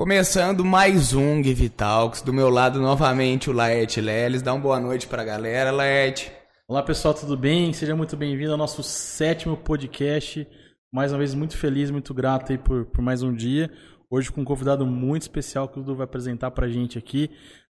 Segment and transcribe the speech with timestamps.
[0.00, 4.40] Começando mais um Give Talks, do meu lado novamente o Laerte Leles.
[4.40, 6.32] Dá uma boa noite pra galera, Laerte.
[6.66, 7.70] Olá pessoal, tudo bem?
[7.74, 10.48] Seja muito bem-vindo ao nosso sétimo podcast.
[10.90, 13.70] Mais uma vez, muito feliz, muito grato aí por, por mais um dia.
[14.10, 17.30] Hoje com um convidado muito especial que o Dudu vai apresentar pra gente aqui.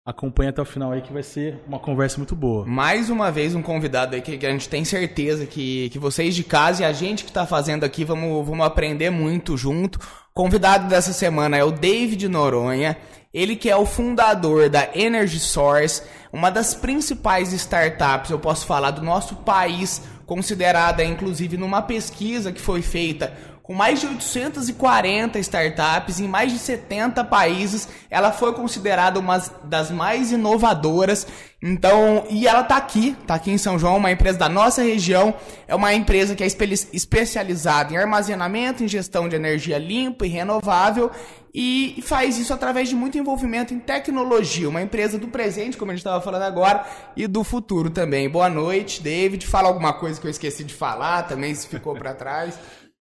[0.09, 2.65] Acompanhe até o final aí que vai ser uma conversa muito boa.
[2.65, 6.43] Mais uma vez um convidado aí que, a gente tem certeza que, que vocês de
[6.43, 9.99] casa e a gente que tá fazendo aqui vamos, vamos aprender muito junto.
[10.33, 12.97] Convidado dessa semana é o David Noronha.
[13.31, 16.01] Ele que é o fundador da Energy Source,
[16.33, 22.59] uma das principais startups, eu posso falar, do nosso país, considerada inclusive numa pesquisa que
[22.59, 23.31] foi feita
[23.69, 29.91] com mais de 840 startups em mais de 70 países, ela foi considerada uma das
[29.91, 31.27] mais inovadoras.
[31.61, 35.35] Então, e ela está aqui, está aqui em São João, uma empresa da nossa região,
[35.67, 41.11] é uma empresa que é especializada em armazenamento, em gestão de energia limpa e renovável
[41.53, 45.93] e faz isso através de muito envolvimento em tecnologia, uma empresa do presente, como a
[45.93, 48.29] gente estava falando agora, e do futuro também.
[48.29, 49.45] Boa noite, David.
[49.45, 52.57] Fala alguma coisa que eu esqueci de falar, também se ficou para trás.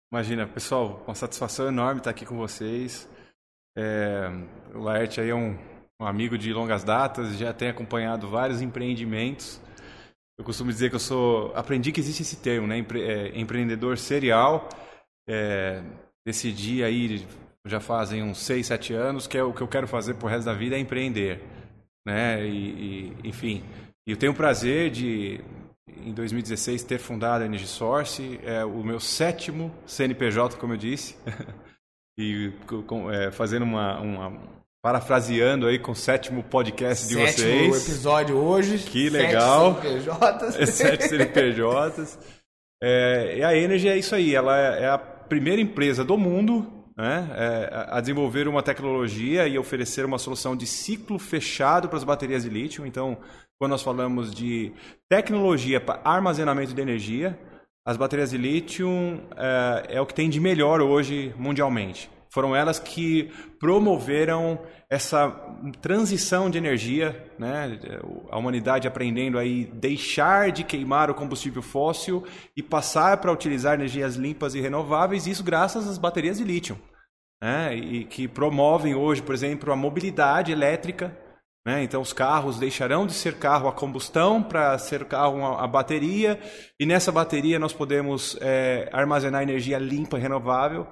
[0.09, 3.09] Imagina, pessoal, uma satisfação enorme estar aqui com vocês.
[3.77, 4.29] É,
[4.73, 5.57] o Laerte aí é um,
[6.01, 9.59] um, amigo de longas datas, já tem acompanhado vários empreendimentos.
[10.39, 11.53] Eu costumo dizer que eu sou.
[11.55, 12.77] Aprendi que existe esse termo, né?
[12.77, 14.69] Empre, é, empreendedor serial.
[15.27, 15.83] É,
[16.25, 17.27] decidi aí,
[17.65, 20.45] já fazem uns 6, 7 anos, que é o que eu quero fazer pro resto
[20.45, 21.43] da vida é empreender.
[22.07, 22.47] Né?
[22.47, 23.61] E, e enfim.
[24.05, 25.41] Eu tenho o prazer de
[25.87, 31.15] em 2016 ter fundado a Energy Source, é o meu sétimo CNPJ, como eu disse,
[32.17, 32.51] e
[32.85, 34.41] com, é, fazendo uma, uma,
[34.81, 37.75] parafraseando aí com o sétimo podcast de sétimo vocês.
[37.75, 38.77] Sétimo episódio hoje.
[38.79, 39.79] Que legal.
[39.81, 40.69] Sete CNPJs.
[40.75, 42.19] Sete CNPJs.
[42.83, 46.77] É, e a Energy é isso aí, ela é, é a primeira empresa do mundo
[46.97, 52.03] né, é, a desenvolver uma tecnologia e oferecer uma solução de ciclo fechado para as
[52.03, 52.85] baterias de lítio.
[52.85, 53.17] Então,
[53.59, 54.71] quando nós falamos de
[55.09, 57.37] tecnologia para armazenamento de energia,
[57.85, 58.89] as baterias de lítio
[59.35, 62.09] é, é o que tem de melhor hoje mundialmente.
[62.29, 64.59] Foram elas que promoveram
[64.89, 65.29] essa
[65.81, 67.79] transição de energia, né?
[68.29, 72.23] a humanidade aprendendo aí deixar de queimar o combustível fóssil
[72.55, 76.77] e passar para utilizar energias limpas e renováveis, isso graças às baterias de lítio,
[77.41, 77.75] né?
[77.75, 81.17] e que promovem hoje, por exemplo, a mobilidade elétrica
[81.67, 81.83] né?
[81.83, 86.39] Então, os carros deixarão de ser carro a combustão para ser carro a, bateria,
[86.79, 90.87] e nessa bateria nós podemos é, armazenar energia limpa renovável.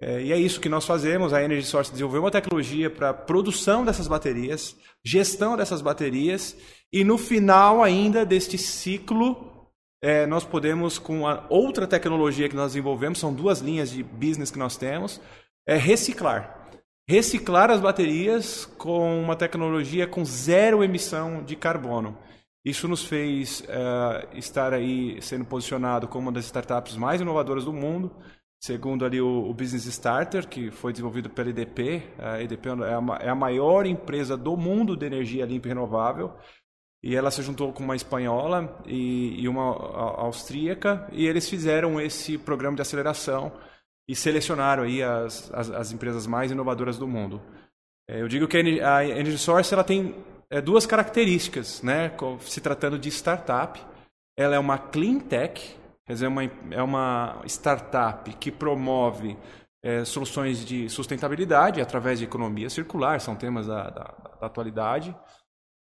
[0.00, 1.32] É, e é isso que nós fazemos.
[1.32, 4.74] A Energy Source desenvolveu uma tecnologia para produção dessas baterias,
[5.04, 6.56] gestão dessas baterias,
[6.92, 9.70] e no final ainda deste ciclo,
[10.02, 14.50] é, nós podemos, com a outra tecnologia que nós desenvolvemos, são duas linhas de business
[14.50, 15.20] que nós temos,
[15.64, 16.61] é reciclar
[17.08, 22.16] reciclar as baterias com uma tecnologia com zero emissão de carbono.
[22.64, 27.72] Isso nos fez uh, estar aí sendo posicionado como uma das startups mais inovadoras do
[27.72, 28.14] mundo,
[28.60, 32.04] segundo ali o, o Business Starter, que foi desenvolvido pela EDP.
[32.18, 36.32] A EDP é a, é a maior empresa do mundo de energia limpa e renovável.
[37.02, 39.64] E ela se juntou com uma espanhola e, e uma
[40.20, 43.52] austríaca, e eles fizeram esse programa de aceleração
[44.08, 47.40] e selecionaram aí as, as, as empresas mais inovadoras do mundo.
[48.08, 50.14] É, eu digo que a Energy Source ela tem
[50.50, 52.12] é, duas características, né?
[52.40, 53.80] Se tratando de startup,
[54.36, 55.76] ela é uma clean tech,
[56.06, 59.36] quer dizer, uma, é uma startup que promove
[59.82, 65.14] é, soluções de sustentabilidade através de economia circular, são temas da, da, da atualidade.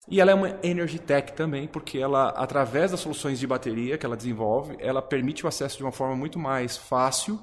[0.10, 4.06] E ela é uma energy tech também, porque ela, através das soluções de bateria que
[4.06, 7.40] ela desenvolve, ela permite o acesso de uma forma muito mais fácil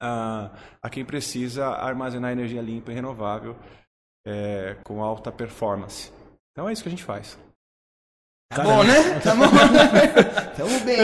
[0.00, 0.50] a,
[0.82, 3.56] a quem precisa armazenar energia limpa e renovável
[4.26, 6.12] é, com alta performance.
[6.52, 7.38] Então é isso que a gente faz.
[8.52, 9.20] Tá bom, né?
[9.22, 9.46] Tá bom.
[10.56, 10.98] Tamo bem.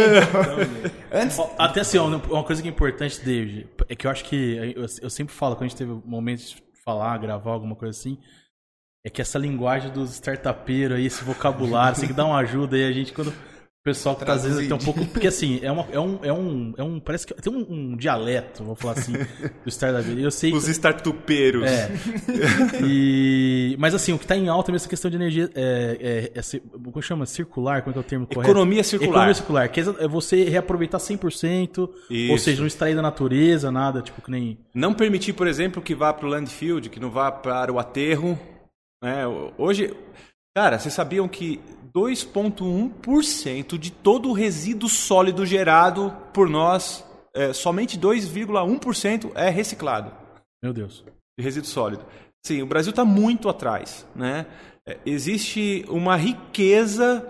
[1.12, 1.38] Antes...
[1.56, 5.10] Até assim, uma coisa que é importante, David, é que eu acho que eu, eu
[5.10, 8.18] sempre falo, quando a gente teve momentos de falar, gravar, alguma coisa assim,
[9.04, 12.74] é que essa linguagem dos startupeiros aí, esse vocabulário, você tem que dar uma ajuda
[12.74, 13.32] aí, a gente quando
[13.86, 15.06] pessoal que tá, às vezes tem um pouco.
[15.06, 16.98] Porque assim, é, uma, é, um, é, um, é um.
[16.98, 20.20] Parece que tem um, um dialeto, vou falar assim, do startup.
[20.20, 20.52] Eu sei.
[20.52, 20.72] Os que...
[20.72, 21.70] startupeiros.
[21.70, 21.88] É.
[22.82, 25.48] E, mas assim, o que tá em alta é essa questão de energia.
[25.54, 27.26] É, é, é, como chama?
[27.26, 27.82] Circular?
[27.82, 28.50] Como é que é o termo correto?
[28.50, 29.10] Economia circular.
[29.10, 29.68] Economia circular.
[29.68, 32.32] Que é você reaproveitar 100%, Isso.
[32.32, 34.58] ou seja, não extrair da natureza, nada, tipo que nem.
[34.74, 38.36] Não permitir, por exemplo, que vá para o landfill, que não vá para o aterro.
[39.00, 39.24] Né?
[39.56, 39.94] Hoje.
[40.56, 41.60] Cara, vocês sabiam que
[41.96, 47.02] 2,1% de todo o resíduo sólido gerado por nós,
[47.34, 50.12] é, somente 2,1% é reciclado.
[50.62, 51.02] Meu Deus.
[51.38, 52.04] de resíduo sólido.
[52.44, 54.06] Sim, o Brasil está muito atrás.
[54.14, 54.44] Né?
[54.86, 57.26] É, existe uma riqueza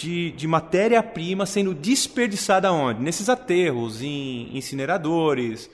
[0.00, 3.02] de, de matéria-prima sendo desperdiçada onde?
[3.02, 5.70] Nesses aterros, em incineradores,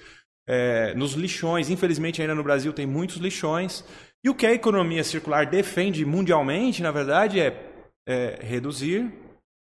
[0.49, 1.71] é, nos lixões.
[1.71, 3.85] Infelizmente, ainda no Brasil tem muitos lixões.
[4.25, 7.74] E o que a economia circular defende mundialmente, na verdade, é,
[8.07, 9.13] é reduzir.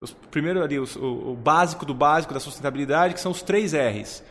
[0.03, 3.73] Os, primeiro ali, os, o, o básico do básico da sustentabilidade, que são os três
[3.73, 4.23] R's: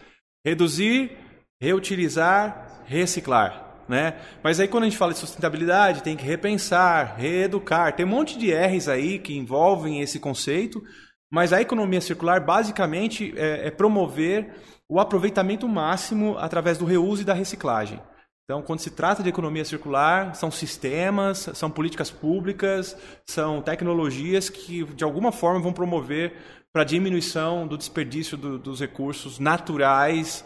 [0.45, 1.17] reduzir,
[1.61, 3.65] reutilizar, reciclar.
[3.87, 4.19] Né?
[4.43, 7.95] Mas aí quando a gente fala de sustentabilidade, tem que repensar, reeducar.
[7.95, 10.83] Tem um monte de R's aí que envolvem esse conceito,
[11.31, 14.53] mas a economia circular basicamente é, é promover
[14.89, 18.01] o aproveitamento máximo através do reuso e da reciclagem.
[18.49, 22.95] Então, quando se trata de economia circular, são sistemas, são políticas públicas,
[23.25, 26.33] são tecnologias que, de alguma forma, vão promover
[26.71, 30.45] para a diminuição do desperdício do, dos recursos naturais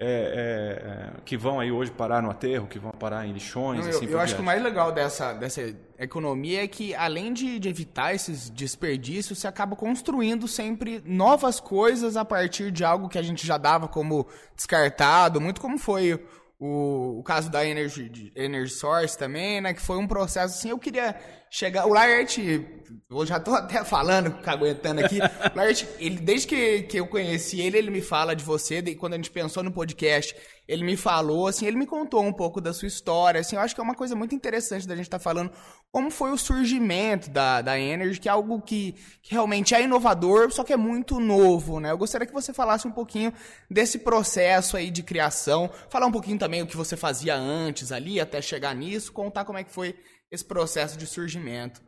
[0.00, 3.80] é, é, que vão aí hoje parar no aterro, que vão parar em lixões.
[3.80, 7.32] Não, assim eu, eu acho que o mais legal dessa, dessa economia é que, além
[7.32, 13.08] de, de, evitar esses desperdícios, você acaba construindo sempre novas coisas a partir de algo
[13.08, 14.26] que a gente já dava como
[14.56, 16.24] descartado, muito como foi
[16.60, 19.72] o, o caso da Energy, Energy Source também, né?
[19.72, 21.16] Que foi um processo assim, eu queria
[21.50, 21.86] chegar.
[21.86, 25.18] O Laert, eu já tô até falando, aguentando aqui.
[25.18, 28.94] O Laert, ele, desde que, que eu conheci ele, ele me fala de você, e
[28.94, 30.34] quando a gente pensou no podcast,
[30.68, 33.74] ele me falou, assim, ele me contou um pouco da sua história, assim, eu acho
[33.74, 35.50] que é uma coisa muito interessante da gente estar tá falando
[35.90, 40.52] como foi o surgimento da, da Energy, que é algo que, que realmente é inovador,
[40.52, 41.90] só que é muito novo, né?
[41.90, 43.32] Eu gostaria que você falasse um pouquinho
[43.68, 48.20] desse processo aí de criação, falar um pouquinho também o que você fazia antes ali,
[48.20, 49.96] até chegar nisso, contar como é que foi
[50.30, 51.80] esse processo de surgimento.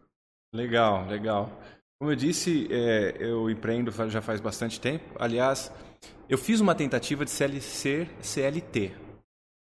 [0.54, 1.60] Legal, legal.
[1.98, 5.04] Como eu disse, é, eu empreendo já faz bastante tempo.
[5.18, 5.72] Aliás,
[6.28, 8.92] eu fiz uma tentativa de ser CLT.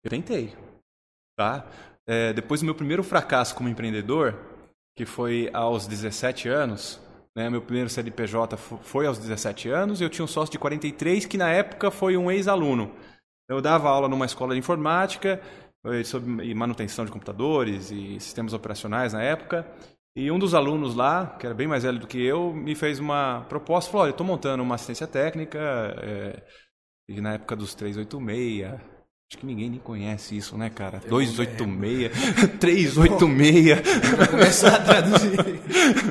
[0.04, 0.56] Eu tentei,
[1.38, 1.70] tá?
[2.08, 4.40] É, depois do meu primeiro fracasso como empreendedor,
[4.96, 7.00] que foi aos 17 anos,
[7.36, 11.38] né, meu primeiro CNPJ foi aos 17 anos, eu tinha um sócio de 43 que
[11.38, 12.96] na época foi um ex-aluno.
[13.50, 15.42] Eu dava aula numa escola de informática
[16.04, 19.66] sobre manutenção de computadores e sistemas operacionais na época.
[20.18, 23.00] E um dos alunos lá, que era bem mais velho do que eu, me fez
[23.00, 25.60] uma proposta, falou, olha, eu estou montando uma assistência técnica,
[26.02, 26.42] é,
[27.10, 31.02] e na época dos 386, acho que ninguém nem conhece isso, né, cara?
[31.04, 33.82] Eu 286, 386.
[34.18, 35.38] Vou começar a traduzir.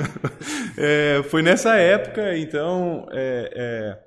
[0.77, 3.99] é, foi nessa época, então, é, é,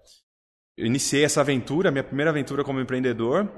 [0.78, 3.50] eu iniciei essa aventura, minha primeira aventura como empreendedor,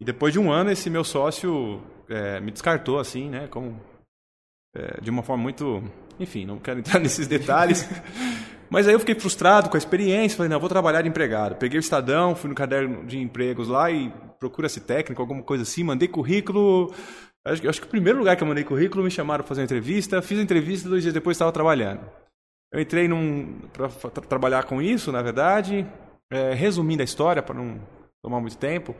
[0.00, 3.46] e depois de um ano, esse meu sócio é, me descartou, assim, né?
[3.48, 3.78] Como,
[4.74, 5.82] é, de uma forma muito.
[6.18, 7.86] Enfim, não quero entrar nesses detalhes.
[8.70, 11.56] Mas aí eu fiquei frustrado com a experiência, falei, não, vou trabalhar de empregado.
[11.56, 15.82] Peguei o Estadão, fui no caderno de empregos lá e procura-se técnico, alguma coisa assim,
[15.82, 16.94] mandei currículo.
[17.44, 19.64] Acho, acho que o primeiro lugar que eu mandei currículo me chamaram para fazer uma
[19.64, 22.00] entrevista, fiz a entrevista dois dias depois estava trabalhando.
[22.72, 23.08] Eu entrei
[23.72, 25.84] para tra trabalhar com isso, na verdade.
[26.32, 27.80] É, resumindo a história, para não
[28.22, 28.94] tomar muito tempo,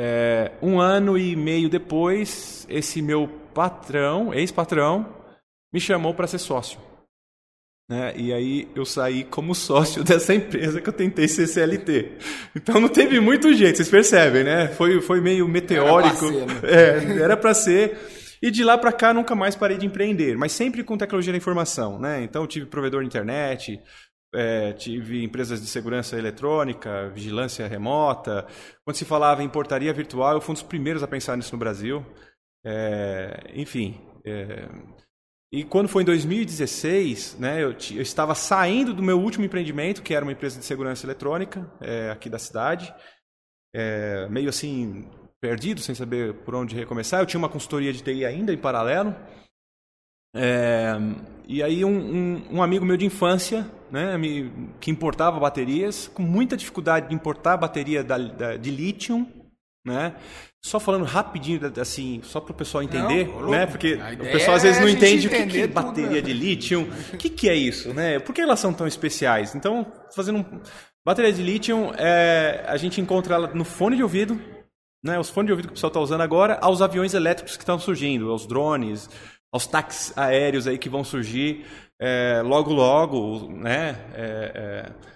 [0.00, 5.12] é, um ano e meio depois, esse meu patrão, ex-patrão,
[5.72, 6.78] me chamou para ser sócio.
[7.90, 8.12] Né?
[8.16, 12.12] E aí eu saí como sócio dessa empresa que eu tentei ser CLT.
[12.54, 14.68] Então não teve muito jeito, vocês percebem, né?
[14.68, 16.26] Foi, foi meio meteórico.
[16.62, 17.96] Era para ser, né?
[17.98, 18.38] é, ser.
[18.40, 21.38] E de lá para cá nunca mais parei de empreender, mas sempre com tecnologia da
[21.38, 22.22] informação, né?
[22.22, 23.80] Então eu tive provedor de internet,
[24.34, 28.46] é, tive empresas de segurança eletrônica, vigilância remota.
[28.84, 31.58] Quando se falava em portaria virtual, eu fui um dos primeiros a pensar nisso no
[31.58, 32.04] Brasil.
[32.64, 34.00] É, enfim.
[34.24, 34.68] É,
[35.50, 40.12] e quando foi em 2016, né, eu, eu, estava saindo do meu último empreendimento, que
[40.12, 42.94] era uma empresa de segurança eletrônica é, aqui da cidade,
[43.74, 45.08] é, meio assim
[45.40, 47.20] perdido, sem saber por onde recomeçar.
[47.20, 49.14] Eu tinha uma consultoria de TI ainda em paralelo.
[50.34, 50.94] É,
[51.46, 56.22] e aí um, um, um, amigo meu de infância, né, me, que importava baterias, com
[56.22, 59.26] muita dificuldade de importar bateria da, da, de lítio,
[59.84, 60.14] né?
[60.62, 63.64] Só falando rapidinho, assim, só para o pessoal entender, não, né?
[63.64, 66.88] Porque o pessoal às vezes não entende o que, que é bateria tudo, de lítio,
[67.14, 68.18] o que, que é isso, né?
[68.18, 69.54] Por que elas são tão especiais?
[69.54, 70.60] Então, fazendo um...
[71.06, 72.64] Bateria de lítio, é...
[72.66, 74.38] a gente encontra ela no fone de ouvido,
[75.02, 75.18] né?
[75.18, 77.78] Os fones de ouvido que o pessoal está usando agora, aos aviões elétricos que estão
[77.78, 79.08] surgindo, aos drones,
[79.52, 81.66] aos táxis aéreos aí que vão surgir
[82.00, 83.96] é, logo logo, né?
[84.14, 85.08] É, é...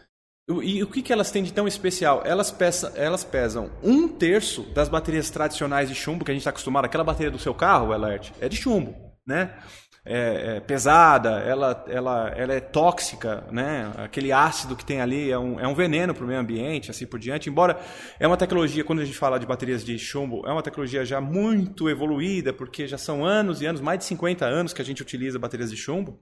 [0.63, 2.23] E o que, que elas têm de tão especial?
[2.27, 6.51] Elas, pesa, elas pesam um terço das baterias tradicionais de chumbo que a gente está
[6.51, 6.85] acostumado.
[6.85, 8.95] Aquela bateria do seu carro, Alert, é de chumbo,
[9.27, 9.55] né?
[10.05, 13.93] É, é, pesada, ela, ela, ela é tóxica, né?
[13.97, 17.07] Aquele ácido que tem ali é um, é um veneno para o meio ambiente, assim
[17.07, 17.49] por diante.
[17.49, 17.79] Embora
[18.19, 21.21] é uma tecnologia, quando a gente fala de baterias de chumbo, é uma tecnologia já
[21.21, 25.03] muito evoluída, porque já são anos e anos, mais de 50 anos que a gente
[25.03, 26.21] utiliza baterias de chumbo.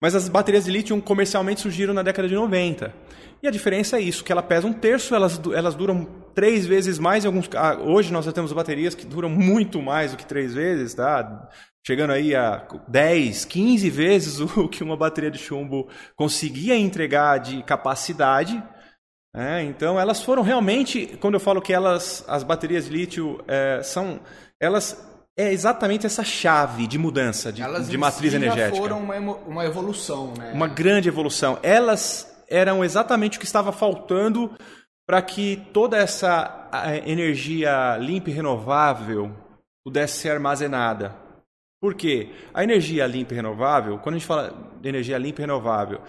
[0.00, 2.94] Mas as baterias de lítio comercialmente surgiram na década de 90.
[3.42, 6.98] E a diferença é isso, que ela pesa um terço, elas, elas duram três vezes
[6.98, 7.24] mais.
[7.24, 7.48] Alguns,
[7.84, 11.48] hoje nós já temos baterias que duram muito mais do que três vezes, tá?
[11.86, 17.62] Chegando aí a 10, 15 vezes o que uma bateria de chumbo conseguia entregar de
[17.62, 18.62] capacidade.
[19.34, 23.80] É, então elas foram realmente, quando eu falo que elas, as baterias de lítio é,
[23.82, 24.18] são,
[24.58, 25.06] elas
[25.38, 28.74] é exatamente essa chave de mudança de, Elas de matriz si energética.
[28.74, 30.50] Já foram uma, uma evolução, né?
[30.54, 31.58] Uma grande evolução.
[31.62, 34.50] Elas eram exatamente o que estava faltando
[35.06, 36.70] para que toda essa
[37.04, 39.30] energia limpa e renovável
[39.84, 41.25] pudesse ser armazenada.
[41.86, 42.30] Por quê?
[42.52, 46.00] A energia limpa e renovável, quando a gente fala de energia limpa e renovável,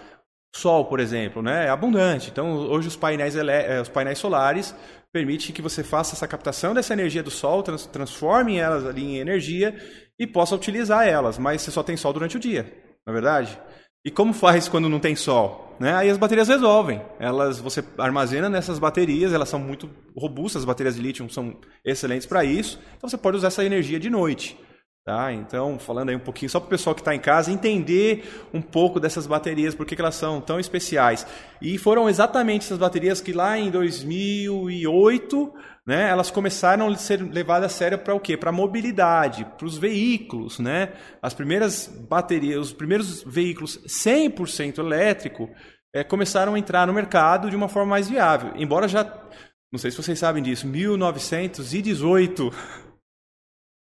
[0.55, 2.31] sol, por exemplo, né, é abundante.
[2.31, 4.73] Então, hoje os painéis, eh, os painéis solares
[5.13, 9.17] permite que você faça essa captação dessa energia do sol, trans, transforme elas ali em
[9.17, 9.77] energia
[10.17, 12.63] e possa utilizar elas, mas você só tem sol durante o dia,
[13.05, 13.61] na é verdade?
[14.03, 15.77] E como faz quando não tem sol?
[15.79, 15.93] Né?
[15.93, 17.03] Aí as baterias resolvem.
[17.19, 21.55] Elas você armazena nessas baterias, elas são muito robustas, as baterias de lítio são
[21.85, 22.79] excelentes para isso.
[22.97, 24.57] Então você pode usar essa energia de noite.
[25.07, 25.31] Tá?
[25.31, 28.61] Então, falando aí um pouquinho, só para o pessoal que está em casa entender um
[28.61, 31.25] pouco dessas baterias, por que, elas são tão especiais.
[31.61, 35.53] E foram exatamente essas baterias que lá em 2008,
[35.85, 38.35] né, elas começaram a ser levadas a sério para o quê?
[38.35, 40.59] Para a mobilidade, para os veículos.
[40.59, 40.91] Né?
[41.21, 45.49] As primeiras baterias, os primeiros veículos 100% elétrico
[45.95, 48.51] é, começaram a entrar no mercado de uma forma mais viável.
[48.57, 49.05] Embora já,
[49.71, 52.51] não sei se vocês sabem disso, 1918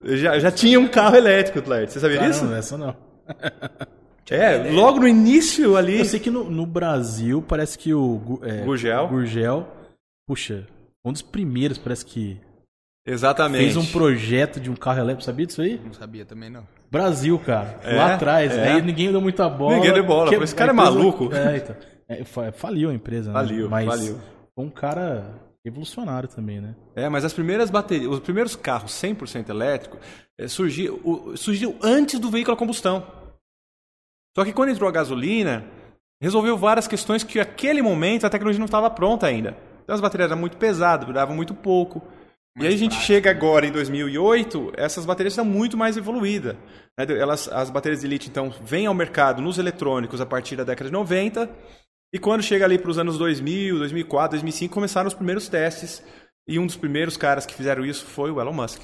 [0.03, 1.89] já, já tinha um carro elétrico, Tlaert.
[1.89, 2.51] Você sabia disso?
[2.53, 2.95] essa não.
[4.31, 5.97] É, logo no início ali.
[5.97, 9.07] Eu sei que no, no Brasil parece que o é, Gurgel.
[9.07, 9.67] Gurgel,
[10.27, 10.67] puxa,
[11.03, 12.39] um dos primeiros parece que
[13.05, 13.63] Exatamente.
[13.63, 15.81] Fez um projeto de um carro elétrico, sabia disso aí?
[15.83, 16.63] Não sabia também não.
[16.91, 17.79] Brasil, cara.
[17.83, 18.55] É, lá atrás.
[18.55, 18.73] É.
[18.73, 19.75] Aí ninguém deu muita bola.
[19.75, 20.29] Ninguém deu bola.
[20.29, 21.33] Que, esse cara é maluco.
[21.33, 21.75] É, então.
[22.07, 23.33] É, faliu a empresa, né?
[23.33, 24.17] Faliu, Mas faliu.
[24.55, 25.25] Foi um cara
[25.65, 26.75] revolucionário também, né?
[26.95, 29.99] É, mas as primeiras baterias, os primeiros carros 100% elétricos
[30.37, 33.05] é, surgiu, surgiu antes do veículo a combustão.
[34.37, 35.65] Só que quando entrou a gasolina,
[36.21, 39.57] resolveu várias questões que naquele momento a tecnologia não estava pronta ainda.
[39.83, 42.01] Então as baterias eram muito pesadas, duravam muito pouco.
[42.55, 43.07] Mais e aí a gente prático.
[43.07, 46.55] chega agora em 2008, essas baterias estão muito mais evoluídas.
[46.97, 47.05] Né?
[47.17, 50.89] Elas, as baterias de lítio, então, vêm ao mercado nos eletrônicos a partir da década
[50.89, 51.49] de 90
[52.11, 56.03] e quando chega ali para os anos 2000, 2004, 2005, começaram os primeiros testes.
[56.47, 58.81] E um dos primeiros caras que fizeram isso foi o Elon Musk.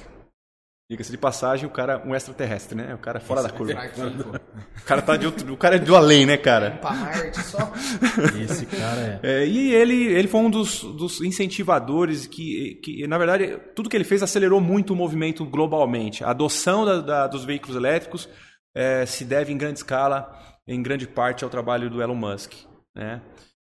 [0.88, 2.94] Diga-se de passagem, o cara um extraterrestre, né?
[2.94, 3.72] O cara fora Esse da curva.
[3.72, 6.78] É o cara tá de outro, o cara é do além, né, cara?
[6.80, 7.72] Marte só.
[8.40, 9.42] Esse cara é.
[9.42, 9.46] é.
[9.48, 14.04] E ele, ele foi um dos, dos incentivadores que, que, na verdade, tudo que ele
[14.04, 16.22] fez acelerou muito o movimento globalmente.
[16.22, 18.28] A adoção da, da, dos veículos elétricos
[18.72, 22.52] é, se deve em grande escala, em grande parte, ao trabalho do Elon Musk.
[22.96, 23.20] Né?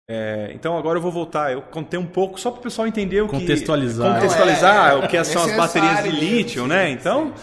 [0.08, 1.52] É, então agora eu vou voltar.
[1.52, 5.08] Eu contei um pouco só para o pessoal entender o que contextualizar, contextualizar é, o
[5.08, 6.88] que são as baterias de lítio, né?
[6.90, 7.34] Então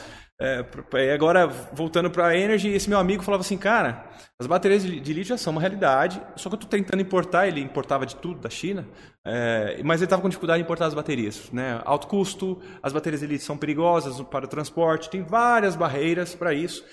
[0.41, 4.09] é, agora voltando para a Energy, esse meu amigo falava assim, cara,
[4.39, 6.21] as baterias de, de lítio já são uma realidade.
[6.37, 7.47] Só que eu estou tentando importar.
[7.47, 8.87] Ele importava de tudo da China,
[9.25, 11.81] é, mas ele estava com dificuldade de importar as baterias, né?
[11.83, 16.53] Alto custo, as baterias de lítio são perigosas para o transporte, tem várias barreiras para
[16.53, 16.83] isso.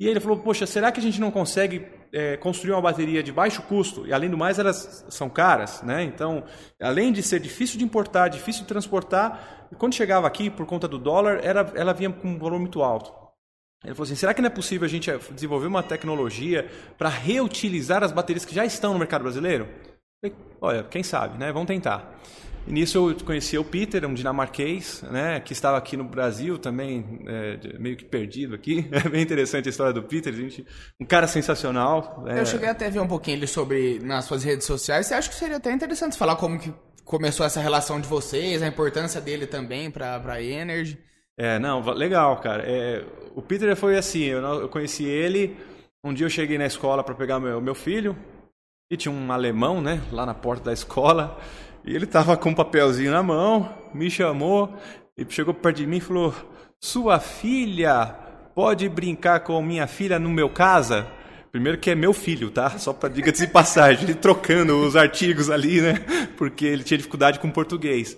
[0.00, 3.32] E ele falou, poxa, será que a gente não consegue é, construir uma bateria de
[3.32, 4.06] baixo custo?
[4.06, 6.02] E além do mais, elas são caras, né?
[6.02, 6.44] Então,
[6.80, 10.98] além de ser difícil de importar, difícil de transportar, quando chegava aqui, por conta do
[10.98, 13.12] dólar, era, ela vinha com um valor muito alto.
[13.84, 18.04] Ele falou assim, será que não é possível a gente desenvolver uma tecnologia para reutilizar
[18.04, 19.68] as baterias que já estão no mercado brasileiro?
[20.20, 21.50] Falei, Olha, quem sabe, né?
[21.50, 22.14] Vamos tentar.
[22.66, 27.22] E nisso eu conheci o Peter, um dinamarquês, né, que estava aqui no Brasil também,
[27.26, 28.88] é, meio que perdido aqui.
[28.92, 30.64] É bem interessante a história do Peter, gente,
[31.00, 32.24] um cara sensacional.
[32.26, 32.40] É...
[32.40, 35.06] Eu cheguei até a ver um pouquinho ele sobre nas suas redes sociais.
[35.06, 36.72] Você acha que seria até interessante falar como que
[37.04, 40.98] começou essa relação de vocês, a importância dele também para a Energy?
[41.36, 42.62] É, não, legal, cara.
[42.64, 45.56] É, o Peter foi assim, eu, eu, conheci ele,
[46.04, 48.16] um dia eu cheguei na escola para pegar meu, meu filho,
[48.90, 51.40] e tinha um alemão, né, lá na porta da escola,
[51.84, 54.74] e ele estava com um papelzinho na mão, me chamou
[55.16, 56.34] e chegou perto de mim e falou:
[56.80, 58.06] Sua filha
[58.54, 61.06] pode brincar com minha filha no meu casa?
[61.50, 62.70] Primeiro que é meu filho, tá?
[62.78, 65.94] Só para diga de passagem, ele trocando os artigos ali, né?
[66.36, 68.16] Porque ele tinha dificuldade com português.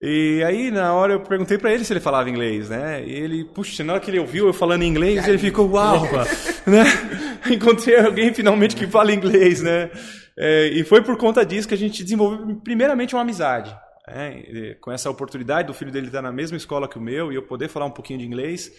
[0.00, 3.04] E aí, na hora, eu perguntei para ele se ele falava inglês, né?
[3.04, 6.02] E ele, puxa, na hora que ele ouviu eu falando inglês, ele ficou, uau,
[6.64, 6.84] né?
[7.50, 9.90] Encontrei alguém finalmente que fala inglês, né?
[10.38, 13.76] É, e foi por conta disso que a gente desenvolveu, primeiramente, uma amizade.
[14.06, 14.74] Né?
[14.80, 17.42] Com essa oportunidade do filho dele estar na mesma escola que o meu e eu
[17.42, 18.70] poder falar um pouquinho de inglês,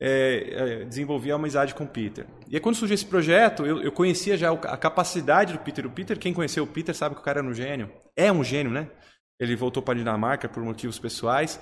[0.00, 2.24] é, é, desenvolvi a amizade com o Peter.
[2.48, 5.84] E aí, quando surgiu esse projeto, eu, eu conhecia já a capacidade do Peter.
[5.84, 7.90] O Peter, quem conheceu o Peter, sabe que o cara era um gênio.
[8.16, 8.88] É um gênio, né?
[9.38, 11.60] Ele voltou para a Dinamarca por motivos pessoais.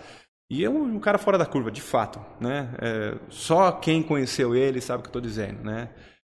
[0.49, 2.25] E é um, um, cara fora da curva, de fato.
[2.41, 2.73] Né?
[2.81, 5.63] É, só quem conheceu ele sabe o que eu estou dizendo.
[5.65, 5.91] Né?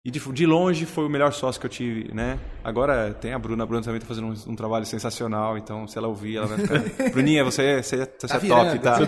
[0.07, 2.39] E de, de, longe foi o melhor sócio que eu tive, né?
[2.63, 5.97] Agora tem a Bruna, a Bruna também está fazendo um, um, trabalho sensacional, então se
[5.97, 6.79] ela ouvir, ela vai ficar.
[7.11, 8.99] Bruninha, você, você, você tá é top, tá?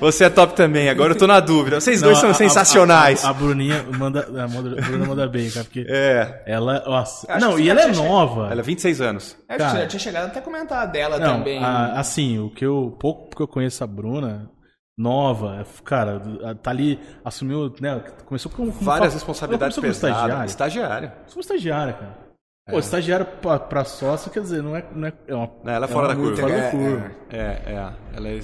[0.00, 1.80] Você é top também, agora eu tô na dúvida.
[1.80, 3.24] Vocês Não, dois são a, sensacionais.
[3.24, 4.48] A, a, a, Bruninha manda, a
[4.82, 5.86] Bruna manda bem, cara, porque.
[5.88, 6.42] É.
[6.44, 6.82] Ela.
[6.84, 7.38] Nossa.
[7.38, 8.48] Não, e ela é nova.
[8.50, 9.36] Ela é 26 anos.
[9.48, 11.62] É, cara, eu tinha chegado até a comentar dela não, também.
[11.62, 12.96] assim, o que eu.
[12.98, 14.50] Pouco que eu conheço a Bruna,
[14.98, 16.20] nova, cara,
[16.60, 18.68] tá ali, assumiu, né, começou com...
[18.68, 19.96] Várias responsabilidades pesadas.
[19.96, 20.44] Estagiária.
[20.44, 21.14] estagiária.
[21.28, 22.28] Como estagiária, cara.
[22.66, 22.72] É.
[22.72, 25.50] Pô, estagiário pra, pra sócio, quer dizer, não é, não é, é uma...
[25.64, 26.36] Ela é fora é da curva.
[26.36, 27.10] Fora é, da curva.
[27.30, 27.92] É, é, é.
[28.16, 28.40] ela é,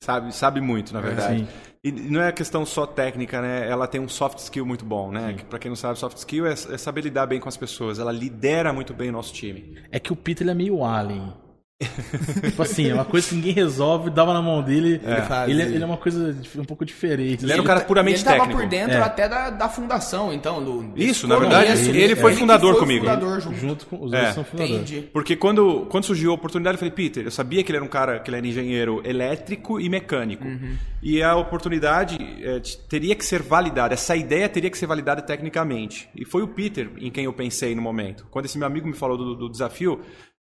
[0.00, 1.48] sabe, sabe muito, na verdade.
[1.82, 3.68] E não é questão só técnica, né?
[3.68, 5.36] Ela tem um soft skill muito bom, né?
[5.50, 7.98] Para quem não sabe, soft skill é, é, saber lidar bem com as pessoas.
[7.98, 9.76] Ela lidera muito bem o nosso time.
[9.90, 11.43] É que o Peter ele é meio alien
[12.50, 15.00] tipo assim, é uma coisa que ninguém resolve, dava na mão dele.
[15.04, 15.50] É.
[15.50, 17.44] Ele, ele, é uma coisa um pouco diferente.
[17.44, 18.44] Ele era um cara puramente ele técnico.
[18.44, 19.00] Ele tava por dentro é.
[19.00, 20.62] até da, da fundação, então.
[20.64, 23.04] Do, Isso, na verdade, ele, ele foi fundador foi comigo.
[23.04, 23.56] Fundador junto.
[23.56, 23.86] junto.
[23.86, 24.32] com os dois é.
[24.32, 24.90] são fundadores.
[24.90, 25.08] Entendi.
[25.12, 27.88] Porque quando, quando surgiu a oportunidade, eu falei, Peter, eu sabia que ele era um
[27.88, 30.44] cara, que ele era engenheiro elétrico e mecânico.
[30.44, 30.76] Uhum.
[31.02, 36.08] E a oportunidade é, teria que ser validada, essa ideia teria que ser validada tecnicamente.
[36.14, 38.26] E foi o Peter em quem eu pensei no momento.
[38.30, 40.00] Quando esse meu amigo me falou do, do desafio,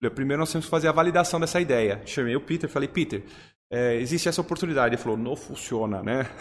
[0.08, 2.00] Primeiro nós temos que fazer a validação dessa ideia.
[2.06, 3.22] Chamei o Peter, falei, Peter,
[3.70, 4.94] é, existe essa oportunidade.
[4.94, 6.26] Ele falou, não funciona, né?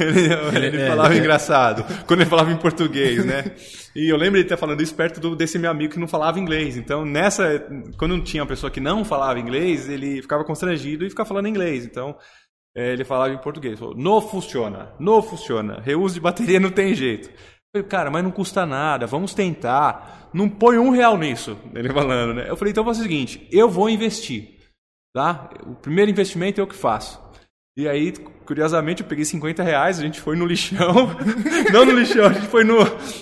[0.00, 0.88] ele, ele é.
[0.88, 3.52] falava engraçado, quando ele falava em português, né?
[3.94, 6.38] E eu lembro de estar falando isso perto do, desse meu amigo que não falava
[6.38, 6.76] inglês.
[6.76, 7.64] Então, nessa,
[7.96, 11.86] quando tinha uma pessoa que não falava inglês, ele ficava constrangido e ficava falando inglês.
[11.86, 12.16] Então,
[12.74, 13.78] é, ele falava em português.
[13.78, 15.80] Falou, não funciona, não funciona.
[15.80, 17.30] Reuso de bateria não tem jeito.
[17.88, 21.58] Cara, mas não custa nada, vamos tentar não põe um real nisso.
[21.74, 22.46] Ele falando, né?
[22.48, 24.58] Eu falei, então vou fazer o seguinte, eu vou investir.
[25.12, 25.50] Tá?
[25.66, 27.20] O primeiro investimento é o que faço.
[27.76, 28.12] E aí,
[28.44, 31.16] curiosamente, eu peguei 50 reais, a gente foi no lixão.
[31.72, 32.78] não no lixão, a gente foi no,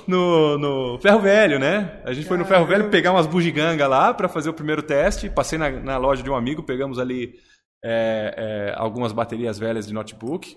[0.07, 2.03] no, no ferro velho, né?
[2.05, 5.31] A gente foi no ferro velho pegar umas bugiganga lá para fazer o primeiro teste.
[5.31, 7.35] Passei na, na, loja de um amigo, pegamos ali
[7.83, 10.57] é, é, algumas baterias velhas de notebook.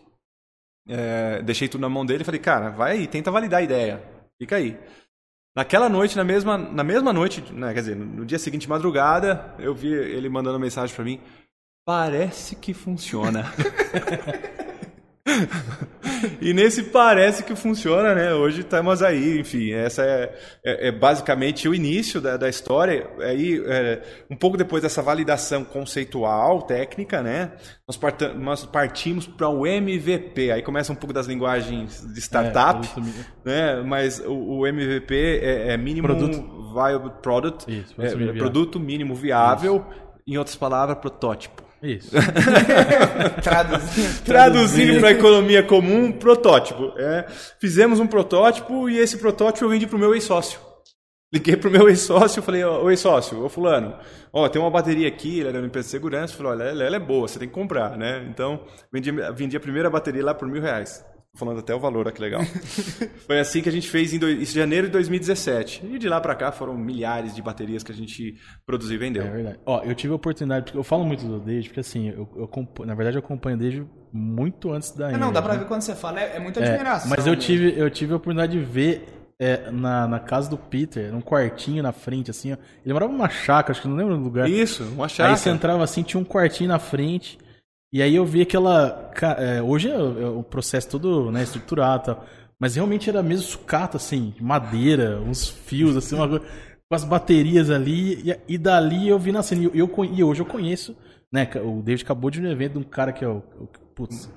[0.93, 4.04] É, deixei tudo na mão dele e falei, cara, vai aí, tenta validar a ideia.
[4.38, 4.77] Fica aí.
[5.56, 9.73] Naquela noite, na mesma, na mesma noite, né, quer dizer, no dia seguinte, madrugada, eu
[9.73, 11.21] vi ele mandando mensagem para mim.
[11.86, 13.45] Parece que funciona.
[16.41, 18.33] e nesse parece que funciona, né?
[18.33, 20.33] Hoje estamos aí, enfim, essa é,
[20.65, 23.09] é, é basicamente o início da, da história.
[23.19, 27.51] Aí, é, um pouco depois dessa validação conceitual, técnica, né?
[27.87, 27.99] Nós,
[28.37, 30.51] nós partimos para o MVP.
[30.51, 32.87] Aí começa um pouco das linguagens de startup,
[33.45, 33.83] é, né?
[33.83, 36.61] Mas o, o MVP é, é Minimum produto.
[36.71, 40.01] Viable Product, Isso, é, produto mínimo viável, Isso.
[40.25, 41.70] em outras palavras, protótipo.
[41.81, 42.11] Isso.
[43.41, 44.23] Traduzindo.
[44.23, 46.93] Traduzindo para a economia comum, protótipo.
[46.97, 47.25] É,
[47.59, 50.59] fizemos um protótipo e esse protótipo eu vendi para o meu ex-sócio.
[51.33, 53.95] Liguei para o meu ex-sócio e falei, ô ex-sócio, ô fulano,
[54.33, 56.95] ó, tem uma bateria aqui, ele era uma empresa de segurança, falou, olha, ela, ela,
[56.97, 58.27] é boa, você tem que comprar, né?
[58.29, 62.11] Então, vendi, vendi a primeira bateria lá por mil reais falando até o valor, olha
[62.11, 62.41] que legal.
[63.25, 65.85] Foi assim que a gente fez em, do, em janeiro de 2017.
[65.85, 69.23] E de lá para cá foram milhares de baterias que a gente produziu e vendeu.
[69.23, 69.59] É verdade.
[69.65, 72.85] Ó, eu tive a oportunidade, porque eu falo muito do Dave, porque assim, eu, eu,
[72.85, 75.11] na verdade eu acompanho desde muito antes da.
[75.11, 77.09] É, não, dá pra ver quando você fala, é, é muita é, admiração.
[77.09, 79.05] mas eu tive, eu tive a oportunidade de ver
[79.39, 82.57] é, na, na casa do Peter, num quartinho na frente, assim, ó.
[82.83, 84.49] Ele morava numa chácara, acho que não lembro do lugar.
[84.49, 85.33] Isso, uma chácara.
[85.33, 87.39] Aí você entrava assim, tinha um quartinho na frente.
[87.91, 89.12] E aí eu vi aquela.
[89.38, 92.25] É, hoje é, é o processo todo né, estruturado tal,
[92.58, 96.45] mas realmente era mesmo sucata, assim, madeira, uns fios, assim, uma coisa,
[96.88, 98.30] com as baterias ali.
[98.30, 99.75] E, e dali eu vi nascendo.
[99.75, 100.95] E, eu, e hoje eu conheço,
[101.32, 101.49] né?
[101.63, 103.43] O David acabou de no evento de um cara que é o.
[103.60, 104.32] o putz,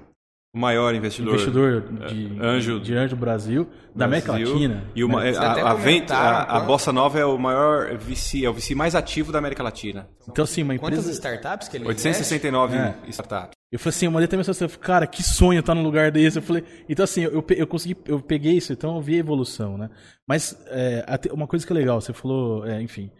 [0.55, 1.35] o maior investidor.
[1.35, 4.85] Investidor de é, Anjo, de Anjo Brasil, da América Latina.
[4.95, 5.37] E uma, né?
[5.37, 8.95] a, a, venta, a, a, Bossa Nova é o maior VC, é o VC mais
[8.95, 10.09] ativo da América Latina.
[10.29, 11.03] Então, assim, uma empresa.
[11.03, 12.95] Quantas startups que ele 869 é.
[13.09, 13.55] startups.
[13.73, 16.39] Eu falei assim, eu mandei também falei, cara, que sonho estar num lugar desse.
[16.39, 19.77] Eu falei, então assim, eu, eu consegui, eu peguei isso, então eu vi a evolução,
[19.77, 19.91] né?
[20.29, 23.11] Mas é, uma coisa que é legal, você falou, é, enfim,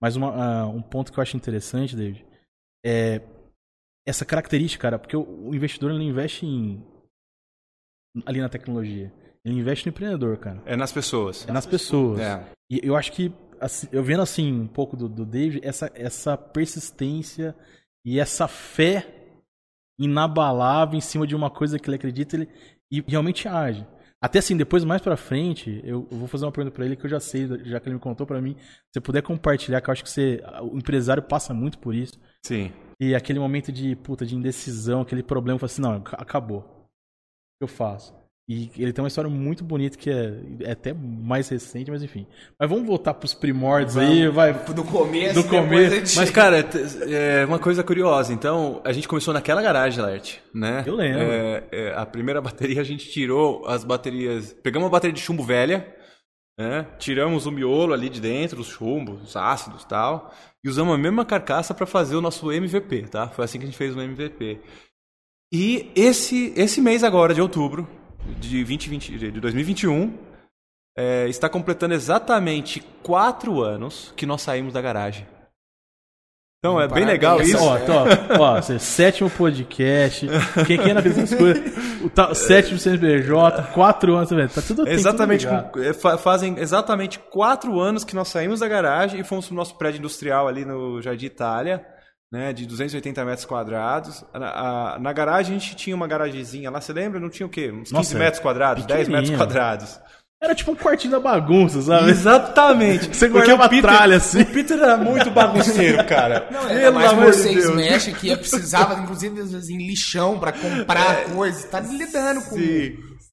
[0.00, 2.24] mas uma, uh, um ponto que eu acho interessante, David,
[2.86, 3.20] é,
[4.06, 6.84] essa característica, cara, porque o, investidor ele investe em
[8.24, 9.12] ali na tecnologia.
[9.44, 10.62] Ele investe no empreendedor, cara.
[10.64, 11.46] É nas pessoas.
[11.48, 12.20] É nas pessoas.
[12.20, 12.44] É.
[12.70, 16.36] E eu acho que, assim, eu vendo assim um pouco do, do David, essa, essa
[16.36, 17.54] persistência
[18.04, 19.06] e essa fé
[19.98, 22.48] inabalável em cima de uma coisa que ele acredita ele,
[22.90, 23.86] e realmente age.
[24.20, 27.04] Até assim, depois mais pra frente, eu, eu vou fazer uma pergunta para ele que
[27.04, 28.56] eu já sei, já que ele me contou para mim.
[28.58, 32.18] Se você puder compartilhar, que eu acho que você, o empresário passa muito por isso.
[32.42, 32.72] Sim.
[33.00, 36.60] E aquele momento de, puta, de indecisão, aquele problema, fala assim, não, acabou.
[36.60, 38.14] O que eu faço?
[38.46, 42.26] E ele tem uma história muito bonita que é, é até mais recente, mas enfim.
[42.60, 44.52] Mas vamos voltar pros primórdios vamos, aí, vai.
[44.52, 46.18] Do começo, do começo.
[46.18, 46.58] Mas, cara,
[47.08, 48.34] é uma coisa curiosa.
[48.34, 50.84] Então, a gente começou naquela garagem, Lert, né?
[50.86, 51.22] Eu lembro.
[51.22, 54.54] É, é, a primeira bateria a gente tirou as baterias.
[54.62, 55.96] Pegamos uma bateria de chumbo velha,
[56.58, 56.86] né?
[56.98, 60.32] Tiramos o miolo ali de dentro, os chumbos, os ácidos tal.
[60.62, 63.28] E usamos a mesma carcaça para fazer o nosso MVP, tá?
[63.28, 64.60] Foi assim que a gente fez o MVP.
[65.52, 67.88] E esse, esse mês agora, de outubro,
[68.40, 70.16] de, 2020, de 2021
[70.96, 75.26] é, está completando exatamente quatro anos que nós saímos da garagem.
[76.64, 77.62] Então é bem legal isso.
[77.62, 80.26] Ó, ó, ó, sétimo podcast.
[80.66, 81.62] Quem quer na essas coisas?
[82.02, 88.02] O tá, sétimo CNPJ, quatro anos, tá tudo Exatamente, tudo é, fazem exatamente quatro anos
[88.02, 91.84] que nós saímos da garagem e fomos pro nosso prédio industrial ali no Jardim Itália
[92.34, 94.24] né, de 280 metros quadrados.
[94.32, 97.20] Na, a, na garagem a gente tinha uma garagezinha lá, você lembra?
[97.20, 97.70] Não tinha o quê?
[97.70, 100.00] Uns 15 Nossa, metros quadrados, 10 metros quadrados.
[100.44, 102.10] Era tipo um quartinho da bagunça, sabe?
[102.10, 103.08] Exatamente.
[103.08, 104.42] Você guardava Peter, tralha assim.
[104.42, 106.46] O Peter era muito bagunceiro, cara.
[106.50, 111.20] Não, era mais vocês de mexem que precisava, inclusive, às vezes, em lixão para comprar
[111.20, 111.64] é, coisas.
[111.64, 112.58] Tá lidando com,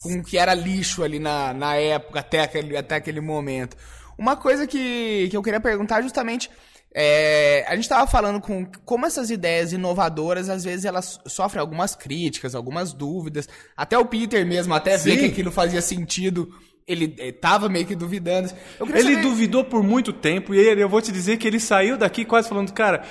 [0.02, 3.76] com o que era lixo ali na, na época, até aquele, até aquele momento.
[4.18, 6.50] Uma coisa que, que eu queria perguntar justamente
[6.94, 11.96] é, a gente estava falando com como essas ideias inovadoras, às vezes elas sofrem algumas
[11.96, 13.48] críticas, algumas dúvidas.
[13.78, 15.12] Até o Peter mesmo, até Sim.
[15.12, 16.54] ver que aquilo fazia sentido,
[16.88, 18.52] ele estava meio que duvidando.
[18.80, 19.22] Ele saber...
[19.22, 22.50] duvidou por muito tempo e ele, eu vou te dizer que ele saiu daqui quase
[22.50, 23.04] falando, cara,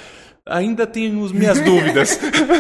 [0.45, 2.19] ainda tenho as minhas dúvidas.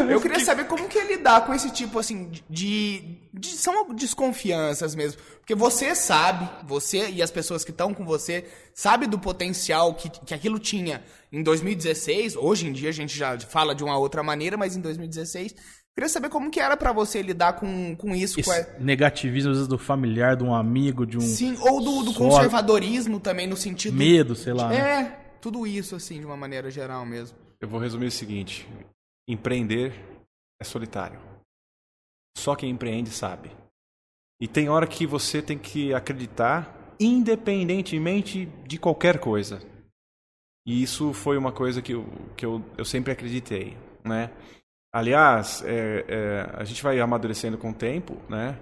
[0.08, 3.48] eu queria saber como que ele lidar com esse tipo, assim, de, de...
[3.48, 5.20] São desconfianças mesmo.
[5.38, 8.44] Porque você sabe, você e as pessoas que estão com você,
[8.74, 12.36] sabe do potencial que, que aquilo tinha em 2016.
[12.36, 15.79] Hoje em dia a gente já fala de uma outra maneira, mas em 2016...
[15.94, 18.40] Queria saber como que era para você lidar com, com isso.
[18.40, 21.20] Esse com negativismo, às vezes, do familiar, de um amigo, de um...
[21.20, 23.96] Sim, ou do, do conservadorismo também, no sentido...
[23.96, 24.72] Medo, sei lá.
[24.72, 25.20] É, né?
[25.40, 27.36] tudo isso, assim, de uma maneira geral mesmo.
[27.60, 28.66] Eu vou resumir o seguinte:
[29.28, 29.92] empreender
[30.60, 31.20] é solitário.
[32.36, 33.50] Só quem empreende sabe.
[34.40, 39.60] E tem hora que você tem que acreditar, independentemente de qualquer coisa.
[40.66, 44.30] E isso foi uma coisa que eu, que eu, eu sempre acreditei, né?
[44.92, 48.58] Aliás, é, é, a gente vai amadurecendo com o tempo, né?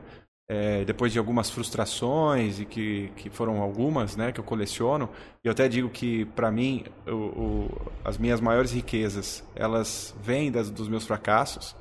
[0.49, 5.11] é, depois de algumas frustrações e que, que foram algumas, né, que eu coleciono,
[5.45, 10.51] e eu até digo que para mim o, o, as minhas maiores riquezas elas vêm
[10.51, 11.77] das, dos meus fracassos,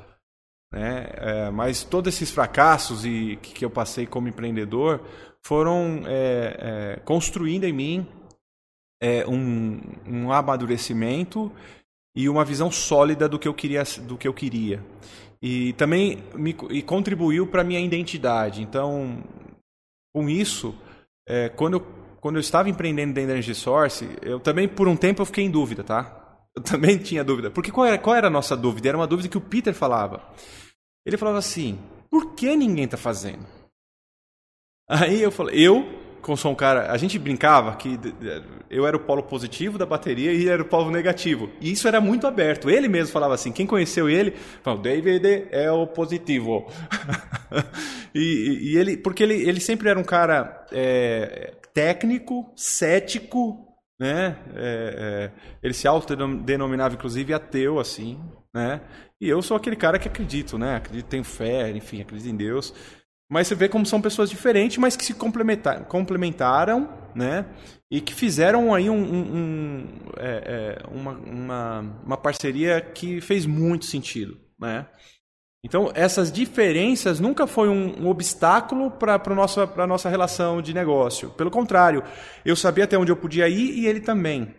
[0.71, 4.99] né, é, mas todos esses fracassos e que, que eu passei como empreendedor
[5.41, 8.07] foram é, é construindo em mim
[9.01, 11.49] é, um, um amadurecimento
[12.17, 14.83] e uma visão sólida do que eu queria, do que eu queria
[15.41, 18.61] e também me, e contribuiu para minha identidade.
[18.61, 19.23] Então,
[20.13, 20.75] com isso,
[21.27, 21.87] é, quando, eu,
[22.19, 25.43] quando eu estava empreendendo dentro da Energy Source, eu também, por um tempo, eu fiquei
[25.43, 26.39] em dúvida, tá?
[26.55, 27.51] Eu também tinha dúvida.
[27.51, 28.89] Porque qual era, qual era a nossa dúvida?
[28.89, 30.27] Era uma dúvida que o Peter falava.
[31.05, 33.45] Ele falava assim, por que ninguém está fazendo?
[34.89, 36.91] Aí eu falei, eu como sou um cara.
[36.91, 37.97] A gente brincava que
[38.69, 41.49] eu era o polo positivo da bateria e ele era o polo negativo.
[41.61, 42.69] E isso era muito aberto.
[42.69, 46.69] Ele mesmo falava assim: quem conheceu ele, falou, David é o positivo.
[48.13, 53.65] e, e, ele, porque ele, ele sempre era um cara é, técnico, cético,
[53.97, 54.35] né?
[54.53, 58.21] É, é, ele se autodenominava, inclusive, ateu, assim,
[58.53, 58.81] né?
[59.21, 60.75] E eu sou aquele cara que acredito, né?
[60.75, 62.73] Acredito, tenho fé, enfim, acredito em Deus.
[63.29, 67.45] Mas você vê como são pessoas diferentes, mas que se complementaram, complementaram né?
[67.89, 69.87] E que fizeram aí um, um, um
[70.17, 74.85] é, é, uma, uma, uma, parceria que fez muito sentido, né?
[75.65, 81.31] Então, essas diferenças nunca foi um, um obstáculo para a nossa, nossa relação de negócio.
[81.31, 82.03] Pelo contrário,
[82.45, 84.53] eu sabia até onde eu podia ir e ele também.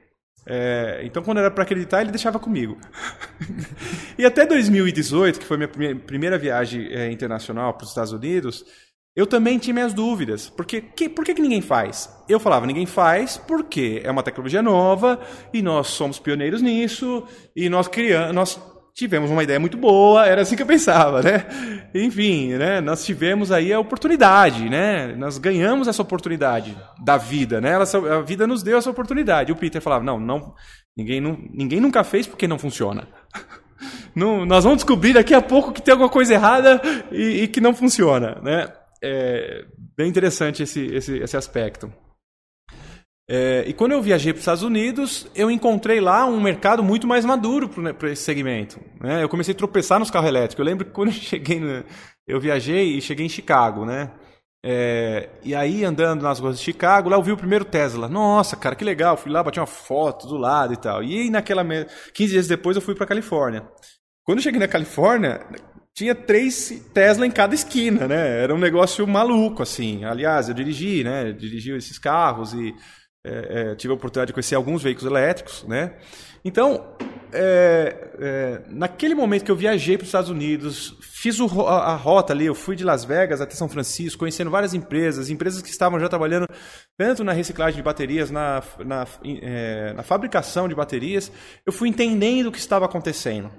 [0.50, 2.78] É, então, quando era para acreditar, ele deixava comigo.
[4.16, 8.64] e até 2018, que foi minha primeira viagem é, internacional para os Estados Unidos,
[9.14, 10.48] eu também tinha minhas dúvidas.
[10.48, 12.08] Porque, que, por que, que ninguém faz?
[12.26, 15.20] Eu falava, ninguém faz porque é uma tecnologia nova
[15.52, 18.60] e nós somos pioneiros nisso e nós criamos, nós
[18.98, 21.46] tivemos uma ideia muito boa, era assim que eu pensava, né?
[21.94, 22.80] Enfim, né?
[22.80, 25.14] Nós tivemos aí a oportunidade, né?
[25.16, 27.76] Nós ganhamos essa oportunidade da vida, né?
[27.76, 29.50] a vida nos deu essa oportunidade.
[29.50, 30.52] E o Peter falava, não, não,
[30.96, 33.06] ninguém, não, ninguém nunca fez porque não funciona.
[34.12, 36.82] Não, nós vamos descobrir daqui a pouco que tem alguma coisa errada
[37.12, 38.66] e, e que não funciona, né?
[39.00, 39.64] é
[39.96, 41.92] bem interessante esse, esse, esse aspecto.
[43.30, 47.06] É, e quando eu viajei para os Estados Unidos, eu encontrei lá um mercado muito
[47.06, 48.80] mais maduro para né, esse segmento.
[48.98, 49.22] Né?
[49.22, 50.58] Eu comecei a tropeçar nos carros elétricos.
[50.58, 51.84] Eu lembro que quando eu cheguei, no,
[52.26, 54.10] eu viajei e cheguei em Chicago, né?
[54.64, 58.08] É, e aí, andando nas ruas de Chicago, lá eu vi o primeiro Tesla.
[58.08, 59.16] Nossa, cara, que legal.
[59.16, 61.02] Fui lá, bati uma foto do lado e tal.
[61.02, 61.64] E naquela.
[62.14, 63.68] 15 dias depois, eu fui para Califórnia.
[64.24, 65.46] Quando eu cheguei na Califórnia,
[65.94, 68.42] tinha três Tesla em cada esquina, né?
[68.42, 70.04] Era um negócio maluco, assim.
[70.04, 71.32] Aliás, eu dirigi, né?
[71.32, 72.74] Dirigi esses carros e
[73.24, 75.94] é, é, tive a oportunidade de conhecer alguns veículos elétricos, né?
[76.44, 76.96] Então,
[77.32, 81.96] é, é naquele momento que eu viajei para os Estados Unidos, fiz o, a, a,
[81.96, 85.68] rota ali, eu fui de Las Vegas até São Francisco, conhecendo várias empresas, empresas que
[85.68, 86.46] estavam já trabalhando
[86.96, 91.30] tanto na reciclagem de baterias, na, na, é, na fabricação de baterias,
[91.66, 93.50] eu fui entendendo o que estava acontecendo.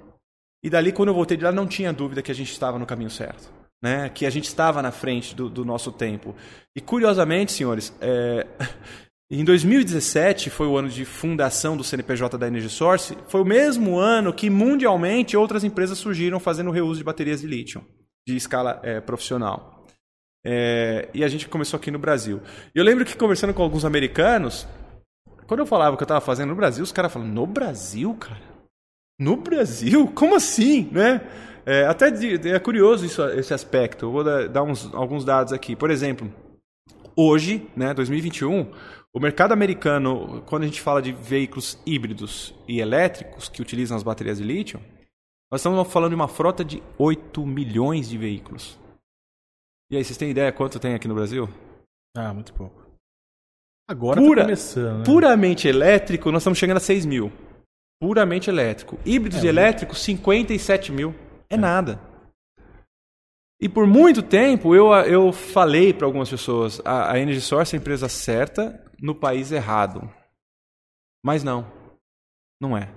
[0.64, 2.86] E dali, quando eu voltei de lá, não tinha dúvida que a gente estava no
[2.86, 3.50] caminho certo.
[3.82, 4.10] Né?
[4.10, 6.36] Que a gente estava na frente do, do nosso tempo.
[6.76, 8.46] E curiosamente, senhores, é...
[9.32, 13.16] em 2017 foi o ano de fundação do CNPJ da Energy Source.
[13.28, 17.86] Foi o mesmo ano que mundialmente outras empresas surgiram fazendo reuso de baterias de lítio
[18.28, 19.86] de escala é, profissional.
[20.46, 21.10] É...
[21.14, 22.42] e a gente começou aqui no Brasil.
[22.74, 24.68] Eu lembro que conversando com alguns americanos,
[25.48, 28.14] quando eu falava o que eu estava fazendo no Brasil, os caras falavam: No Brasil,
[28.16, 28.42] cara?
[29.20, 30.08] No Brasil?
[30.16, 31.22] Como assim, né?
[31.66, 34.06] É, até é curioso isso, esse aspecto.
[34.06, 35.76] Eu vou dar uns, alguns dados aqui.
[35.76, 36.32] Por exemplo,
[37.16, 38.72] hoje, né, 2021,
[39.14, 44.04] o mercado americano, quando a gente fala de veículos híbridos e elétricos que utilizam as
[44.04, 44.80] baterias de lítio,
[45.52, 48.80] nós estamos falando de uma frota de 8 milhões de veículos.
[49.92, 51.50] E aí, vocês têm ideia quanto tem aqui no Brasil?
[52.16, 52.80] Ah, muito pouco.
[53.90, 54.98] Agora tá Pura, tá começando.
[55.00, 55.04] Né?
[55.04, 57.32] Puramente elétrico, nós estamos chegando a 6 mil
[58.00, 58.98] puramente elétrico.
[59.06, 61.14] Híbridos é, elétricos, 57 mil.
[61.50, 62.00] É, é, nada.
[63.62, 67.78] E por muito tempo eu, eu falei para algumas pessoas: a, a Energy Source é
[67.78, 70.10] a empresa certa no país errado.
[71.24, 71.66] Mas não.
[72.62, 72.90] Não é.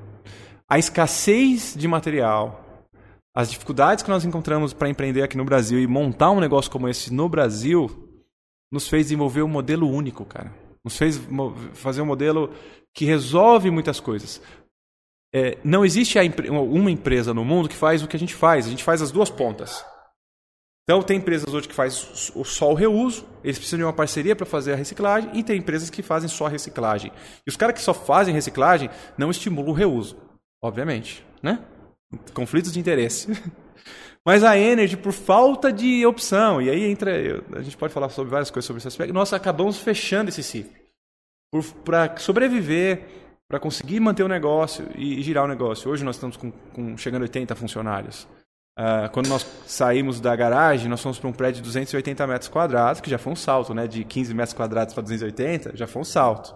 [0.69, 2.89] A escassez de material,
[3.35, 6.89] as dificuldades que nós encontramos para empreender aqui no Brasil e montar um negócio como
[6.89, 8.09] esse no Brasil,
[8.71, 10.53] nos fez desenvolver um modelo único, cara.
[10.85, 11.21] Nos fez
[11.75, 12.53] fazer um modelo
[12.95, 14.41] que resolve muitas coisas.
[15.35, 16.19] É, não existe
[16.51, 18.67] uma empresa no mundo que faz o que a gente faz.
[18.67, 19.85] A gente faz as duas pontas.
[20.85, 21.99] Então, tem empresas hoje que fazem
[22.45, 25.89] só o reuso, eles precisam de uma parceria para fazer a reciclagem, e tem empresas
[25.91, 27.13] que fazem só a reciclagem.
[27.47, 30.17] E os caras que só fazem reciclagem não estimulam o reuso,
[30.61, 31.25] obviamente.
[31.41, 31.65] Né?
[32.35, 33.29] Conflitos de interesse.
[34.27, 37.13] Mas a Energy, por falta de opção, e aí entra.
[37.57, 40.73] A gente pode falar sobre várias coisas sobre esse aspecto, nós acabamos fechando esse ciclo.
[41.85, 43.05] Para sobreviver
[43.53, 45.91] para conseguir manter o negócio e, e, girar o negócio.
[45.91, 48.27] Hoje nós estamos com, com chegando a 80 funcionários.
[48.79, 53.01] Uh, quando nós saímos da garagem, nós fomos para um prédio de 280 metros quadrados,
[53.01, 53.87] que já foi um salto, né?
[53.87, 56.55] De 15 metros quadrados para 280, já foi um salto.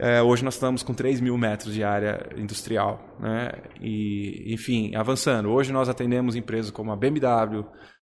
[0.00, 3.50] Uh, hoje nós estamos com 3 mil metros de área industrial, né?
[3.80, 5.50] E, enfim, avançando.
[5.50, 7.64] Hoje nós atendemos empresas como a BMW,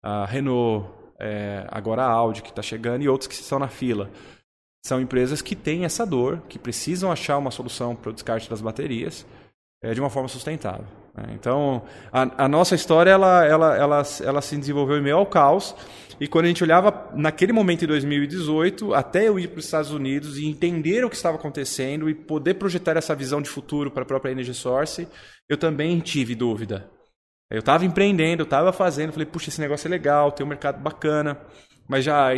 [0.03, 4.09] a Renault, é, agora a Audi, que está chegando, e outros que estão na fila.
[4.85, 8.61] São empresas que têm essa dor, que precisam achar uma solução para o descarte das
[8.61, 9.25] baterias
[9.83, 10.85] é, de uma forma sustentável.
[11.17, 11.33] Né?
[11.33, 15.75] Então, a, a, nossa história ela, ela, ela, ela se desenvolveu em meio ao caos.
[16.19, 19.91] E quando a gente olhava naquele momento em 2018, até eu ir para os Estados
[19.91, 24.03] Unidos e entender o que estava acontecendo e poder projetar essa visão de futuro para
[24.03, 25.07] a própria Energy Source,
[25.47, 26.89] eu também tive dúvida.
[27.51, 30.81] Eu estava empreendendo, eu estava fazendo, falei, puxa, esse negócio é legal, tem um mercado
[30.81, 31.39] bacana.
[31.87, 32.29] Mas já.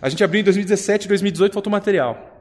[0.00, 2.34] A gente abriu em 2017, 2018 faltou material.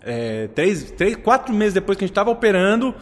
[0.00, 2.94] É, três, três, quatro meses depois que a gente estava operando,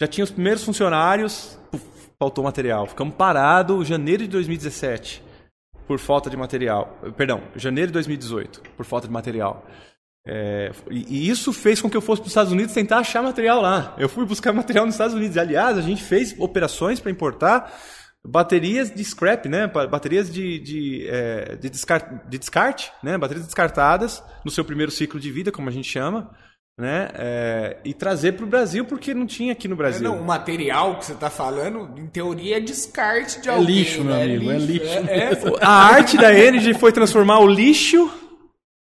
[0.00, 1.84] já tinha os primeiros funcionários, puf,
[2.18, 2.86] faltou material.
[2.86, 5.22] Ficamos parados janeiro de 2017
[5.86, 6.98] por falta de material.
[7.16, 9.66] Perdão, janeiro de 2018 por falta de material.
[10.26, 13.60] É, e, isso fez com que eu fosse para os Estados Unidos tentar achar material
[13.60, 13.94] lá.
[13.98, 15.36] Eu fui buscar material nos Estados Unidos.
[15.36, 17.72] Aliás, a gente fez operações para importar
[18.26, 19.66] baterias de scrap, né?
[19.66, 23.18] baterias de, de, é, de, descarte, de descarte, né?
[23.18, 26.34] baterias descartadas no seu primeiro ciclo de vida, como a gente chama,
[26.78, 27.08] né?
[27.14, 30.02] É, e trazer para o Brasil porque não tinha aqui no Brasil.
[30.02, 33.66] Não, o material que você está falando, em teoria, é descarte de é alguém.
[33.66, 34.24] Lixo, meu né?
[34.24, 34.86] amigo, é lixo.
[34.86, 35.56] É, lixo.
[35.62, 38.10] A arte da Energy foi transformar o lixo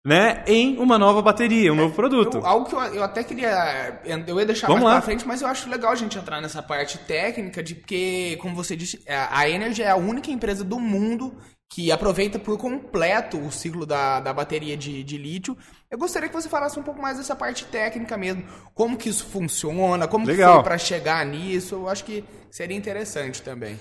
[0.05, 2.37] né, em uma nova bateria, um novo produto.
[2.37, 3.99] Eu, algo que eu, eu, até queria.
[4.25, 5.01] Eu ia deixar Vamos mais lá.
[5.01, 8.55] pra frente, mas eu acho legal a gente entrar nessa parte técnica, de porque, como
[8.55, 11.35] você disse, a Energy é a única empresa do mundo
[11.69, 15.55] que aproveita por completo o ciclo da, da bateria de, de lítio.
[15.89, 18.43] Eu gostaria que você falasse um pouco mais dessa parte técnica mesmo.
[18.73, 20.49] Como que isso funciona, como Legal.
[20.49, 21.75] que foi para chegar nisso.
[21.75, 23.79] Eu acho que seria interessante também.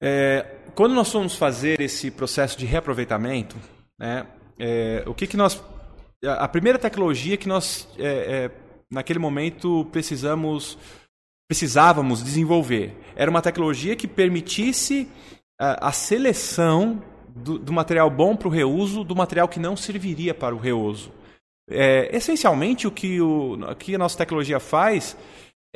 [0.00, 3.56] É, quando nós fomos fazer esse processo de reaproveitamento,
[3.98, 4.24] né,
[4.58, 5.60] é, o que, que nós.
[6.24, 8.50] A primeira tecnologia que nós, é, é,
[8.90, 10.78] naquele momento, precisamos,
[11.48, 15.08] precisávamos desenvolver era uma tecnologia que permitisse
[15.58, 17.02] a, a seleção
[17.36, 21.12] do, do, material bom para o reuso do material que não serviria para o reuso.
[21.68, 25.16] É, essencialmente, o que, o, que a nossa tecnologia faz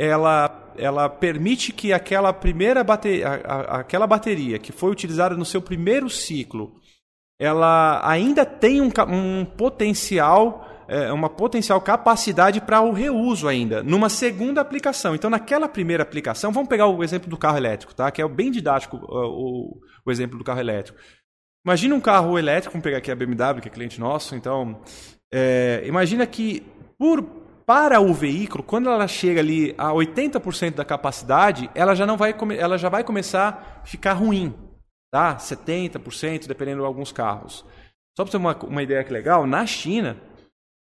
[0.01, 6.09] ela, ela permite que aquela primeira bateria, aquela bateria que foi utilizada no seu primeiro
[6.09, 6.81] ciclo,
[7.39, 14.09] ela ainda tem um, um potencial, é, uma potencial capacidade para o reuso ainda, numa
[14.09, 15.15] segunda aplicação.
[15.15, 18.11] Então, naquela primeira aplicação, vamos pegar o exemplo do carro elétrico, tá?
[18.11, 20.99] que é bem didático o, o exemplo do carro elétrico.
[21.65, 24.81] Imagina um carro elétrico, vamos pegar aqui a BMW, que é cliente nosso, então,
[25.33, 26.63] é, imagina que
[26.99, 27.23] por
[27.71, 32.35] para o veículo, quando ela chega ali a 80% da capacidade, ela já não vai
[32.59, 34.53] ela já vai começar a ficar ruim,
[35.09, 35.37] tá?
[35.37, 37.65] 70%, dependendo de alguns carros.
[38.17, 40.17] Só para ter uma, uma ideia que legal, na China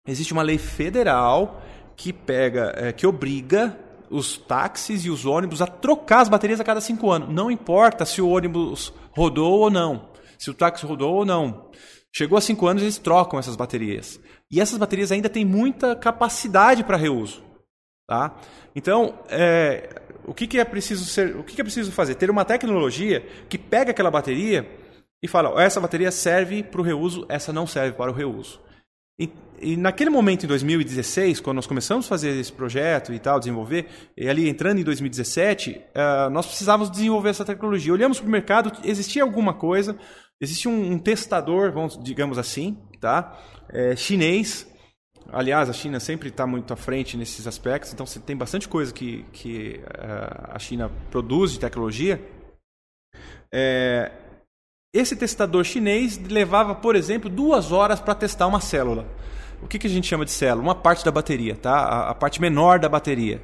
[0.06, 1.60] existe uma lei federal
[1.96, 3.76] que pega, é, que obriga
[4.08, 7.28] os táxis e os ônibus a trocar as baterias a cada cinco anos.
[7.28, 11.70] Não importa se o ônibus rodou ou não, se o táxi rodou ou não.
[12.12, 14.20] Chegou a cinco anos, eles trocam essas baterias.
[14.50, 17.42] E essas baterias ainda têm muita capacidade para reuso.
[18.06, 18.34] Tá?
[18.74, 22.14] Então, é, o, que, que, é preciso ser, o que, que é preciso fazer?
[22.14, 24.66] Ter uma tecnologia que pega aquela bateria
[25.22, 28.60] e fala: essa bateria serve para o reuso, essa não serve para o reuso.
[29.20, 33.40] E, e, naquele momento, em 2016, quando nós começamos a fazer esse projeto e tal,
[33.40, 37.92] desenvolver, e ali entrando em 2017, uh, nós precisávamos desenvolver essa tecnologia.
[37.92, 39.98] Olhamos para o mercado, existia alguma coisa,
[40.40, 43.38] existia um, um testador, vamos, digamos assim, tá?
[43.68, 44.66] É, chinês.
[45.30, 48.92] Aliás, a China sempre está muito à frente nesses aspectos, então você tem bastante coisa
[48.94, 52.18] que, que uh, a China produz de tecnologia.
[53.52, 54.10] É,
[54.94, 59.06] esse testador chinês levava, por exemplo, duas horas para testar uma célula.
[59.62, 60.62] O que, que, a gente chama de célula?
[60.62, 61.74] Uma parte da bateria, tá?
[61.74, 63.42] a, a parte menor da bateria.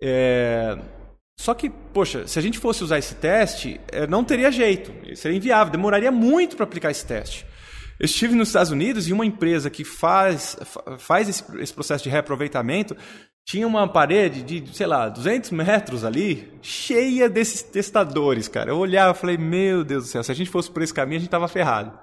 [0.00, 0.78] É,
[1.38, 5.36] só que, poxa, se a gente fosse usar esse teste, é, não teria jeito, seria
[5.36, 7.44] inviável, demoraria muito para aplicar esse teste.
[7.98, 10.56] Eu estive nos Estados Unidos e uma empresa que faz,
[10.98, 12.96] faz esse, esse, processo de reaproveitamento
[13.46, 18.70] tinha uma parede de, sei lá, 200 metros ali, cheia desses testadores, cara.
[18.70, 21.16] Eu olhava e falei, meu Deus do céu, se a gente fosse por esse caminho,
[21.16, 21.96] a gente estava ferrado.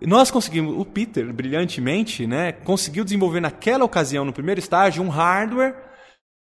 [0.00, 5.08] E nós conseguimos, o Peter, brilhantemente, né, conseguiu desenvolver naquela ocasião, no primeiro estágio, um
[5.08, 5.74] hardware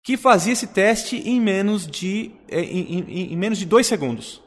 [0.02, 4.42] que fazia esse teste em menos de, em, em, em menos de dois segundos.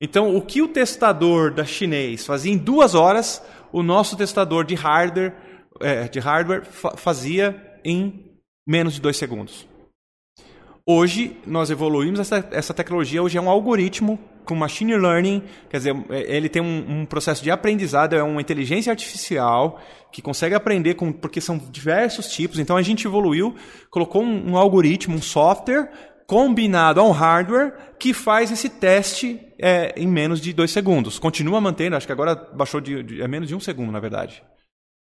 [0.00, 4.74] Então, o que o testador da chinês fazia em duas horas, o nosso testador de
[4.74, 5.34] hardware,
[5.80, 8.30] é, de hardware fa fazia em
[8.66, 9.66] menos de dois segundos.
[10.86, 13.22] Hoje, nós evoluímos essa, essa tecnologia.
[13.22, 17.50] Hoje é um algoritmo com machine learning, quer dizer, ele tem um, um, processo de
[17.50, 22.58] aprendizado, é uma inteligência artificial que consegue aprender, com, porque são diversos tipos.
[22.58, 23.54] Então, a gente evoluiu,
[23.90, 25.90] colocou um, um algoritmo, um software
[26.26, 31.18] combinado a um hardware que faz esse teste é, em menos de dois segundos.
[31.18, 34.42] Continua mantendo, acho que agora baixou de, de é menos de um segundo, na verdade.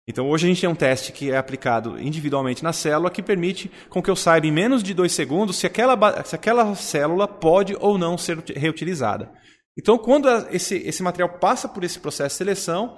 [0.08, 3.70] Então hoje a gente tem um teste que é aplicado individualmente na célula que permite
[3.88, 7.76] com que eu saiba em menos de dois segundos se aquela, se aquela célula pode
[7.80, 9.32] ou não ser reutilizada.
[9.76, 12.96] Então quando esse, esse material passa por esse processo de seleção,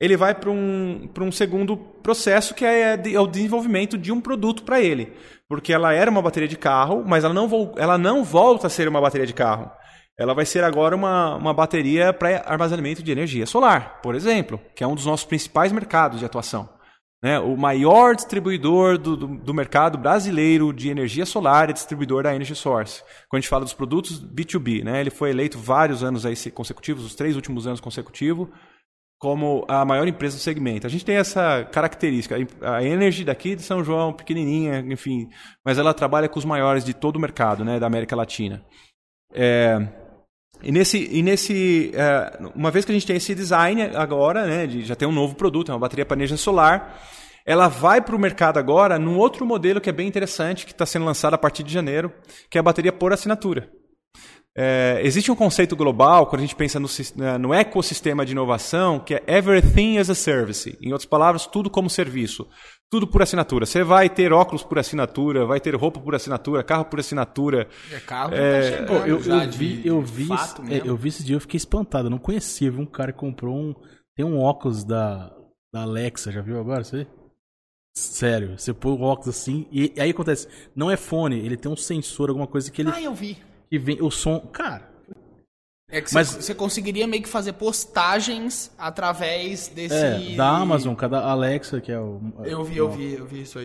[0.00, 4.62] ele vai para um, um segundo processo que é, é o desenvolvimento de um produto
[4.62, 5.12] para ele.
[5.48, 8.88] Porque ela era uma bateria de carro, mas ela não, ela não volta a ser
[8.88, 9.70] uma bateria de carro.
[10.18, 14.84] Ela vai ser agora uma, uma bateria para armazenamento de energia solar, por exemplo, que
[14.84, 16.68] é um dos nossos principais mercados de atuação.
[17.24, 17.38] Né?
[17.40, 22.54] O maior distribuidor do, do, do, mercado brasileiro de energia solar é distribuidor da Energy
[22.54, 23.02] Source.
[23.30, 25.00] Quando a gente fala dos produtos B2B, né?
[25.00, 28.48] ele foi eleito vários anos aí consecutivos, os três últimos anos consecutivos,
[29.18, 30.86] como a maior empresa do segmento.
[30.86, 32.36] A gente tem essa característica.
[32.60, 35.30] A Energy daqui de São João, pequenininha, enfim,
[35.64, 38.62] mas ela trabalha com os maiores de todo o mercado, né, da América Latina.
[39.32, 39.78] É,
[40.64, 44.66] e nesse, e nesse é, uma vez que a gente tem esse design agora, né,
[44.66, 46.98] de já tem um novo produto, é uma bateria energia solar,
[47.44, 50.86] ela vai para o mercado agora num outro modelo que é bem interessante, que está
[50.86, 52.10] sendo lançado a partir de janeiro,
[52.48, 53.68] que é a bateria por assinatura.
[54.56, 56.88] É, existe um conceito global, quando a gente pensa no,
[57.40, 60.78] no, ecossistema de inovação, que é Everything as a Service.
[60.80, 62.46] Em outras palavras, tudo como serviço.
[62.88, 63.66] Tudo por assinatura.
[63.66, 67.68] Você vai ter óculos por assinatura, vai ter roupa por assinatura, carro por assinatura.
[67.90, 69.18] É, carro é, tá eu, eu,
[69.50, 70.28] vi, eu, vi,
[70.70, 72.06] é, eu vi esse dia, eu fiquei espantado.
[72.06, 72.70] Eu não conhecia.
[72.70, 73.74] Vi um cara que comprou um.
[74.14, 75.34] Tem um óculos da,
[75.72, 77.04] da Alexa, já viu agora aí?
[77.96, 81.76] Sério, você põe o óculos assim e aí acontece, não é fone, ele tem um
[81.76, 82.90] sensor, alguma coisa que ele.
[82.92, 83.38] Ah, eu vi.
[83.74, 84.38] Que vem o som.
[84.52, 84.88] Cara.
[85.90, 89.96] É que mas você conseguiria meio que fazer postagens através desse.
[89.96, 92.20] É, da Amazon, cada Alexa, que é o.
[92.44, 93.64] Eu vi, eu vi, eu vi isso aí.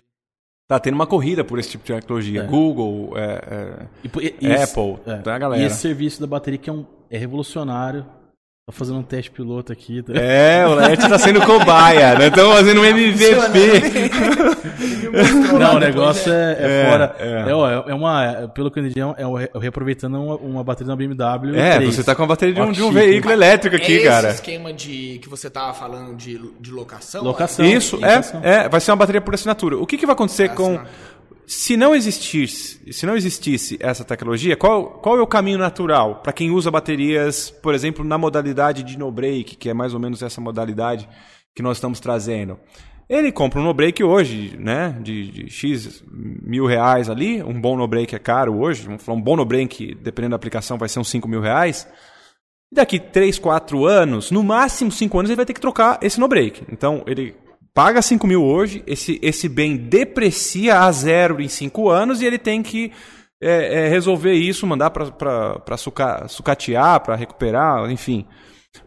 [0.66, 2.42] Tá tendo uma corrida por esse tipo de tecnologia.
[2.42, 2.46] É.
[2.46, 5.18] Google, é, é, e, Apple, é.
[5.18, 5.62] tá, galera.
[5.62, 8.04] E esse serviço da bateria que é, um, é revolucionário.
[8.70, 10.00] Tô fazendo um teste piloto aqui.
[10.00, 10.12] Tá?
[10.14, 12.14] É, o Laerte tá sendo cobaia.
[12.14, 14.10] Nós estamos fazendo um MVP.
[15.58, 17.16] Não, o negócio é, é, é fora.
[17.18, 17.26] É.
[17.26, 17.90] é.
[17.90, 21.58] é, uma, pelo que eu entendi, é, é reaproveitando uma, uma, bateria da BMW.
[21.58, 21.96] É, 3.
[21.96, 24.28] você tá com a bateria de um, de um veículo elétrico aqui, esse cara.
[24.28, 27.24] Esse esquema de que você tava falando de, de locação?
[27.24, 27.66] Locação.
[27.66, 28.20] Isso, é,
[28.64, 28.68] é.
[28.68, 29.78] Vai ser uma bateria por assinatura.
[29.78, 30.78] O que, que vai acontecer com
[31.50, 36.32] se não existisse, se não existisse essa tecnologia, qual, qual é o caminho natural para
[36.32, 40.22] quem usa baterias, por exemplo, na modalidade de no break, que é mais ou menos
[40.22, 41.08] essa modalidade
[41.52, 42.56] que nós estamos trazendo?
[43.08, 47.76] Ele compra um no break hoje, né, de, de X mil reais ali, um bom
[47.76, 50.88] no break é caro hoje, vamos falar um bom no break, dependendo da aplicação, vai
[50.88, 51.84] ser uns 5 mil reais.
[52.72, 56.28] Daqui 3, 4 anos, no máximo 5 anos, ele vai ter que trocar esse no
[56.28, 56.62] break.
[56.70, 57.34] Então, ele
[57.74, 62.38] paga 5 mil hoje, esse, esse bem deprecia a zero em 5 anos e ele
[62.38, 62.92] tem que
[63.40, 68.26] é, é, resolver isso, mandar para suca, sucatear, para recuperar, enfim.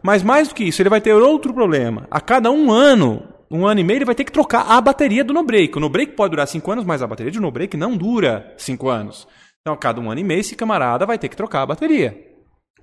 [0.02, 2.06] Mas mais do que isso, ele vai ter outro problema.
[2.10, 5.24] A cada um ano, um ano e meio, ele vai ter que trocar a bateria
[5.24, 5.76] do no-break.
[5.76, 9.26] O no-break pode durar 5 anos, mas a bateria de no-break não dura 5 anos.
[9.60, 12.16] Então, a cada um ano e meio, esse camarada vai ter que trocar a bateria.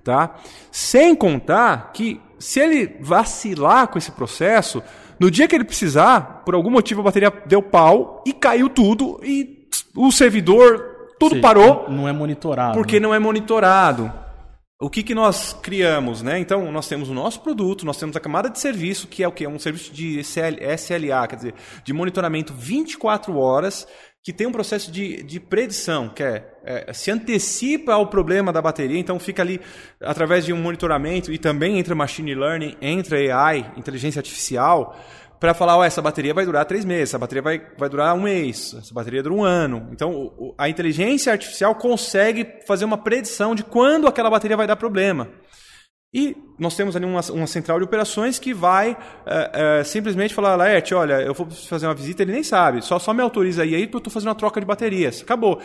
[0.04, 0.34] Tá?
[0.70, 4.82] Sem contar que, se ele vacilar com esse processo,
[5.22, 9.20] no dia que ele precisar, por algum motivo a bateria deu pau e caiu tudo
[9.22, 11.88] e o servidor, tudo Sim, parou.
[11.88, 12.74] Não é monitorado.
[12.74, 13.06] Porque né?
[13.06, 14.12] não é monitorado.
[14.80, 16.40] O que, que nós criamos, né?
[16.40, 19.30] Então, nós temos o nosso produto, nós temos a camada de serviço, que é o
[19.30, 19.44] que?
[19.44, 21.54] É um serviço de SLA, quer dizer,
[21.84, 23.86] de monitoramento 24 horas,
[24.22, 28.62] que tem um processo de, de predição, que é, é, se antecipa ao problema da
[28.62, 29.60] bateria, então fica ali
[30.00, 34.96] através de um monitoramento e também entra machine learning, entra AI, inteligência artificial,
[35.40, 38.22] para falar, oh, essa bateria vai durar três meses, essa bateria vai, vai durar um
[38.22, 39.88] mês, essa bateria dura um ano.
[39.90, 44.76] Então, o, a inteligência artificial consegue fazer uma predição de quando aquela bateria vai dar
[44.76, 45.28] problema.
[46.14, 50.56] E nós temos ali uma, uma central de operações que vai é, é, simplesmente falar,
[50.56, 53.74] Laerte, olha, eu vou fazer uma visita, ele nem sabe, só, só me autoriza aí,
[53.74, 55.22] aí eu estou fazendo uma troca de baterias.
[55.22, 55.60] Acabou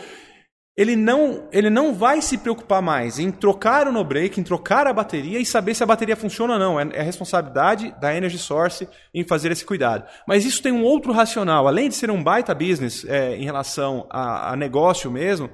[0.78, 4.92] ele não, ele não vai se preocupar mais em trocar o no-break, em trocar a
[4.92, 6.78] bateria e saber se a bateria funciona ou não.
[6.78, 10.08] É, é a responsabilidade da Energy Source em fazer esse cuidado.
[10.24, 11.66] Mas isso tem um outro racional.
[11.66, 15.50] Além de ser um baita business é, em relação a, a negócio mesmo,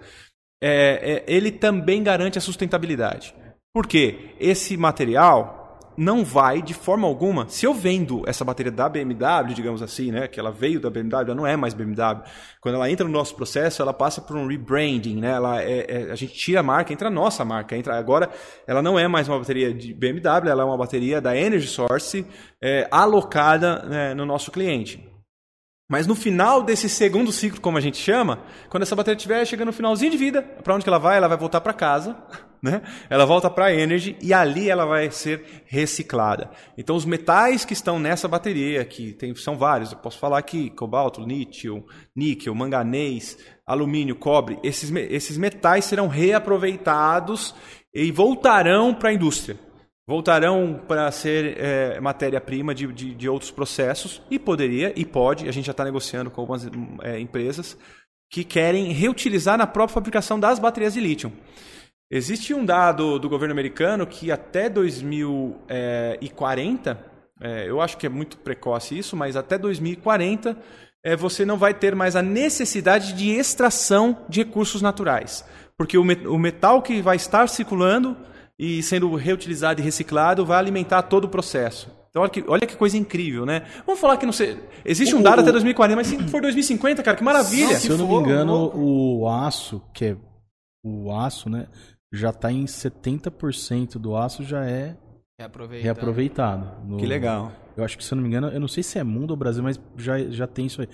[1.26, 3.34] ele também garante a sustentabilidade.
[3.74, 4.36] Por quê?
[4.38, 5.64] Esse material,
[5.96, 7.48] não vai de forma alguma.
[7.48, 11.24] Se eu vendo essa bateria da BMW, digamos assim, né, que ela veio da BMW,
[11.26, 12.22] ela não é mais BMW.
[12.60, 15.32] Quando ela entra no nosso processo, ela passa por um rebranding, né?
[15.32, 18.30] Ela é, é, a gente tira a marca, entra a nossa marca, entra agora.
[18.64, 22.24] Ela não é mais uma bateria de BMW, ela é uma bateria da Energy Source
[22.62, 25.13] é, alocada né, no nosso cliente.
[25.88, 29.66] Mas no final desse segundo ciclo, como a gente chama, quando essa bateria estiver chegando
[29.66, 31.18] no finalzinho de vida, para onde que ela vai?
[31.18, 32.16] Ela vai voltar para casa,
[32.62, 32.80] né?
[33.10, 36.50] Ela volta para a Energy e ali ela vai ser reciclada.
[36.78, 40.70] Então os metais que estão nessa bateria, que tem, são vários, eu posso falar aqui,
[40.70, 41.84] cobalto, lítio,
[42.16, 47.54] níquel, manganês, alumínio, cobre, esses, esses metais serão reaproveitados
[47.92, 49.58] e voltarão para a indústria
[50.06, 55.52] voltarão para ser é, matéria-prima de, de, de, outros processos e poderia e pode, a
[55.52, 56.68] gente já está negociando com algumas
[57.02, 57.76] é, empresas
[58.30, 61.32] que querem reutilizar na própria fabricação das baterias de lítio.
[62.10, 66.98] Existe um dado do governo americano que até 2040,
[67.40, 70.56] é, eu acho que é muito precoce isso, mas até 2040
[71.02, 75.44] é, você não vai ter mais a necessidade de extração de recursos naturais.
[75.76, 78.16] Porque o metal que vai estar circulando
[78.58, 81.90] e sendo reutilizado e reciclado vai alimentar todo o processo.
[82.10, 83.66] Então, olha que, olha que coisa incrível, né?
[83.84, 84.56] Vamos falar que não sei.
[84.84, 87.72] Existe um dado o, até 2040, mas se for 2050, cara, que maravilha!
[87.72, 90.16] Não, se eu não me engano, o aço, que é
[90.84, 91.66] o aço, né?
[92.12, 94.96] Já está em 70% do aço, já é
[95.38, 95.82] Reaproveitado.
[95.84, 96.86] reaproveitado.
[96.86, 97.50] No- Que legal.
[97.76, 99.36] Eu acho que, se eu não me engano, eu não sei se é mundo ou
[99.36, 100.88] Brasil, mas já, já tem isso aí.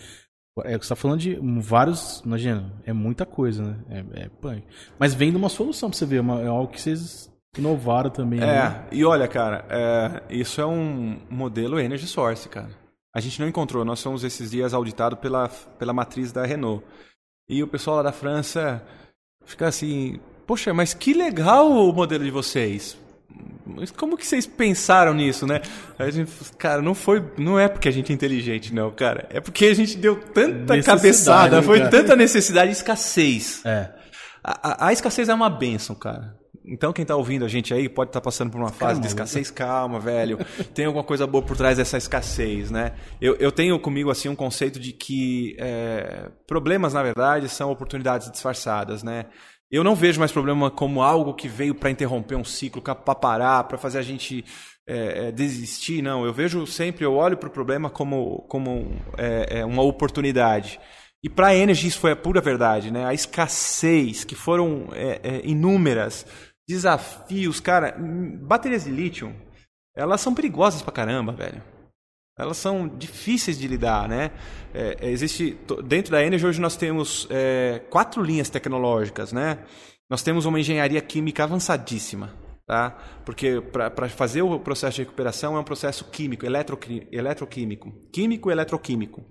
[0.65, 2.21] É, você tá falando de vários.
[2.25, 3.77] Imagina, é muita coisa, né?
[4.15, 4.63] É, é punk.
[4.99, 8.11] Mas vem de uma solução pra você ver, é uma- é algo que vocês inovaram
[8.11, 8.41] também.
[8.41, 8.85] né?
[8.91, 12.69] É, e olha, cara, é, isso é um modelo Energy Source, cara.
[13.15, 16.85] A gente não encontrou, nós fomos esses dias auditados pela, pela matriz da Renault.
[17.49, 18.81] E o pessoal lá da França
[19.45, 22.97] fica assim, poxa, mas que legal o modelo de vocês.
[23.67, 25.61] Mas como que vocês pensaram nisso, né?
[25.99, 29.27] A gente, cara, não foi, não é porque a gente é inteligente, não, cara.
[29.31, 31.91] É porque a gente deu tanta cabeçada, né, foi cara?
[31.91, 33.65] tanta necessidade e escassez.
[33.65, 33.91] É.
[34.43, 36.37] A, a- a escassez é uma benção, cara.
[36.65, 39.51] Então quem tá ouvindo a gente aí pode estar passando por uma fase de escassez,
[39.51, 40.39] calma, velho.
[40.75, 42.93] Tem alguma coisa boa por trás dessa escassez, né?
[43.21, 48.31] Eu, eu tenho comigo assim um conceito de que é, problemas, na verdade, são oportunidades
[48.31, 49.27] disfarçadas, né?
[49.71, 53.65] Eu não vejo mais problema como algo que veio para interromper um ciclo, para parar,
[53.65, 54.45] para fazer a gente
[54.87, 56.25] é, é, desistir, não.
[56.25, 60.81] Eu vejo sempre, eu olho para o problema como, como é, é, uma oportunidade.
[61.23, 63.05] E para a Energy isso foi a pura verdade, né?
[63.05, 66.27] A escassez, que foram é, é, inúmeras,
[66.71, 67.97] desafios, cara,
[68.43, 69.35] baterias de lítio,
[69.95, 71.61] elas são perigosas pra caramba, velho.
[72.39, 74.31] Elas são difíceis de lidar, né?
[74.73, 79.59] É, é, existe dentro da Energy hoje nós temos é, quatro linhas tecnológicas, né?
[80.09, 82.33] Nós temos uma engenharia química avançadíssima,
[82.67, 82.97] tá?
[83.25, 89.25] Porque para fazer o processo de recuperação é um processo químico, eletroquímico, químico eletroquímico.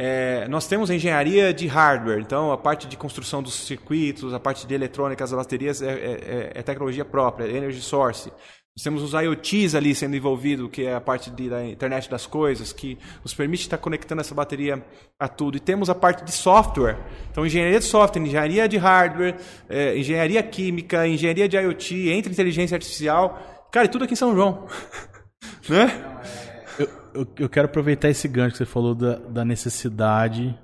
[0.00, 4.64] É, nós temos engenharia de hardware, então a parte de construção dos circuitos, a parte
[4.64, 8.30] de eletrônica, as baterias é, é- é tecnologia própria, é energy source.
[8.76, 12.26] Nós temos os IoTs ali sendo envolvido, que é a parte de, da internet das
[12.26, 14.80] coisas, que nos permite estar conectando essa bateria
[15.18, 15.56] a tudo.
[15.56, 16.96] E temos a parte de software,
[17.32, 19.34] então engenharia de software, engenharia de hardware,
[19.68, 24.32] é, engenharia química, engenharia de IoT, entre inteligência artificial, cara, e tudo aqui em São
[24.32, 24.68] João,
[25.68, 26.04] né?
[26.46, 26.47] Eu,
[27.20, 30.58] eu, eu quero aproveitar esse gancho que você falou da, da necessidade.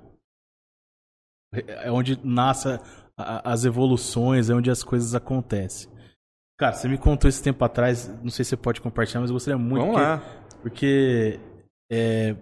[1.67, 2.79] É onde nascem
[3.17, 5.89] a- as evoluções, é onde as coisas acontecem.
[6.57, 9.35] Cara, você me contou esse tempo atrás, não sei se você pode compartilhar, mas eu
[9.35, 9.81] gostaria muito.
[9.85, 10.59] Vamos porque, lá.
[10.61, 11.39] Porque
[11.91, 12.35] é,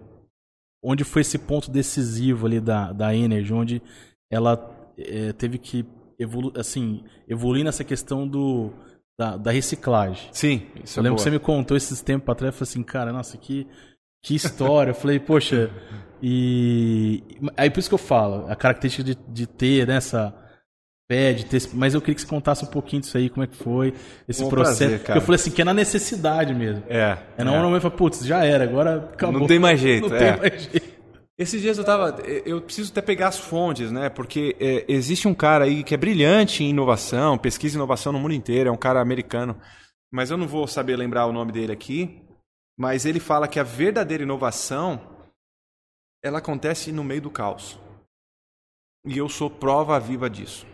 [0.82, 3.82] onde foi esse ponto decisivo ali da, da Energy, onde
[4.30, 5.84] ela é, teve que
[6.18, 8.72] evolu assim, evoluir nessa questão do,
[9.18, 10.28] da, da reciclagem.
[10.32, 11.16] Sim, isso Eu é lembro boa.
[11.16, 13.66] que você me contou esses tempos atrás, eu falei assim, cara, nossa, que,
[14.24, 14.90] que história.
[14.90, 15.70] eu falei, poxa,
[16.22, 17.22] e.
[17.56, 20.34] Aí por isso que eu falo, a característica de, de ter né, essa
[21.10, 21.62] fé, de ter.
[21.74, 23.92] Mas eu queria que você contasse um pouquinho disso aí, como é que foi
[24.26, 24.78] esse Um processo.
[24.78, 26.82] prazer, Porque eu falei assim, que é na necessidade mesmo.
[26.88, 27.18] É.
[27.36, 29.40] É, não, não, eu falei, putz, já era, agora acabou.
[29.40, 30.32] Não tem mais jeito, Não é.
[30.32, 30.94] tem mais jeito.
[31.36, 32.16] Esses dias eu tava.
[32.46, 34.08] Eu preciso até pegar as fontes, né?
[34.08, 38.20] Porque é, existe um cara aí que é brilhante em inovação, pesquisa e inovação no
[38.20, 39.56] mundo inteiro, é um cara americano.
[40.12, 42.22] Mas eu não vou saber lembrar o nome dele aqui.
[42.76, 45.00] Mas ele fala que a verdadeira inovação
[46.22, 47.78] ela acontece no meio do caos.
[49.06, 50.66] E eu sou prova viva disso.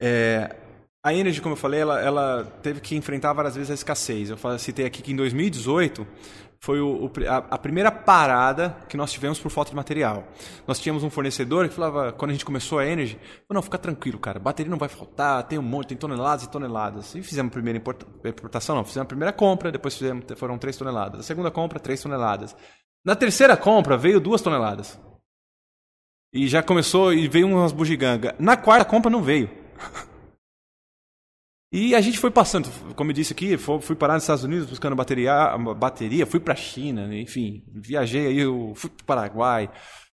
[0.00, 0.56] É,
[1.04, 4.30] a Energy, como eu falei, ela, ela teve que enfrentar várias vezes a escassez.
[4.30, 6.06] Eu citei aqui que em 2018
[6.60, 10.24] foi o- o a, a primeira parada que nós tivemos por falta de material.
[10.66, 13.18] Nós tínhamos um fornecedor que falava, quando a gente começou a Energy,
[13.50, 17.14] não, fica tranquilo, cara, bateria não vai faltar, tem um monte, tem toneladas e toneladas.
[17.14, 20.76] E fizemos a primeira importa- importação, não, fizemos a primeira compra, depois fizemos, foram três
[20.76, 21.20] toneladas.
[21.20, 22.56] A segunda compra, três toneladas.
[23.04, 24.98] Na terceira compra, veio duas toneladas.
[26.32, 28.32] E já começou e veio umas bugigangas.
[28.38, 29.50] Na quarta compra não veio.
[31.76, 34.94] E a gente foi passando, como eu disse aqui, fui parar nos Estados Unidos buscando
[34.94, 38.44] bateria, bateria fui pra China, enfim, viajei aí,
[38.76, 39.68] fui pro Paraguai.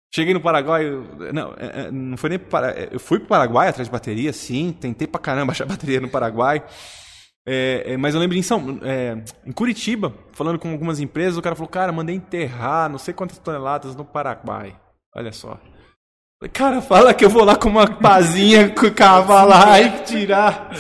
[0.10, 0.86] Cheguei no Paraguai,
[1.34, 4.32] não, é, é, não foi nem para, é, eu fui pro Paraguai atrás de bateria,
[4.32, 6.64] sim, tentei pra caramba achar bateria no Paraguai.
[7.46, 11.42] É, é, mas eu lembro em São, é, em Curitiba, falando com algumas empresas, o
[11.42, 14.80] cara falou, cara, mandei enterrar não sei quantas toneladas no Paraguai.
[15.14, 15.60] Olha só.
[16.54, 20.72] Cara, fala que eu vou lá com uma pazinha com cavalar e tirar.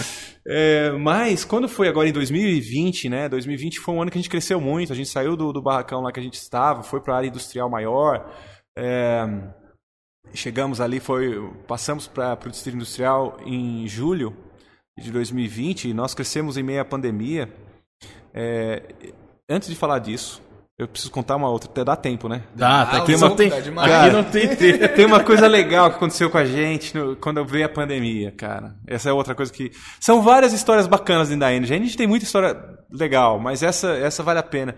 [0.51, 3.29] É, mas quando foi agora em 2020, né?
[3.29, 4.91] 2020 foi um ano que a gente cresceu muito.
[4.91, 7.27] A gente saiu do, do barracão lá que a gente estava, foi para a área
[7.27, 8.33] industrial maior.
[8.75, 9.27] É,
[10.33, 11.35] chegamos ali, foi,
[11.67, 14.35] passamos para o distrito industrial em julho
[14.97, 17.53] de 2020 e nós crescemos em meio à pandemia.
[18.33, 19.13] É,
[19.47, 20.41] antes de falar disso,
[20.79, 22.41] eu preciso contar uma outra, até dá tempo, né?
[22.55, 23.49] Dá, tá Ah, aqui som tem.
[23.61, 23.91] demais.
[23.91, 24.87] Aqui não tem tempo.
[24.95, 28.75] Tem uma coisa legal que aconteceu com a gente no- quando veio a pandemia, cara.
[28.87, 29.71] Essa é outra coisa que.
[29.99, 31.73] São várias histórias bacanas dentro da Energy.
[31.73, 32.57] A gente tem muita história
[32.91, 34.73] legal, mas essa, essa vale a pena.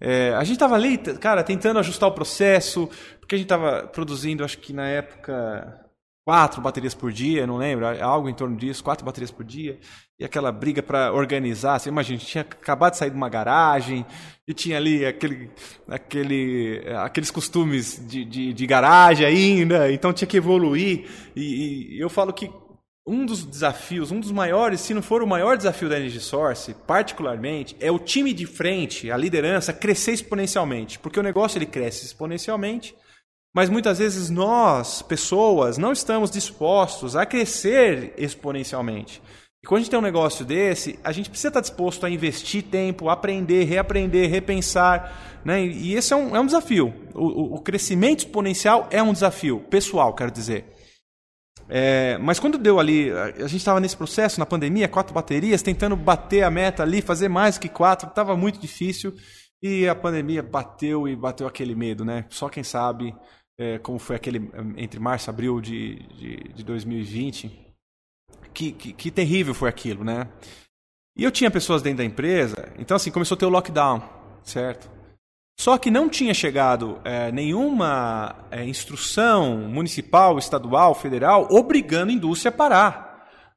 [0.00, 2.90] É, a gente tava ali, cara, tentando ajustar o processo,
[3.20, 5.80] porque a gente tava produzindo, acho que na época,
[6.26, 9.78] quatro baterias por dia, não lembro, algo em torno disso, quatro baterias por dia,
[10.18, 11.78] e aquela briga para organizar.
[11.78, 14.04] Você imagina, a gente tinha acabado de sair de uma garagem,
[14.48, 15.50] e tinha ali aquele,
[15.88, 21.06] aquele, aqueles costumes de, de, de garagem ainda, então tinha que evoluir.
[21.34, 22.50] E, e, eu falo que
[23.06, 26.74] um dos desafios, um dos maiores, se não for o maior desafio da Energy Source,
[26.86, 30.98] particularmente, é o time de frente, a liderança, crescer exponencialmente.
[30.98, 32.94] Porque o negócio ele cresce exponencialmente
[33.56, 39.22] mas muitas vezes nós, pessoas, não estamos dispostos a crescer exponencialmente.
[39.66, 43.08] Quando a gente tem um negócio desse, a gente precisa estar disposto a investir tempo,
[43.08, 45.40] aprender, reaprender, repensar.
[45.44, 45.66] Né?
[45.66, 46.94] E esse é um, é um desafio.
[47.12, 50.64] O, o crescimento exponencial é um desafio, pessoal, quero dizer.
[51.68, 55.96] É, mas quando deu ali, a gente estava nesse processo, na pandemia, quatro baterias, tentando
[55.96, 59.12] bater a meta ali, fazer mais que quatro, estava muito difícil.
[59.60, 62.24] E a pandemia bateu e bateu aquele medo, né?
[62.28, 63.12] Só quem sabe
[63.58, 67.65] é, como foi aquele entre março e abril de, de, de 2020.
[68.52, 70.28] Que, que, que, terrível foi aquilo, né?
[71.16, 74.02] E eu tinha pessoas dentro da empresa, então assim, começou a ter o lockdown,
[74.42, 74.90] certo?
[75.58, 82.50] Só que não tinha chegado é, nenhuma é, instrução municipal, estadual, federal obrigando a indústria
[82.50, 83.06] a parar.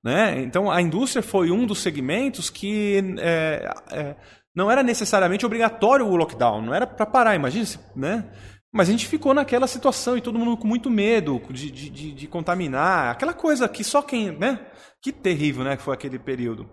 [0.01, 0.41] Né?
[0.41, 4.15] Então a indústria foi um dos segmentos que é, é
[4.55, 7.65] não era necessariamente obrigatório o lockdown, não era para parar, imagina,
[7.95, 8.25] né?
[8.71, 12.11] Mas a gente ficou naquela situação e todo mundo com muito medo de, de, de,
[12.11, 14.31] de contaminar, aquela coisa que só quem.
[14.31, 14.59] né?
[15.01, 15.75] Que terrível, né?
[15.75, 16.69] Que foi aquele período.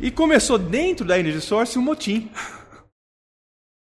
[0.00, 2.30] E começou dentro da Energy Source um motim.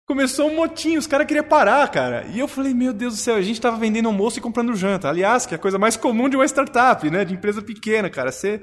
[0.05, 2.25] Começou um motim, os caras queriam parar, cara.
[2.33, 5.07] E eu falei, meu Deus do céu, a gente estava vendendo almoço e comprando janta.
[5.07, 7.23] Aliás, que é a coisa mais comum de uma startup, né?
[7.23, 8.29] De empresa pequena, cara.
[8.29, 8.59] Você,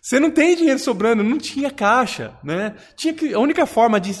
[0.00, 2.76] você não tem dinheiro sobrando, não tinha caixa, né?
[2.94, 4.14] Tinha que, a única forma de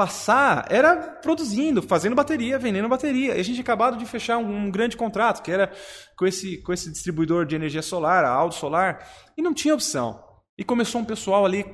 [0.00, 3.36] passar era produzindo, fazendo bateria, vendendo bateria.
[3.36, 5.70] E a gente acabado de fechar um, um, grande contrato, que era
[6.16, 10.24] com esse, com esse distribuidor de energia solar, a Aldo Solar, e não tinha opção.
[10.56, 11.66] E começou um pessoal ali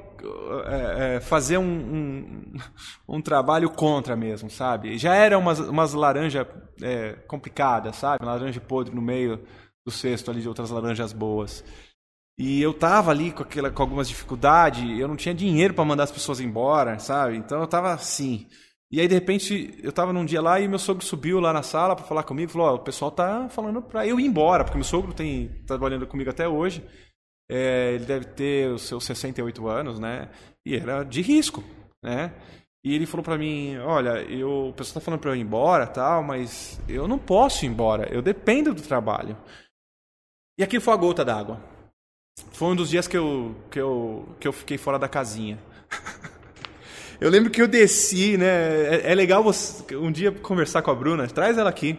[0.66, 2.55] é, é, fazer um, um,
[3.16, 4.99] um, trabalho contra mesmo, sabe?
[4.99, 6.45] Já era umas, umas laranjas
[6.83, 8.24] é, complicadas, sabe?
[8.24, 9.41] Laranja podre no meio
[9.85, 11.62] do cesto ali de outras laranjas boas.
[12.39, 16.05] E eu tava ali com, aquela, com algumas dificuldades, eu não tinha dinheiro para mandar
[16.05, 17.37] as pessoas embora, sabe?
[17.37, 18.47] Então eu tava assim.
[18.91, 21.62] E aí, de repente, eu tava num dia lá e meu sogro subiu lá na
[21.62, 24.76] sala para falar comigo, falou, oh, o pessoal tá falando para eu ir embora, porque
[24.76, 26.84] meu sogro tem tá trabalhando comigo até hoje.
[27.51, 30.30] É, ele deve ter os seus 68 anos, né?
[30.64, 31.64] E era de risco,
[32.03, 32.34] né?
[32.84, 35.87] E ele falou para mim, olha, eu, o pessoal tá falando para eu ir embora,
[35.87, 39.37] tal, mas eu não posso ir embora, eu dependo do trabalho.
[40.59, 41.76] E aquilo foi a gota d'água
[42.57, 45.59] foi um dos dias que eu, que eu, que eu fiquei fora da casinha.
[47.20, 48.47] eu lembro que eu desci, né?
[48.47, 51.99] É, é, legal você, um dia conversar com a Bruna, traz ela aqui,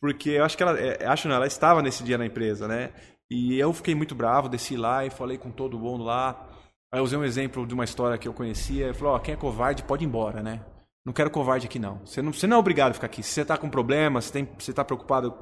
[0.00, 2.90] porque eu acho que ela, é, acho não, ela estava nesse dia na empresa, né?
[3.30, 6.48] E eu fiquei muito bravo, desci lá e falei com todo mundo lá.
[6.92, 8.86] Aí eu usei um exemplo de uma história que eu conhecia.
[8.86, 10.64] Ele falou: oh, quem é covarde pode ir embora, né?
[11.04, 12.00] Não quero covarde aqui não.
[12.04, 13.22] Você não, você não é obrigado a ficar aqui.
[13.22, 15.34] Se você está com problema, se você está preocupado,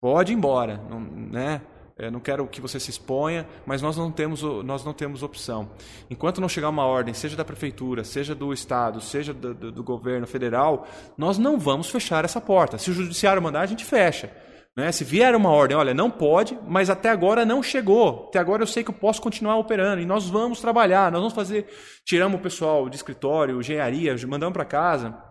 [0.00, 1.60] pode ir embora, não, né?
[1.98, 5.70] É, não quero que você se exponha, mas nós não temos, nós não temos opção.
[6.10, 9.82] Enquanto não chegar uma ordem, seja da prefeitura, seja do Estado, seja do, do, do
[9.82, 10.86] governo federal,
[11.16, 12.76] nós não vamos fechar essa porta.
[12.76, 14.30] Se o judiciário mandar, a gente fecha.
[14.76, 14.92] Né?
[14.92, 18.26] Se vier uma ordem, olha, não pode, mas até agora não chegou.
[18.28, 21.34] Até agora eu sei que eu posso continuar operando e nós vamos trabalhar, nós vamos
[21.34, 21.66] fazer.
[22.04, 25.25] Tiramos o pessoal de escritório, engenharia, mandamos para casa.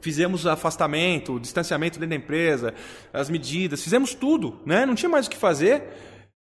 [0.00, 2.74] Fizemos afastamento, distanciamento dentro da empresa,
[3.12, 4.86] as medidas, fizemos tudo, né?
[4.86, 5.82] Não tinha mais o que fazer.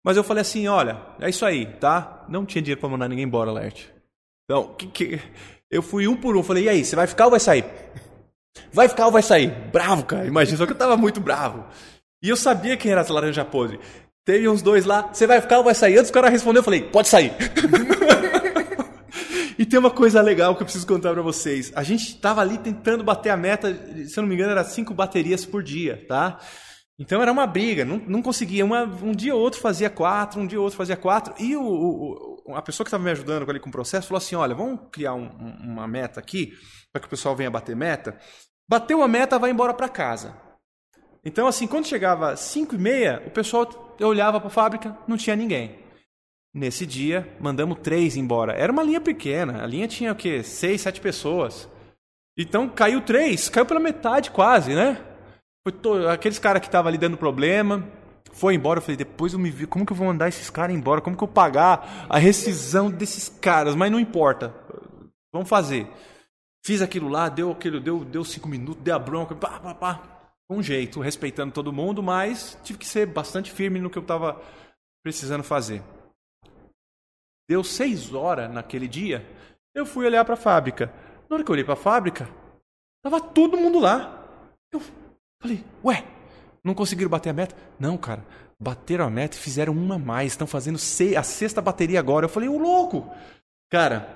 [0.05, 2.25] Mas eu falei assim, olha, é isso aí, tá?
[2.29, 3.87] Não tinha dinheiro para mandar ninguém embora, Lert.
[4.45, 5.21] Então, que, que...
[5.69, 7.65] eu fui um por um, falei, e aí, você vai ficar ou vai sair?
[8.73, 9.51] Vai ficar ou vai sair?
[9.73, 11.65] Bravo, cara, imagina, só que eu tava muito bravo.
[12.23, 13.81] E eu sabia quem era essa laranja podre.
[14.25, 15.99] Teve uns dois lá, você vai ficar ou vai sair?
[15.99, 17.33] Antes o cara respondeu, eu falei, pode sair.
[19.69, 21.73] Tem uma coisa legal que eu preciso contar para vocês.
[21.75, 23.75] A gente estava ali tentando bater a meta,
[24.07, 26.39] se eu não me engano, era cinco baterias por dia, tá?
[26.99, 28.65] Então era uma briga, não, não conseguia.
[28.65, 31.35] Uma, um dia ou outro fazia quatro, um dia ou outro fazia quatro.
[31.39, 34.35] E o, o a pessoa que estava me ajudando ali com o processo falou assim:
[34.35, 36.53] olha, vamos criar um, uma meta aqui,
[36.93, 38.19] para que o pessoal venha bater meta.
[38.69, 40.35] Bateu a meta, vai embora para casa.
[41.25, 45.35] Então, assim, quando chegava 5 e meia, o pessoal olhava para a fábrica, não tinha
[45.35, 45.86] ninguém.
[46.57, 48.55] Nesse dia, mandamos três embora.
[48.55, 49.63] Era uma linha pequena.
[49.63, 50.43] A linha tinha o quê?
[50.43, 51.69] Seis, sete pessoas.
[52.35, 54.99] Então caiu três, caiu pela metade quase, né?
[55.63, 57.87] Foi aqueles caras que estavam ali dando problema,
[58.33, 58.79] foi embora.
[58.79, 61.03] Eu falei, depois eu me vi, como que eu vou mandar esses caras embora?
[61.03, 63.75] Como que eu pagar a rescisão desses caras?
[63.75, 64.55] Mas não importa,
[65.31, 65.87] vamos fazer.
[66.65, 70.03] Fiz aquilo lá, deu aquilo, deu, deu cinco minutos, deu a bronca, pá, pá, pá.
[70.49, 74.03] Com um jeito, respeitando todo mundo, mas tive que ser bastante firme no que eu
[74.03, 74.41] estava
[75.03, 75.83] precisando fazer.
[77.49, 79.25] Deu seis horas naquele dia,
[79.75, 80.93] eu fui olhar para a fábrica.
[81.29, 82.29] Na hora que eu olhei para a fábrica,
[83.03, 84.25] tava todo mundo lá.
[84.73, 84.81] Eu
[85.41, 86.05] falei, ué,
[86.65, 87.55] não conseguiram bater a meta?
[87.79, 88.25] Não, cara,
[88.59, 90.33] bateram a meta e fizeram uma mais.
[90.33, 92.27] Estão fazendo a sexta bateria agora.
[92.27, 93.09] Eu falei, o louco!
[93.71, 94.09] Cara,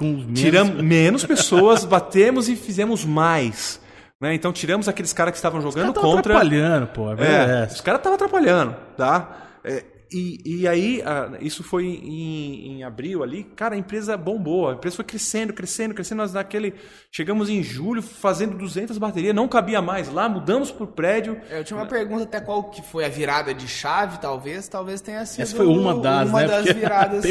[0.00, 0.40] menos...
[0.40, 3.80] tiramos menos pessoas, batemos e fizemos mais.
[4.20, 4.34] Né?
[4.34, 6.34] Então tiramos aqueles caras que estavam jogando os contra.
[6.34, 7.12] atrapalhando, pô.
[7.14, 9.48] É, é os caras estavam atrapalhando, tá?
[9.64, 11.02] É, e, e aí,
[11.40, 15.94] isso foi em, em, abril ali, cara, a empresa bombou, a empresa foi crescendo, crescendo,
[15.94, 16.18] crescendo.
[16.18, 16.74] Nós naquele.
[17.12, 21.40] Chegamos em julho fazendo 200 baterias, não cabia mais lá, mudamos pro prédio.
[21.48, 25.24] Eu tinha uma pergunta até qual que foi a virada de chave, talvez, talvez tenha
[25.24, 25.42] sido.
[25.42, 26.48] Essa foi uma das, uma né?
[26.48, 27.24] das viradas.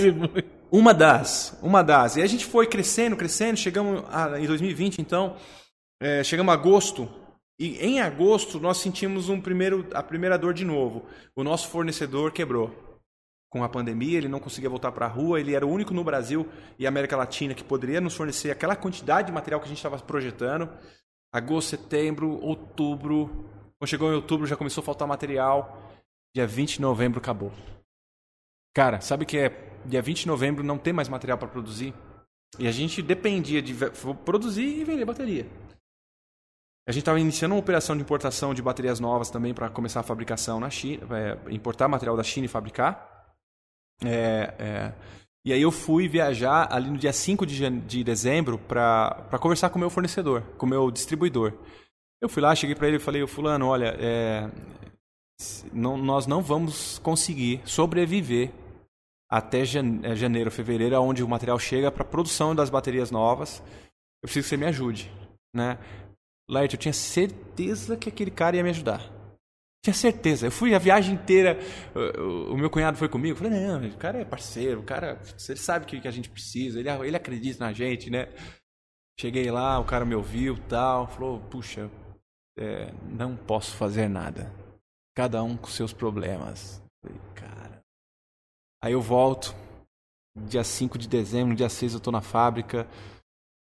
[0.72, 2.16] Uma das, uma das.
[2.16, 5.36] E a gente foi crescendo, crescendo, chegamos a, em 2020, então,
[6.00, 7.10] é, chegamos a agosto,
[7.60, 11.06] e em agosto nós sentimos um primeiro, a primeira dor de novo.
[11.36, 12.74] O nosso fornecedor quebrou.
[13.50, 16.04] Com a pandemia, ele não conseguia voltar para a rua, ele era o único no
[16.04, 16.48] Brasil
[16.78, 19.98] e América Latina que poderia nos fornecer aquela quantidade de material que a gente estava
[19.98, 20.70] projetando.
[21.34, 23.28] Agosto, setembro, outubro.
[23.78, 25.92] Quando chegou em outubro já começou a faltar material.
[26.34, 27.52] Dia 20 de novembro acabou.
[28.74, 31.94] Cara, sabe que é dia 20 de novembro não tem mais material para produzir?
[32.58, 33.76] E a gente dependia de
[34.24, 35.48] produzir e vender bateria.
[36.88, 40.04] A gente estava iniciando uma operação de importação de baterias novas também para começar a
[40.04, 43.28] fabricação na China, é, importar material da China e fabricar.
[44.04, 44.94] É, é,
[45.46, 49.78] e aí eu fui viajar ali no dia 5 de, de dezembro para conversar com
[49.78, 51.54] o meu fornecedor, com o meu distribuidor.
[52.22, 54.50] Eu fui lá, cheguei para ele e falei, fulano, olha, é,
[55.72, 58.52] não, nós não vamos conseguir sobreviver
[59.30, 63.62] até é, janeiro, fevereiro, onde o material chega para produção das baterias novas.
[64.22, 65.12] Eu preciso que você me ajude.
[65.54, 65.78] Né?
[66.50, 69.20] Laert, eu tinha certeza que aquele cara ia me ajudar.
[69.84, 70.48] Tinha certeza.
[70.48, 71.58] Eu fui a viagem inteira.
[72.50, 73.34] O, meu cunhado foi comigo.
[73.34, 76.30] Eu falei, não, o cara é parceiro, o cara, ele sabe o que, a gente
[76.30, 78.28] precisa, ele, ele acredita na gente, né?
[79.20, 81.90] Cheguei lá, o cara me ouviu tal, falou, puxa,
[82.58, 84.52] é, não posso fazer nada.
[85.16, 86.82] Cada um com seus problemas.
[87.04, 87.82] falei, cara.
[88.82, 89.54] Aí eu volto,
[90.36, 92.88] dia 5 de dezembro, dia 6 eu tô na fábrica.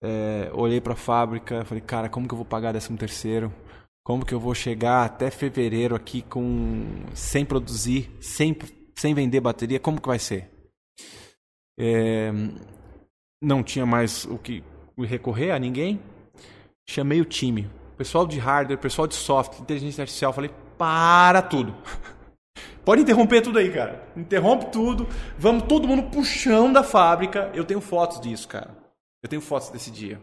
[0.04, 3.54] É, olhei para a fábrica, falei, cara, como que eu vou pagar 13 terceiro?
[4.06, 8.56] Como que eu vou chegar até fevereiro aqui com sem produzir, sem,
[8.96, 9.80] sem vender bateria?
[9.80, 10.52] Como que vai ser?
[11.80, 12.32] É,
[13.42, 14.64] não tinha mais o que
[15.00, 16.00] recorrer a ninguém.
[16.88, 17.68] Chamei o time,
[17.98, 20.32] pessoal de hardware, pessoal de software, inteligência artificial.
[20.32, 21.76] Falei, para tudo.
[22.86, 24.08] Pode interromper tudo aí, cara.
[24.16, 25.08] Interrompe tudo.
[25.36, 27.50] Vamos todo mundo puxão da fábrica.
[27.56, 28.85] Eu tenho fotos disso, cara.
[29.26, 30.22] Eu tenho fotos desse dia.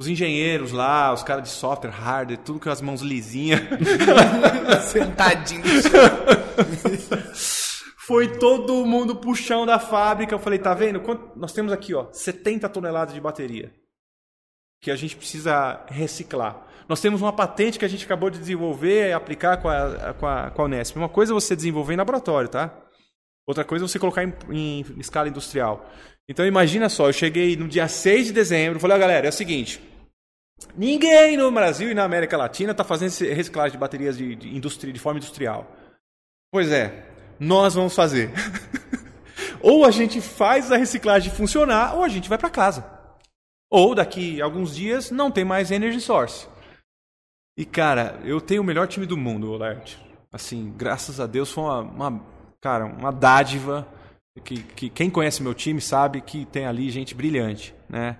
[0.00, 3.60] Os engenheiros lá, os caras de software, hardware, tudo com as mãos lisinhas.
[4.88, 5.62] Sentadinho
[7.98, 10.34] Foi todo mundo puxão da fábrica.
[10.34, 11.02] Eu falei, tá vendo?
[11.36, 13.74] Nós temos aqui, ó, 70 toneladas de bateria.
[14.80, 16.66] Que a gente precisa reciclar.
[16.88, 20.26] Nós temos uma patente que a gente acabou de desenvolver e aplicar com a, com
[20.26, 20.96] a, com a Unesp.
[20.96, 22.74] Uma coisa é você desenvolver em laboratório, tá?
[23.46, 25.84] Outra coisa é você colocar em, em escala industrial.
[26.28, 29.32] Então imagina só, eu cheguei no dia 6 de dezembro, falei, ó, galera, é o
[29.32, 29.80] seguinte.
[30.76, 34.98] Ninguém no Brasil e na América Latina está fazendo reciclagem de baterias de, de, de
[35.00, 35.70] forma industrial.
[36.50, 37.06] Pois é,
[37.38, 38.30] nós vamos fazer.
[39.60, 42.84] ou a gente faz a reciclagem funcionar, ou a gente vai para casa.
[43.70, 46.46] Ou daqui a alguns dias não tem mais energy source.
[47.56, 49.96] E cara, eu tenho o melhor time do mundo, Olert.
[50.32, 52.26] Assim, graças a Deus foi uma, uma
[52.60, 53.86] cara, uma dádiva
[54.40, 58.18] que, que quem conhece meu time sabe que tem ali gente brilhante, né?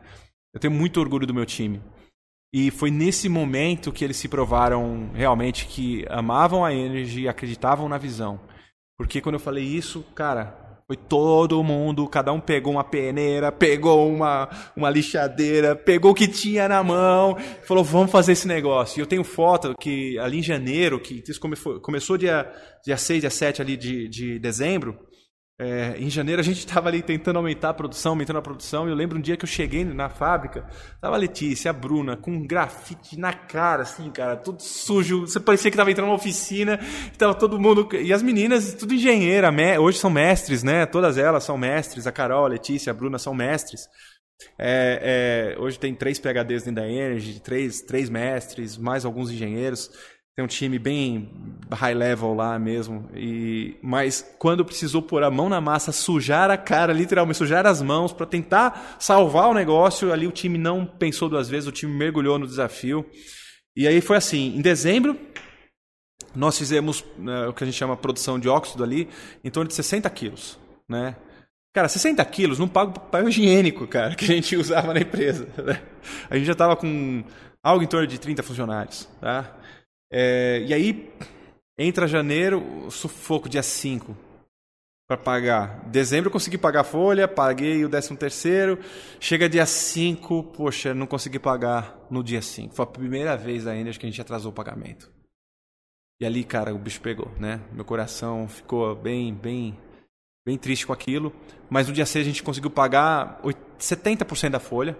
[0.52, 1.80] Eu tenho muito orgulho do meu time.
[2.54, 7.88] E foi nesse momento que eles se provaram realmente que amavam a Energy e acreditavam
[7.88, 8.38] na visão.
[8.98, 14.12] Porque quando eu falei isso, cara, foi todo mundo, cada um pegou uma peneira, pegou
[14.12, 18.98] uma, uma lixadeira, pegou o que tinha na mão, falou, vamos fazer esse negócio.
[18.98, 22.46] E eu tenho foto que ali em janeiro, que isso começou, começou dia,
[22.84, 24.98] dia 6, dia 7 ali de, de dezembro,
[25.58, 28.90] é, em janeiro a gente estava ali tentando aumentar a produção, aumentando a produção, e
[28.90, 30.66] eu lembro um dia que eu cheguei na fábrica,
[31.00, 35.22] tava a Letícia, a Bruna, com um grafite na cara, assim, cara, tudo sujo.
[35.22, 36.78] Você parecia que estava entrando numa oficina,
[37.18, 37.88] tava todo mundo.
[37.96, 39.50] E as meninas, tudo engenheira,
[39.80, 40.86] hoje são mestres, né?
[40.86, 43.88] Todas elas são mestres, a Carol, a Letícia, a Bruna são mestres.
[44.58, 49.90] É, é, hoje tem três PHDs dentro da Energy, três, três mestres, mais alguns engenheiros.
[50.34, 51.30] Tem um time bem
[51.70, 53.08] high level lá mesmo.
[53.14, 57.82] E mas quando precisou pôr a mão na massa, sujar a cara, literalmente sujar as
[57.82, 61.92] mãos para tentar salvar o negócio, ali o time não pensou duas vezes, o time
[61.92, 63.04] mergulhou no desafio.
[63.76, 65.18] E aí foi assim, em dezembro
[66.34, 69.08] nós fizemos né, o que a gente chama produção de óxido ali
[69.44, 70.58] em torno de 60 quilos,
[70.88, 71.16] né?
[71.74, 75.46] Cara, 60 quilos não paga o papel higiênico, cara, que a gente usava na empresa.
[75.62, 75.80] Né?
[76.28, 77.24] A gente já estava com
[77.62, 79.56] algo em torno de 30 funcionários, tá?
[80.14, 81.10] É, e aí,
[81.78, 84.14] entra janeiro, sufoco dia 5
[85.08, 85.88] para pagar.
[85.88, 88.78] Dezembro eu consegui pagar a folha, paguei o 13 terceiro.
[89.18, 92.74] Chega dia 5, poxa, não consegui pagar no dia 5.
[92.74, 95.10] Foi a primeira vez ainda que a gente atrasou o pagamento.
[96.20, 97.60] E ali, cara, o bicho pegou, né?
[97.72, 99.76] Meu coração ficou bem, bem,
[100.46, 101.32] bem triste com aquilo.
[101.70, 103.40] Mas no dia 6 a gente conseguiu pagar
[103.78, 104.96] 70% da folha,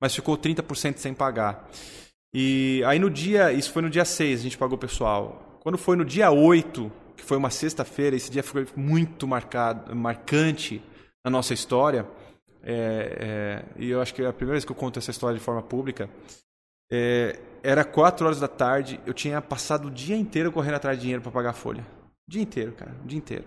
[0.00, 1.68] mas ficou 30% sem pagar.
[2.34, 5.58] E aí no dia, isso foi no dia 6, a gente pagou o pessoal.
[5.60, 10.82] Quando foi no dia 8, que foi uma sexta-feira, esse dia foi muito marcado, marcante
[11.24, 12.06] na nossa história.
[12.62, 15.38] É, é, e eu acho que é a primeira vez que eu conto essa história
[15.38, 16.08] de forma pública.
[16.90, 21.02] É, era 4 horas da tarde, eu tinha passado o dia inteiro correndo atrás de
[21.02, 21.86] dinheiro para pagar a folha.
[22.26, 23.44] Dia inteiro, cara, o dia inteiro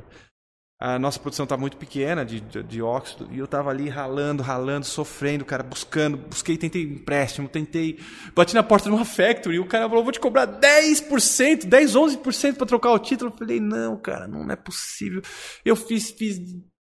[0.79, 4.43] a nossa produção tá muito pequena de, de, de, óxido e eu estava ali ralando,
[4.43, 7.97] ralando, sofrendo, cara, buscando, busquei, tentei empréstimo, tentei,
[8.35, 11.95] bati na porta de uma factory e o cara falou, vou te cobrar 10%, 10,
[11.95, 13.31] 11% para trocar o título.
[13.31, 15.21] Eu falei, não, cara, não é possível.
[15.63, 16.39] Eu fiz, fiz,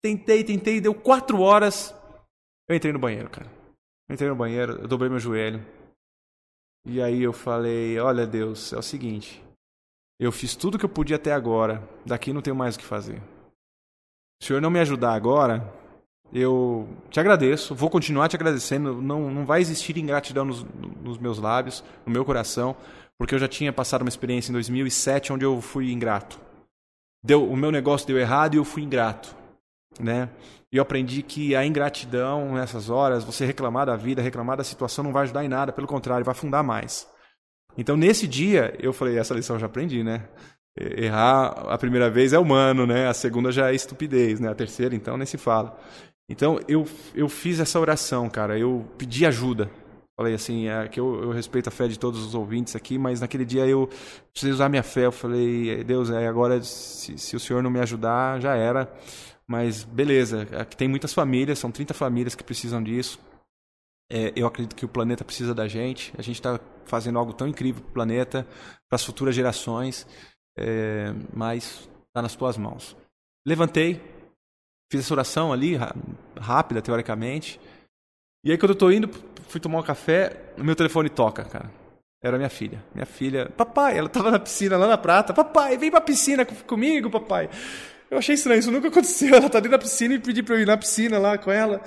[0.03, 1.93] tentei, tentei, deu 4 horas,
[2.67, 3.51] eu entrei no banheiro, cara.
[4.09, 5.63] Eu entrei no banheiro, eu dobrei meu joelho.
[6.88, 9.43] E aí eu falei, olha Deus, é o seguinte,
[10.19, 13.21] eu fiz tudo que eu podia até agora, daqui não tenho mais o que fazer
[14.41, 15.73] o senhor não me ajudar agora,
[16.33, 19.01] eu te agradeço, vou continuar te agradecendo.
[19.01, 20.65] Não, não vai existir ingratidão nos,
[21.01, 22.75] nos meus lábios, no meu coração,
[23.17, 26.39] porque eu já tinha passado uma experiência em 2007 onde eu fui ingrato.
[27.23, 29.36] Deu, o meu negócio deu errado e eu fui ingrato,
[29.99, 30.29] né?
[30.71, 35.03] E eu aprendi que a ingratidão nessas horas, você reclamar da vida, reclamar da situação,
[35.03, 37.07] não vai ajudar em nada, pelo contrário, vai afundar mais.
[37.77, 40.27] Então, nesse dia, eu falei: essa lição eu já aprendi, né?
[40.78, 43.07] Errar a primeira vez é humano, né?
[43.07, 44.49] A segunda já é estupidez, né?
[44.49, 45.78] A terceira, então, nem se fala.
[46.30, 48.57] Então, eu, eu fiz essa oração, cara.
[48.57, 49.69] Eu pedi ajuda.
[50.17, 53.19] Falei assim, é, que eu, eu, respeito a fé de todos os ouvintes aqui, mas
[53.19, 53.89] naquele dia eu
[54.32, 55.05] precisei usar minha fé.
[55.05, 58.91] Eu falei, Deus, é, agora se, se o Senhor não me ajudar, já era.
[59.47, 63.19] Mas beleza, aqui tem muitas famílias, são 30 famílias que precisam disso.
[64.11, 66.13] É, eu acredito que o planeta precisa da gente.
[66.17, 68.47] A gente está fazendo algo tão incrível para o planeta,
[68.89, 70.07] para as futuras gerações
[70.58, 72.95] é, mas está nas tuas mãos.
[73.45, 74.01] Levantei,
[74.91, 75.78] fiz essa oração ali,
[76.39, 77.60] rápida, teoricamente.
[78.43, 79.10] E aí, quando eu estou indo,
[79.47, 81.70] fui tomar um café, meu telefone toca, cara.
[82.24, 82.84] Era minha filha.
[82.93, 85.34] Minha filha, papai, ela estava na piscina lá na prata.
[85.34, 87.49] Papai, vem pra piscina comigo, papai.
[88.10, 89.34] Eu achei estranho, isso nunca aconteceu.
[89.36, 91.82] Ela tá dentro da piscina e pedi para eu ir na piscina lá com ela.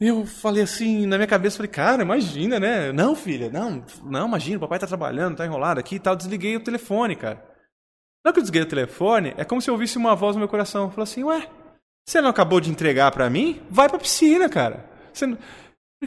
[0.00, 2.92] Eu falei assim, na minha cabeça, falei, cara, imagina, né?
[2.92, 6.14] Não, filha, não, não, imagina, o papai tá trabalhando, tá enrolado aqui e tal.
[6.14, 7.55] Desliguei o telefone, cara.
[8.26, 10.40] Na hora que eu desliguei o telefone, é como se eu ouvisse uma voz no
[10.40, 10.90] meu coração.
[10.90, 11.48] Falou assim, ué,
[12.04, 13.62] você não acabou de entregar para mim?
[13.70, 14.84] Vai pra piscina, cara.
[15.12, 15.38] Você não...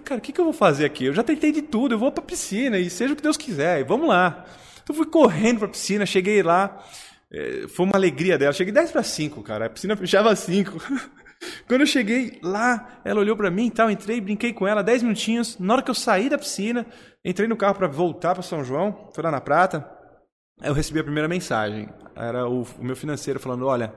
[0.03, 1.05] Cara, o que, que eu vou fazer aqui?
[1.05, 3.80] Eu já tentei de tudo, eu vou pra piscina e seja o que Deus quiser,
[3.80, 4.45] e vamos lá.
[4.84, 6.84] Então fui correndo pra piscina, cheguei lá,
[7.32, 8.51] é, foi uma alegria dela.
[8.51, 10.78] Cheguei 10 para 5, cara, a piscina fechava 5.
[11.70, 15.03] Quando eu cheguei lá, ela olhou para mim e tal, entrei, brinquei com ela 10
[15.03, 15.57] minutinhos.
[15.57, 16.86] Na hora que eu saí da piscina,
[17.24, 19.98] entrei no carro para voltar para São João, foi lá na Prata
[20.62, 21.89] eu recebi a primeira mensagem.
[22.16, 23.93] Era o, o meu financeiro falando: olha,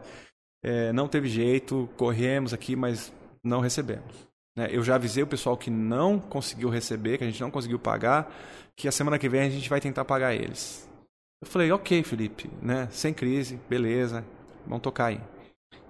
[0.62, 4.28] é, não teve jeito, corremos aqui, mas não recebemos.
[4.56, 4.68] Né?
[4.70, 8.32] Eu já avisei o pessoal que não conseguiu receber, que a gente não conseguiu pagar,
[8.76, 10.88] que a semana que vem a gente vai tentar pagar eles.
[11.42, 12.88] Eu falei: ok, Felipe, né?
[12.90, 14.24] sem crise, beleza,
[14.66, 15.20] vamos tocar aí.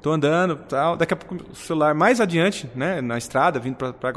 [0.00, 0.96] Tô andando, tal.
[0.96, 4.12] Daqui a pouco o celular mais adiante, né, na estrada, vindo para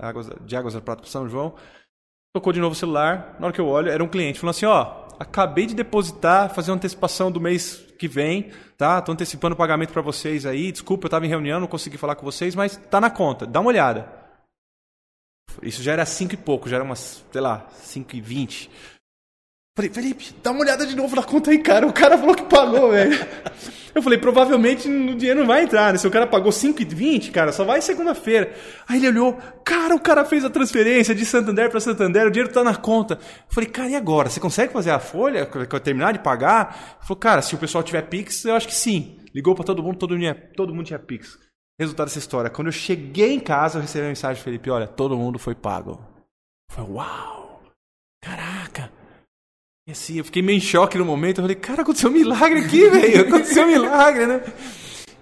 [0.00, 1.54] águas, de Águas da Prata para São João,
[2.34, 3.36] tocou de novo o celular.
[3.38, 6.70] Na hora que eu olho, era um cliente falando assim: ó, acabei de depositar, fazer
[6.70, 8.98] uma antecipação do mês que vem, tá?
[8.98, 10.72] Estou antecipando o pagamento para vocês aí.
[10.72, 13.46] Desculpa, eu estava em reunião, não consegui falar com vocês, mas está na conta.
[13.46, 14.10] Dá uma olhada.
[15.62, 18.70] Isso já era 5 e pouco, já era umas, sei lá, 5 e 20.
[19.76, 21.86] Falei, Felipe, dá uma olhada de novo na conta aí, cara.
[21.86, 23.16] O cara falou que pagou, velho.
[23.94, 25.98] Eu falei, provavelmente o dinheiro não vai entrar, né?
[25.98, 28.54] Se o cara pagou 5,20, cara, só vai segunda-feira.
[28.88, 32.52] Aí ele olhou, cara, o cara fez a transferência de Santander para Santander, o dinheiro
[32.52, 33.14] tá na conta.
[33.14, 34.28] Eu falei, cara, e agora?
[34.28, 35.46] Você consegue fazer a folha,
[35.82, 36.96] terminar de pagar?
[36.98, 39.18] Ele falou, cara, se o pessoal tiver Pix, eu acho que sim.
[39.34, 41.38] Ligou para todo mundo, todo mundo, todo mundo tinha Pix.
[41.78, 45.16] Resultado dessa história, quando eu cheguei em casa, eu recebi a mensagem, Felipe, olha, todo
[45.16, 45.92] mundo foi pago.
[46.70, 47.60] Eu falei, uau,
[48.22, 48.99] caraca.
[49.90, 51.38] Assim, eu fiquei meio em choque no momento.
[51.38, 53.22] Eu falei, cara, aconteceu um milagre aqui, velho.
[53.22, 54.42] Aconteceu um milagre, né?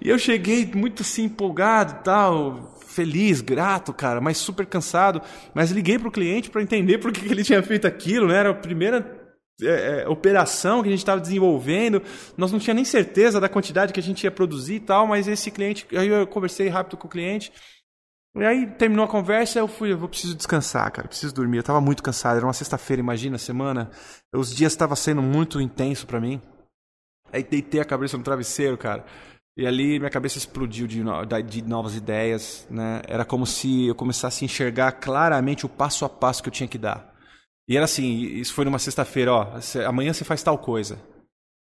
[0.01, 5.21] E eu cheguei muito assim, empolgado tal, feliz, grato, cara, mas super cansado.
[5.53, 8.37] Mas liguei pro cliente para entender por que, que ele tinha feito aquilo, né?
[8.37, 9.19] Era a primeira
[9.61, 12.01] é, é, operação que a gente estava desenvolvendo,
[12.37, 15.27] nós não tinha nem certeza da quantidade que a gente ia produzir e tal, mas
[15.27, 17.51] esse cliente, aí eu conversei rápido com o cliente,
[18.35, 21.57] e aí terminou a conversa, eu fui, eu vou preciso descansar, cara, preciso dormir.
[21.57, 23.89] Eu estava muito cansado, era uma sexta-feira, imagina, semana,
[24.33, 26.41] os dias estavam sendo muito intenso para mim.
[27.31, 29.05] Aí deitei a cabeça no travesseiro, cara.
[29.57, 31.03] E ali minha cabeça explodiu de,
[31.47, 33.01] de novas ideias, né?
[33.07, 36.67] Era como se eu começasse a enxergar claramente o passo a passo que eu tinha
[36.67, 37.13] que dar.
[37.67, 40.99] E era assim, isso foi numa sexta-feira, ó, amanhã você faz tal coisa.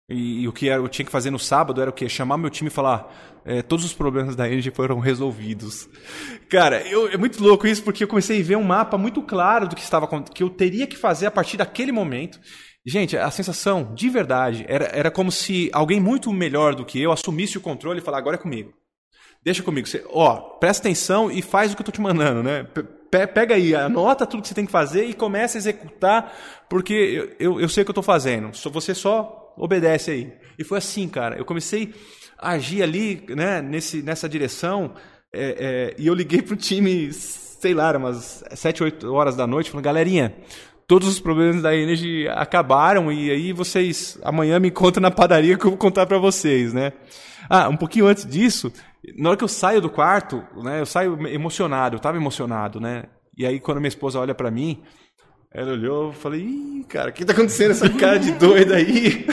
[0.10, 2.08] E, e, o que eu tinha que fazer no sábado era o quê?
[2.08, 5.90] Chamar meu time e falar: é, todos os problemas da Energy foram resolvidos.
[6.50, 9.68] Cara, eu, é muito louco isso porque eu comecei a ver um mapa muito claro
[9.68, 12.40] do que estava que eu teria que fazer a partir daquele momento.
[12.86, 17.12] Gente, a sensação, de verdade, era, era como se alguém muito melhor do que eu
[17.12, 18.74] assumisse o controle e falasse: agora é comigo.
[19.44, 19.88] Deixa comigo.
[19.88, 22.66] Você, ó, presta atenção e faz o que eu tô te mandando, né?
[23.10, 26.34] Pega aí, anota tudo que você tem que fazer e começa a executar,
[26.70, 28.52] porque eu, eu, eu sei o que eu estou fazendo.
[28.54, 30.34] Você só obedece aí.
[30.58, 31.38] E foi assim, cara.
[31.38, 31.94] Eu comecei
[32.38, 34.94] a agir ali, né, nesse, nessa direção,
[35.34, 39.70] é, é, e eu liguei pro time, sei lá, umas 7, 8 horas da noite,
[39.70, 40.36] falando, galerinha,
[40.88, 45.66] todos os problemas da Energy acabaram e aí vocês amanhã me contam na padaria que
[45.66, 46.94] eu vou contar para vocês, né?
[47.50, 48.72] Ah, um pouquinho antes disso,
[49.16, 53.04] na hora que eu saio do quarto, né, eu saio emocionado, eu estava emocionado, né?
[53.38, 54.84] E aí quando minha esposa olha para mim,
[55.52, 59.26] ela olhou, eu falei, Ih, cara, o que tá acontecendo essa cara de doida aí?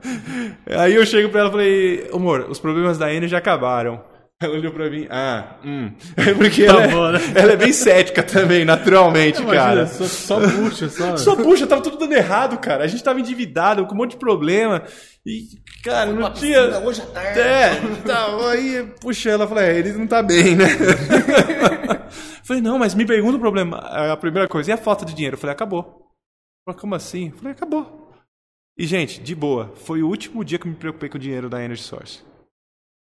[0.66, 4.02] aí eu chego para ela e falei, amor, os problemas da Energy acabaram.
[4.40, 5.90] Ela olhou pra mim, ah, hum.
[6.38, 7.18] Porque tá ela, é bom, né?
[7.34, 9.86] ela, é, bem cética também, naturalmente, Imagina, cara.
[9.88, 11.16] Só, só puxa, só.
[11.18, 12.84] Só puxa, tava tudo dando errado, cara.
[12.84, 14.84] A gente tava endividado, com um monte de problema.
[15.26, 15.48] E,
[15.82, 16.78] cara, não tinha.
[16.78, 17.40] Hoje à tarde.
[17.40, 20.66] É, tá, aí, puxa, ela falou, é, ele não tá bem, né?
[22.44, 23.78] falei, não, mas me pergunta o problema.
[23.78, 25.34] A primeira coisa, e a falta de dinheiro?
[25.34, 26.12] Eu falei, acabou.
[26.64, 27.30] Falei, como assim?
[27.30, 28.12] Eu falei, acabou.
[28.78, 31.48] E, gente, de boa, foi o último dia que eu me preocupei com o dinheiro
[31.48, 32.27] da Energy Source.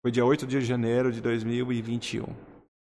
[0.02, 2.26] Foi dia 8 de janeiro de 2021.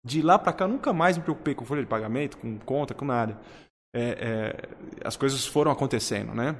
[0.03, 3.03] De lá para cá, nunca mais me preocupei com folha de pagamento, com conta, com
[3.03, 3.38] nada.
[3.93, 6.55] É, é, as coisas foram acontecendo, né?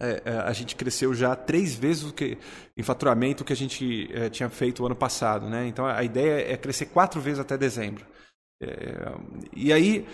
[0.00, 2.36] É, é a gente cresceu já três vezes o que,
[2.76, 5.66] em faturamento que a gente é, tinha feito o ano passado, né?
[5.68, 8.04] Então a ideia é crescer quatro vezes até dezembro.
[8.60, 9.14] É,
[9.54, 10.04] e aí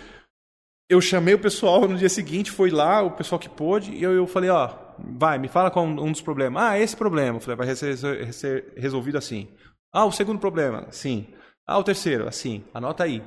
[0.87, 4.13] eu chamei o pessoal no dia seguinte, foi lá, o pessoal que pôde, e eu,
[4.13, 6.61] eu falei, ó, vai, me fala qual um dos problemas.
[6.61, 7.39] Ah, esse problema.
[7.39, 7.97] Falei, vai ser,
[8.33, 9.47] ser resolvido assim.
[9.93, 11.27] Ah, o segundo problema, sim.
[11.65, 12.63] Ah, o terceiro, assim.
[12.73, 13.21] Anota aí.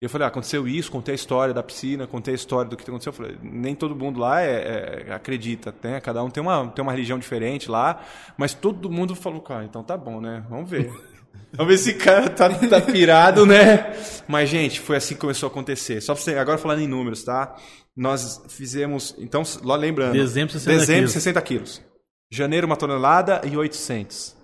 [0.00, 2.82] Eu falei, ah, aconteceu isso, contei a história da piscina, contei a história do que
[2.82, 3.10] aconteceu.
[3.10, 6.00] Eu falei, nem todo mundo lá é, é, acredita, né?
[6.00, 8.02] Cada um tem uma, tem uma religião diferente lá,
[8.36, 10.44] mas todo mundo falou, cara, então tá bom, né?
[10.50, 10.92] Vamos ver.
[11.56, 13.94] Se esse cara tá, tá pirado, né?
[14.26, 16.00] Mas, gente, foi assim que começou a acontecer.
[16.00, 17.56] Só pra você, agora falando em números, tá?
[17.96, 20.14] Nós fizemos, então, lá lembrando.
[20.14, 21.12] Dezembro, 60 dezembro, quilos.
[21.12, 21.82] 60 quilos.
[22.32, 24.36] Janeiro, uma tonelada e 800.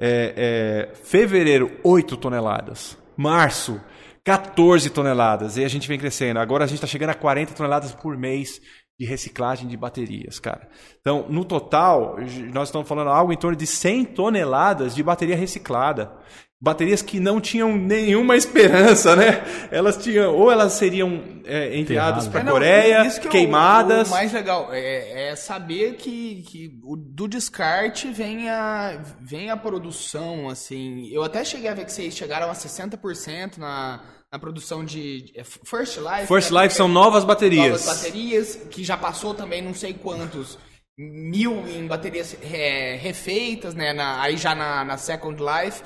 [0.00, 2.96] É, é, fevereiro, 8 toneladas.
[3.16, 3.80] Março,
[4.24, 5.56] 14 toneladas.
[5.56, 6.38] E a gente vem crescendo.
[6.38, 8.60] Agora a gente está chegando a 40 toneladas por mês
[8.98, 10.68] de reciclagem de baterias, cara.
[11.00, 12.16] Então, no total,
[12.52, 16.12] nós estamos falando algo em torno de 100 toneladas de bateria reciclada.
[16.60, 19.44] Baterias que não tinham nenhuma esperança, né?
[19.70, 24.08] Elas tinham, ou elas seriam é, enviadas para a é, Coreia, que queimadas.
[24.08, 29.56] O, o, mais legal é, é saber que, que do descarte vem a, vem a
[29.56, 31.08] produção, assim.
[31.12, 34.00] Eu até cheguei a ver que vocês chegaram a 60% na,
[34.34, 36.26] na produção de é, First Life.
[36.26, 36.64] First né?
[36.64, 37.84] Life são novas baterias.
[37.84, 40.58] Novas baterias, que já passou também não sei quantos
[40.98, 43.92] mil em baterias é, refeitas, né?
[43.92, 45.84] Na, aí já na, na Second Life.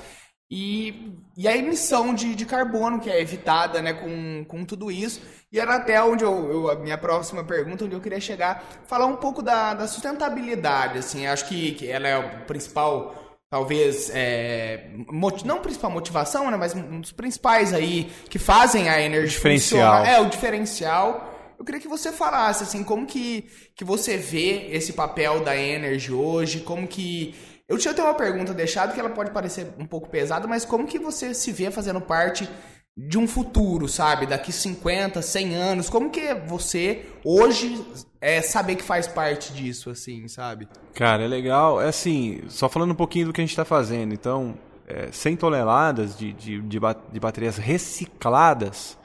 [0.49, 5.21] E, e a emissão de, de carbono que é evitada né, com, com tudo isso.
[5.51, 9.05] E era até onde eu, eu, a minha próxima pergunta, onde eu queria chegar, falar
[9.05, 10.97] um pouco da, da sustentabilidade.
[10.97, 13.13] Assim, acho que, que ela é o principal
[13.49, 14.89] talvez é,
[15.43, 19.97] não principal motivação, né, mas um dos principais aí que fazem a energia diferencial.
[19.97, 21.55] Funcionar, é o diferencial.
[21.57, 26.13] Eu queria que você falasse assim, como que, que você vê esse papel da Energy
[26.13, 27.35] hoje, como que
[27.67, 30.87] eu tinha até uma pergunta deixada que ela pode parecer um pouco pesada, mas como
[30.87, 32.49] que você se vê fazendo parte
[33.07, 34.25] de um futuro, sabe?
[34.25, 37.81] Daqui 50, 100 anos, como que você hoje
[38.19, 40.67] é saber que faz parte disso, assim, sabe?
[40.93, 41.81] Cara, é legal.
[41.81, 44.13] É assim, só falando um pouquinho do que a gente está fazendo.
[44.13, 48.97] Então, é, 100 toneladas de, de, de, de baterias recicladas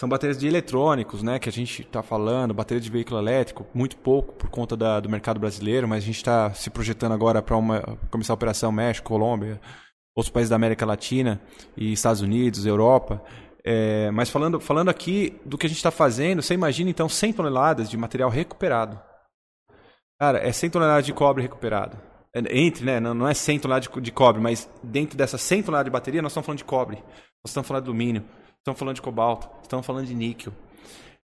[0.00, 3.98] são baterias de eletrônicos, né, que a gente está falando, bateria de veículo elétrico, muito
[3.98, 7.54] pouco por conta da, do mercado brasileiro, mas a gente está se projetando agora para
[8.10, 9.60] começar a operação México, Colômbia,
[10.14, 11.40] outros países da América Latina
[11.76, 13.22] e Estados Unidos, Europa.
[13.62, 17.34] É, mas falando, falando aqui do que a gente está fazendo, você imagina então 100
[17.34, 19.00] toneladas de material recuperado.
[20.18, 21.96] Cara, é 100 toneladas de cobre recuperado.
[22.34, 23.00] É, entre, né?
[23.00, 26.32] Não é 100 toneladas de, de cobre, mas dentro dessas 100 toneladas de bateria, nós
[26.32, 26.96] estamos falando de cobre.
[26.96, 28.24] Nós estamos falando de alumínio.
[28.58, 29.48] Estamos falando de cobalto.
[29.62, 30.52] Estamos falando de níquel.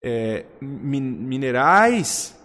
[0.04, 2.38] É, min minerais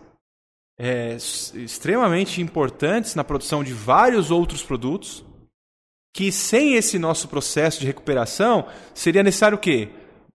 [0.78, 5.24] é, extremamente importantes na produção de vários outros produtos
[6.12, 9.88] que sem esse nosso processo de recuperação seria necessário o quê?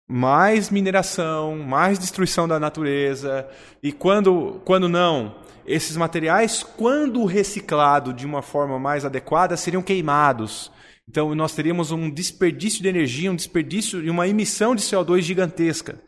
[0.09, 3.49] Mais mineração, mais destruição da natureza
[3.83, 10.71] e quando, quando não, esses materiais, quando reciclado de uma forma mais adequada, seriam queimados.
[11.09, 16.01] Então nós teríamos um desperdício de energia, um desperdício e uma emissão de CO2 gigantesca.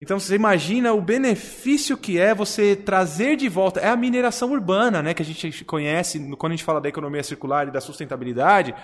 [0.00, 3.80] Então você imagina o benefício que é você trazer de volta.
[3.80, 7.22] É a mineração urbana, né, que a gente conhece quando a gente fala da economia
[7.22, 8.74] circular e da sustentabilidade.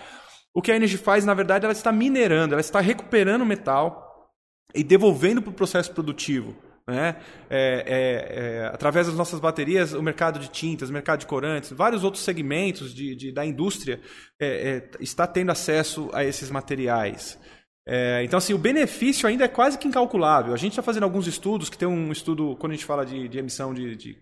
[0.52, 4.32] O que a Energy faz, na verdade, ela está minerando, ela está recuperando metal
[4.74, 6.54] e devolvendo para o processo produtivo.
[6.86, 7.16] Né?
[7.48, 11.70] É, é, é, através das nossas baterias, o mercado de tintas, o mercado de corantes,
[11.72, 14.00] vários outros segmentos de, de da indústria
[14.38, 17.38] é, é, está tendo acesso a esses materiais.
[17.86, 20.54] É, então, assim, o benefício ainda é quase que incalculável.
[20.54, 23.28] A gente está fazendo alguns estudos, que tem um estudo, quando a gente fala de,
[23.28, 24.18] de emissão de, de,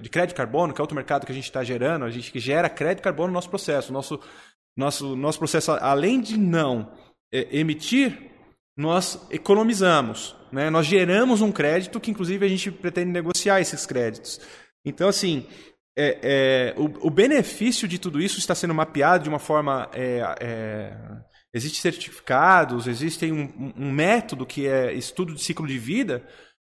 [0.00, 2.68] de, crédito carbono, que é outro mercado que a gente está gerando, a gente gera
[2.68, 3.92] crédito carbono no nosso processo.
[3.92, 4.20] Nosso,
[4.76, 6.92] nosso, nosso processo, além de não
[7.32, 8.30] emitir,
[8.76, 10.36] nós economizamos.
[10.52, 10.70] Né?
[10.70, 14.40] Nós geramos um crédito que, inclusive, a gente pretende negociar esses créditos.
[14.84, 15.46] Então, assim,
[15.96, 19.90] é, é, o, o, benefício de tudo isso está sendo mapeado de uma forma.
[21.52, 26.26] É, é existem certificados, existe um, um, método que é estudo de ciclo de vida,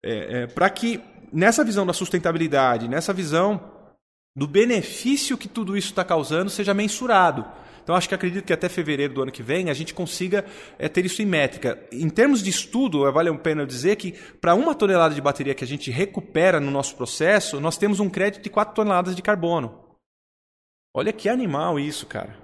[0.05, 1.01] é, é, para que,
[1.33, 3.73] nessa visão da sustentabilidade, nessa visão
[4.37, 7.45] do benefício que tudo isso está causando, seja mensurado.
[7.83, 10.45] Então, acho que acredito que até fevereiro do ano que vem a gente consiga
[10.79, 11.79] é, ter isso em métrica.
[11.93, 15.65] Em termos de estudo, vale a pena dizer que para uma tonelada de bateria que
[15.65, 19.85] a gente recupera no nosso processo, nós temos um crédito de 4 toneladas de carbono.
[20.95, 22.44] Olha que animal isso, cara.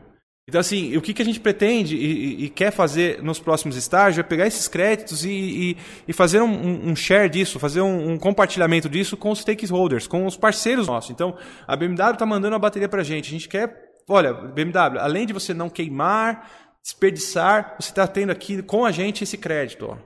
[0.51, 4.18] Então, assim, o que, que a gente pretende e, e, quer fazer nos próximos estágios
[4.18, 5.76] é pegar esses créditos e, e,
[6.09, 10.26] e fazer um, um, share disso, fazer um, um, compartilhamento disso com os stakeholders, com
[10.26, 11.12] os parceiros nossos.
[11.12, 11.36] Então,
[11.68, 13.28] a BMW está mandando a bateria para a gente.
[13.28, 16.51] A gente quer Olha, BMW, além de você não queimar,
[16.82, 19.96] desperdiçar, você está tendo aqui com a gente esse crédito.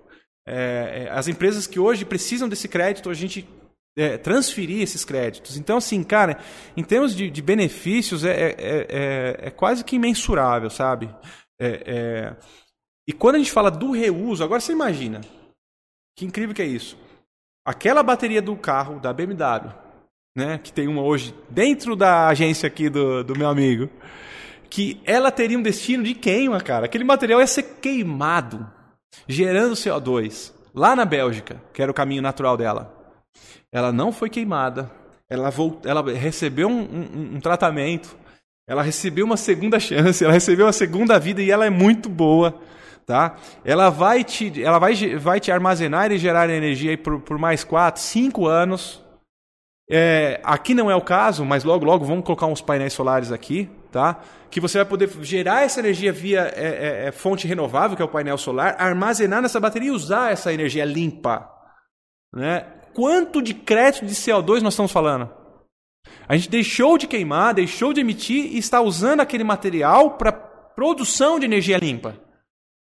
[0.46, 3.48] É, é, as empresas que hoje precisam desse crédito, a gente
[3.96, 5.56] é, transferir esses créditos.
[5.56, 6.38] Então, assim, cara,
[6.76, 11.08] em termos de, de benefícios, é, é, é, é quase que imensurável, sabe?
[13.06, 15.20] E quando a gente fala do reuso, agora você imagina,
[16.16, 16.98] que incrível que é isso.
[17.66, 19.72] Aquela bateria do carro da BMW,
[20.36, 23.88] né, que tem uma hoje dentro da agência aqui do, do meu amigo,
[24.68, 26.86] que ela teria um destino de queima, cara.
[26.86, 28.68] Aquele material ia ser queimado,
[29.28, 32.93] gerando CO2, lá na Bélgica, que era o caminho natural dela.
[33.74, 34.88] Ela não foi queimada,
[35.28, 35.84] ela, volt...
[35.84, 38.16] ela recebeu um, um, um tratamento,
[38.68, 42.60] ela recebeu uma segunda chance, ela recebeu uma segunda vida e ela é muito boa.
[43.04, 43.36] Tá?
[43.64, 48.00] Ela vai te, ela vai, vai te armazenar e gerar energia por, por mais 4,
[48.00, 49.02] 5 anos.
[49.90, 53.68] É, aqui não é o caso, mas logo, logo vamos colocar uns painéis solares aqui,
[53.90, 54.20] tá?
[54.50, 58.04] Que você vai poder gerar essa energia via é, é, é, fonte renovável, que é
[58.04, 61.50] o painel solar, armazenar nessa bateria e usar essa energia limpa.
[62.32, 62.64] Né?
[62.94, 65.30] Quanto de crédito de CO2 nós estamos falando?
[66.28, 71.38] A gente deixou de queimar, deixou de emitir e está usando aquele material para produção
[71.38, 72.16] de energia limpa.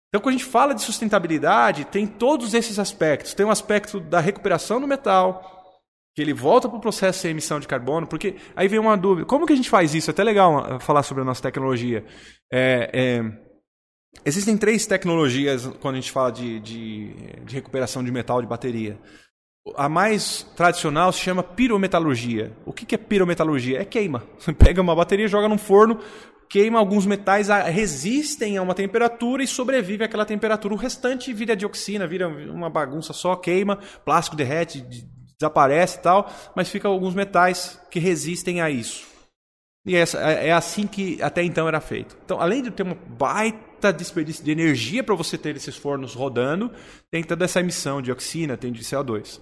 [0.08, 3.32] Então, quando a gente fala de sustentabilidade, tem todos esses aspectos.
[3.32, 5.60] Tem um aspecto da recuperação do metal,
[6.14, 9.26] que ele volta para o processo sem emissão de carbono, porque aí vem uma dúvida:
[9.26, 10.10] como que a gente faz isso?
[10.10, 12.04] É até legal uh, falar sobre a nossa tecnologia.
[12.52, 13.22] É, é,
[14.24, 18.98] existem três tecnologias quando a gente fala de, de, de, recuperação de metal de bateria.
[19.76, 22.52] A mais tradicional se chama pirometalurgia.
[22.64, 23.80] O que, é pirometalurgia?
[23.80, 24.22] É queima.
[24.38, 26.00] Você pega uma bateria, joga num forno,
[26.48, 30.74] queima alguns metais, resistem a uma temperatura e sobrevive àquela temperatura.
[30.74, 34.84] O restante vira dioxina, vira uma bagunça só, queima, plástico derrete,
[35.38, 39.08] desaparece e tal, mas fica alguns metais que resistem a isso.
[39.86, 40.04] E é,
[40.48, 42.16] é assim que até então era feito.
[42.24, 46.70] Então, além de ter uma baita desperdício de energia para você ter esses fornos rodando,
[47.10, 49.40] tem toda essa emissão de dioxina, tem de CO2.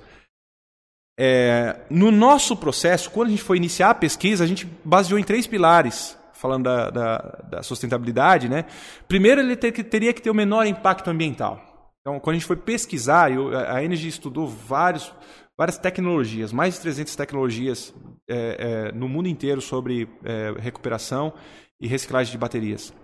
[1.21, 5.25] É, no nosso processo, quando a gente foi iniciar a pesquisa, a gente baseou em
[5.25, 7.17] três pilares, falando da, da,
[7.51, 8.49] da sustentabilidade.
[8.49, 8.65] Né?
[9.09, 11.61] Primeiro, ele ter, teria que ter o menor impacto ambiental.
[12.01, 13.31] Então, quando a gente foi pesquisar,
[13.69, 15.13] a Energy estudou vários
[15.59, 17.93] várias tecnologias, mais de 300 tecnologias
[18.31, 21.33] é, é, no mundo inteiro sobre é, recuperação
[21.81, 22.95] e reciclagem de baterias.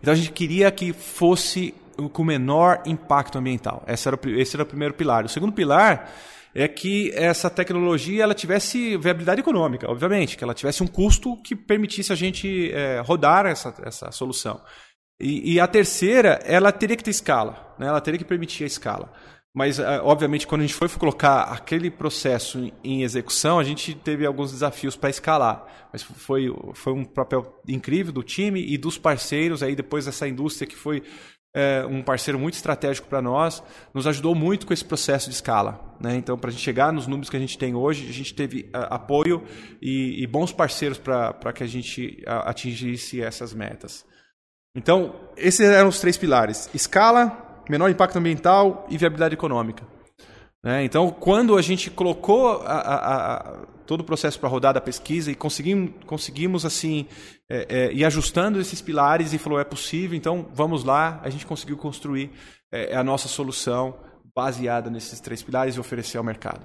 [0.00, 1.74] Então a gente queria que fosse
[2.12, 3.82] com menor impacto ambiental.
[3.88, 5.24] Esse era, o, esse era o primeiro pilar.
[5.24, 6.08] O segundo pilar
[6.54, 11.54] é que essa tecnologia ela tivesse viabilidade econômica, obviamente, que ela tivesse um custo que
[11.54, 14.60] permitisse a gente é, rodar essa, essa solução.
[15.20, 17.86] E, e, a terceira, ela teria que ter escala, né?
[17.86, 19.12] ela teria que permitir a escala.
[19.54, 24.24] Mas, é, obviamente, quando a gente foi colocar aquele processo em execução, a gente teve
[24.24, 25.88] alguns desafios para escalar.
[25.92, 30.66] Mas foi, foi um papel incrível do time e dos parceiros, aí depois dessa indústria
[30.66, 31.02] que foi
[31.54, 33.62] é, um parceiro muito estratégico para nós,
[33.92, 35.96] nos ajudou muito com esse processo de escala.
[36.00, 36.16] Né?
[36.16, 38.70] Então, para a gente chegar nos números que a gente tem hoje, a gente teve
[38.72, 39.44] apoio
[39.82, 44.04] e, e, bons parceiros para que a gente atingisse essas metas.
[44.74, 49.84] Então, esses eram os três pilares: escala, menor impacto ambiental e viabilidade econômica.
[50.62, 50.84] Né?
[50.84, 55.90] Então, quando a gente colocou a, todo o processo para rodar da pesquisa e conseguimos,
[56.06, 57.06] conseguimos assim
[57.48, 61.44] é, é, ir ajustando esses pilares e falou é possível, então vamos lá, a gente
[61.44, 62.30] conseguiu construir
[62.70, 63.96] é, a nossa solução
[64.34, 66.64] baseada nesses três pilares e oferecer ao mercado.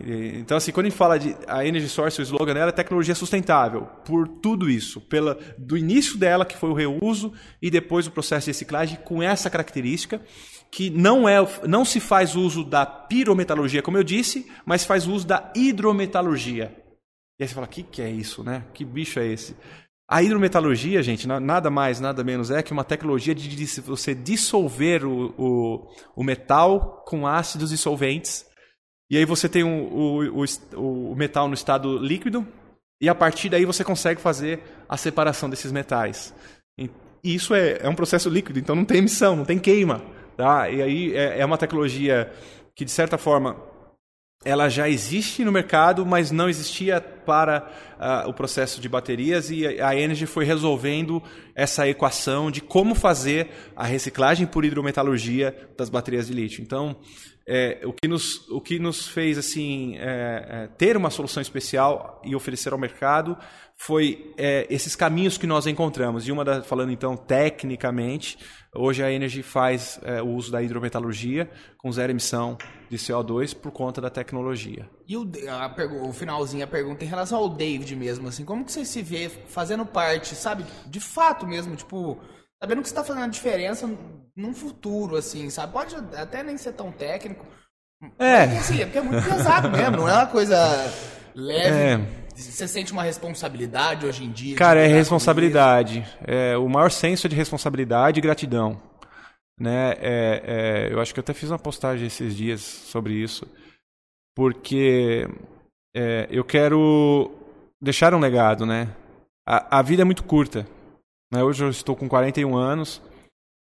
[0.00, 3.16] Então, assim, quando a gente fala de a Energy Source, o slogan dela é tecnologia
[3.16, 8.12] sustentável, por tudo isso, pela, do início dela, que foi o reuso, e depois o
[8.12, 10.20] processo de reciclagem, com essa característica,
[10.70, 15.26] que não, é, não se faz uso da pirometalurgia, como eu disse, mas faz uso
[15.26, 16.74] da hidrometalurgia.
[17.38, 18.64] E aí você fala, o que, que é isso, né?
[18.74, 19.56] Que bicho é esse?
[20.10, 25.34] A hidrometalurgia, gente, nada mais, nada menos é que uma tecnologia de você dissolver o,
[25.36, 25.86] o,
[26.16, 28.48] o metal com ácidos dissolventes
[29.10, 30.44] e aí você tem o, o,
[30.76, 32.46] o, o metal no estado líquido,
[33.00, 36.34] e a partir daí você consegue fazer a separação desses metais.
[36.76, 36.90] E
[37.24, 40.02] isso é, é um processo líquido, então não tem emissão, não tem queima.
[40.38, 40.70] Tá?
[40.70, 42.32] E aí é, é uma tecnologia
[42.72, 43.56] que, de certa forma,
[44.44, 49.66] ela já existe no mercado, mas não existia para uh, o processo de baterias e
[49.66, 51.20] a Energy foi resolvendo
[51.56, 56.62] essa equação de como fazer a reciclagem por hidrometalurgia das baterias de lítio.
[56.62, 56.94] Então,
[57.44, 62.22] é, o, que nos, o que nos fez assim é, é, ter uma solução especial
[62.24, 63.36] e oferecer ao mercado
[63.74, 66.28] foi é, esses caminhos que nós encontramos.
[66.28, 68.38] E uma da, falando então tecnicamente,
[68.74, 72.56] hoje a Energy faz é, o uso da hidrometalurgia com zero emissão
[72.90, 74.88] de CO2 por conta da tecnologia.
[75.06, 75.74] E o, a,
[76.06, 79.28] o finalzinho a pergunta em relação ao David mesmo, assim, como que você se vê
[79.28, 82.18] fazendo parte, sabe, de fato mesmo, tipo
[82.60, 83.88] sabendo que você está fazendo a diferença
[84.36, 85.72] num futuro, assim, sabe?
[85.72, 87.46] Pode até nem ser tão técnico.
[88.18, 88.46] É.
[88.46, 90.56] Porque, assim, é porque é muito pesado mesmo, não é uma coisa
[91.34, 91.76] leve.
[91.76, 92.27] É.
[92.38, 94.54] Você sente uma responsabilidade hoje em dia?
[94.54, 96.06] Cara, é responsabilidade.
[96.24, 98.80] É, o maior senso de responsabilidade e gratidão.
[99.58, 99.90] Né?
[99.98, 103.44] É, é, eu acho que eu até fiz uma postagem esses dias sobre isso.
[104.36, 105.28] Porque
[105.96, 107.32] é, eu quero
[107.82, 108.94] deixar um legado, né?
[109.44, 110.64] A, a vida é muito curta.
[111.32, 111.42] Né?
[111.42, 113.02] Hoje eu estou com 41 anos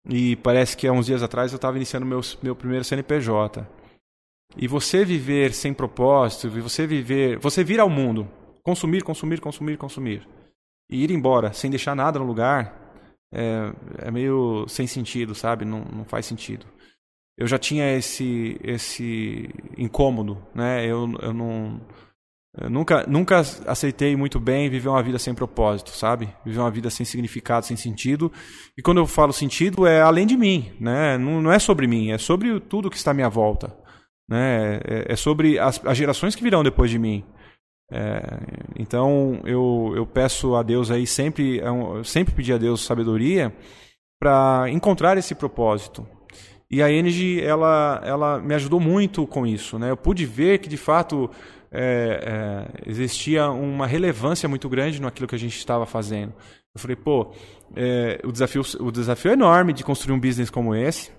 [0.08, 3.64] e parece que há uns dias atrás eu estava iniciando meu, meu primeiro CNPJ.
[4.56, 8.28] E você viver sem propósito, você viver, você vir ao mundo,
[8.68, 10.28] consumir, consumir, consumir, consumir,
[10.90, 12.92] e ir embora sem deixar nada no lugar,
[13.32, 15.64] é, é meio sem sentido, sabe?
[15.64, 16.66] Não, não faz sentido.
[17.38, 20.84] Eu já tinha esse esse incômodo, né?
[20.84, 21.80] Eu, eu não
[22.60, 26.28] eu nunca, nunca aceitei muito bem viver uma vida sem propósito, sabe?
[26.44, 28.30] Viver uma vida sem significado, sem sentido.
[28.76, 31.16] E quando eu falo sentido, é além de mim, né?
[31.16, 33.74] Não, não é sobre mim, é sobre tudo que está à minha volta.
[34.28, 34.80] Né?
[34.84, 37.24] É, é sobre as, as, gerações que virão depois de mim.
[37.90, 38.20] É,
[38.78, 43.54] então eu, eu peço a Deus aí sempre, é sempre pedi a Deus sabedoria
[44.20, 46.06] para encontrar esse propósito.
[46.70, 49.90] E a Energy ela, ela me ajudou muito com isso, né?
[49.90, 51.30] Eu pude ver que de fato
[51.72, 56.34] é, é, existia uma relevância muito grande naquilo que a gente estava fazendo.
[56.74, 57.32] Eu falei, pô,
[57.74, 61.10] é, o, desafio, o desafio é enorme de construir um business como esse,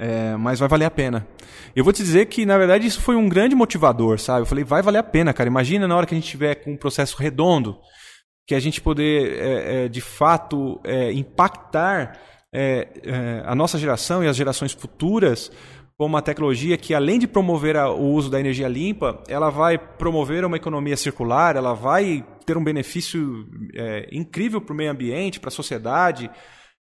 [0.00, 1.26] é, mas vai valer a pena.
[1.76, 4.40] Eu vou te dizer que, na verdade, isso foi um grande motivador, sabe?
[4.40, 5.48] Eu falei, vai valer a pena, cara.
[5.48, 7.78] Imagina na hora que a gente tiver com um processo redondo,
[8.46, 10.80] que a gente poder, é, é, de fato,
[11.14, 12.18] impactar
[13.44, 15.52] a nossa geração e as gerações futuras
[16.00, 19.76] como uma tecnologia que, além de promover a, o uso da energia limpa, ela vai
[19.76, 25.38] promover uma economia circular, ela vai ter um benefício é, incrível para o meio ambiente,
[25.38, 26.30] para a sociedade,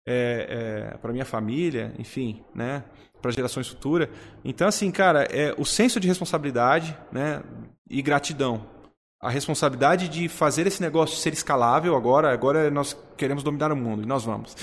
[0.07, 2.83] é, é, para a minha família, enfim, né,
[3.21, 4.09] para gerações futuras.
[4.43, 7.41] Então, assim, cara, é o senso de responsabilidade né,
[7.89, 8.77] e gratidão
[9.19, 14.03] a responsabilidade de fazer esse negócio ser escalável agora, agora nós queremos dominar o mundo
[14.03, 14.55] e nós vamos.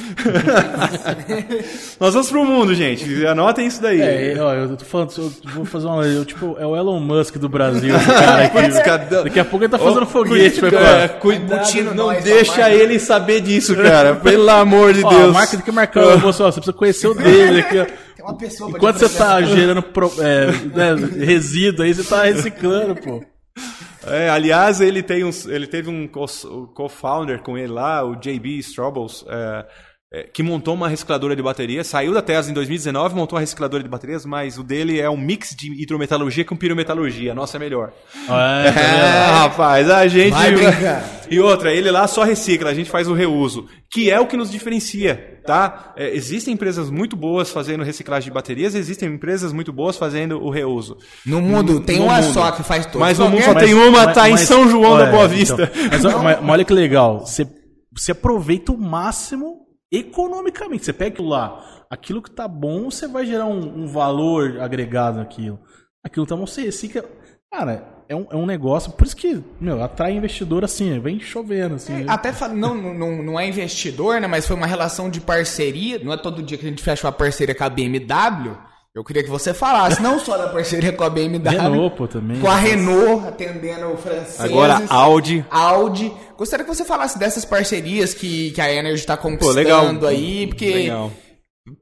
[1.98, 3.26] nós vamos pro mundo, gente.
[3.26, 4.00] Anotem isso daí.
[4.00, 7.36] É, ó, eu tô falando, eu vou fazer uma, eu, tipo, é o Elon Musk
[7.36, 9.14] do Brasil, esse cara aqui.
[9.24, 13.40] Daqui a pouco ele tá fazendo oh, foguete, é, Cuidado, não nós, deixa ele saber
[13.40, 14.14] disso, cara.
[14.14, 15.32] Pelo amor de ó, Deus.
[15.32, 18.03] Marca do que marcar o você precisa conhecer o dele aqui, ó.
[18.22, 23.24] Uma pessoa Enquanto você tá gerando pro, é, né, resíduo aí, você tá reciclando, pô.
[24.06, 29.24] É, aliás, ele, tem um, ele teve um co-founder com ele lá, o JB Strobels,
[29.28, 29.66] é,
[30.14, 33.82] é, que montou uma recicladora de baterias, saiu da Tesla em 2019, montou uma recicladora
[33.82, 37.32] de baterias, mas o dele é um mix de hidrometalurgia com pirometalurgia.
[37.32, 37.90] A nossa é melhor.
[38.28, 40.36] É, é rapaz, a gente.
[41.28, 44.36] e outra, ele lá só recicla, a gente faz o reuso, que é o que
[44.36, 45.92] nos diferencia, tá?
[45.96, 50.48] É, existem empresas muito boas fazendo reciclagem de baterias, existem empresas muito boas fazendo o
[50.48, 50.96] reuso.
[51.26, 52.32] No mundo, tem no uma mundo.
[52.32, 53.00] só que faz tudo.
[53.00, 55.24] Mas no mundo só mas, tem uma, mas, tá mas, em São João da Boa
[55.24, 55.72] então, Vista.
[55.92, 57.44] Então, mas, mas olha que legal, você,
[57.92, 59.63] você aproveita o máximo
[59.98, 60.84] economicamente.
[60.84, 65.18] Você pega aquilo lá, aquilo que tá bom, você vai gerar um, um valor agregado
[65.18, 65.60] naquilo.
[66.02, 67.04] Aquilo tá bom, você recicla.
[67.50, 71.76] Cara, é um, é um negócio, por isso que, meu, atrai investidor assim, vem chovendo,
[71.76, 72.02] assim.
[72.02, 76.12] É, até não, não, não é investidor, né, mas foi uma relação de parceria, não
[76.12, 78.56] é todo dia que a gente fecha uma parceria com a BMW,
[78.94, 82.40] eu queria que você falasse, não só da parceria com a BMW, Renault, pô, também.
[82.40, 84.40] com a Renault, atendendo o francês.
[84.40, 85.44] Agora Audi.
[85.50, 86.12] Audi.
[86.38, 90.72] Gostaria que você falasse dessas parcerias que, que a Energy está conquistando pô, aí, porque...
[90.72, 91.10] Legal.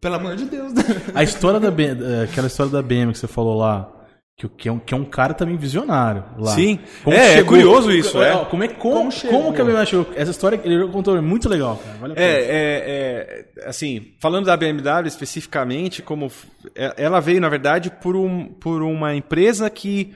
[0.00, 0.72] Pelo amor de Deus.
[0.72, 0.82] Né?
[1.14, 3.90] A história da BM, é, aquela história da BM que você falou lá,
[4.36, 6.54] que, é um, que é um cara também visionário lá.
[6.54, 8.44] Sim, como é, é curioso isso, é.
[8.46, 10.06] Como, é como, como, como que a BMW chegou?
[10.16, 11.98] Essa história que ele contou é muito legal, cara.
[11.98, 16.30] Vale é, é, é, assim, falando da BMW especificamente, como
[16.74, 20.12] é, ela veio, na verdade, por, um, por uma empresa que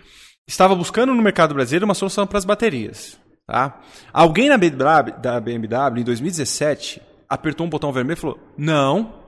[0.47, 3.19] estava buscando no mercado brasileiro uma solução para as baterias.
[3.47, 3.81] Tá?
[4.13, 9.26] Alguém na BMW, da BMW, em 2017, apertou um botão vermelho e falou, não,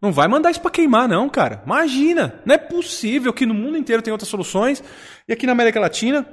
[0.00, 1.62] não vai mandar isso para queimar, não, cara.
[1.64, 2.40] Imagina!
[2.44, 4.82] Não é possível que no mundo inteiro tenha outras soluções
[5.26, 6.26] e aqui na América Latina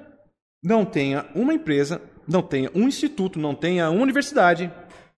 [0.63, 4.71] não tenha uma empresa, não tenha um instituto, não tenha uma universidade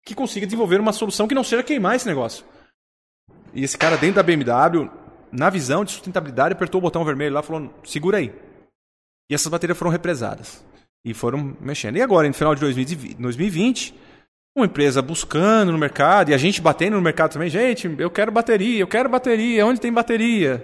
[0.04, 2.46] que consiga desenvolver uma solução que não seja queimar esse negócio.
[3.54, 4.90] E esse cara dentro da BMW,
[5.32, 8.34] na visão de sustentabilidade, apertou o botão vermelho lá e falou: segura aí.
[9.30, 10.66] E essas baterias foram represadas.
[11.04, 11.98] E foram mexendo.
[11.98, 13.94] E agora, no final de 2020
[14.58, 18.32] uma empresa buscando no mercado e a gente batendo no mercado também, gente, eu quero
[18.32, 20.64] bateria, eu quero bateria, onde tem bateria?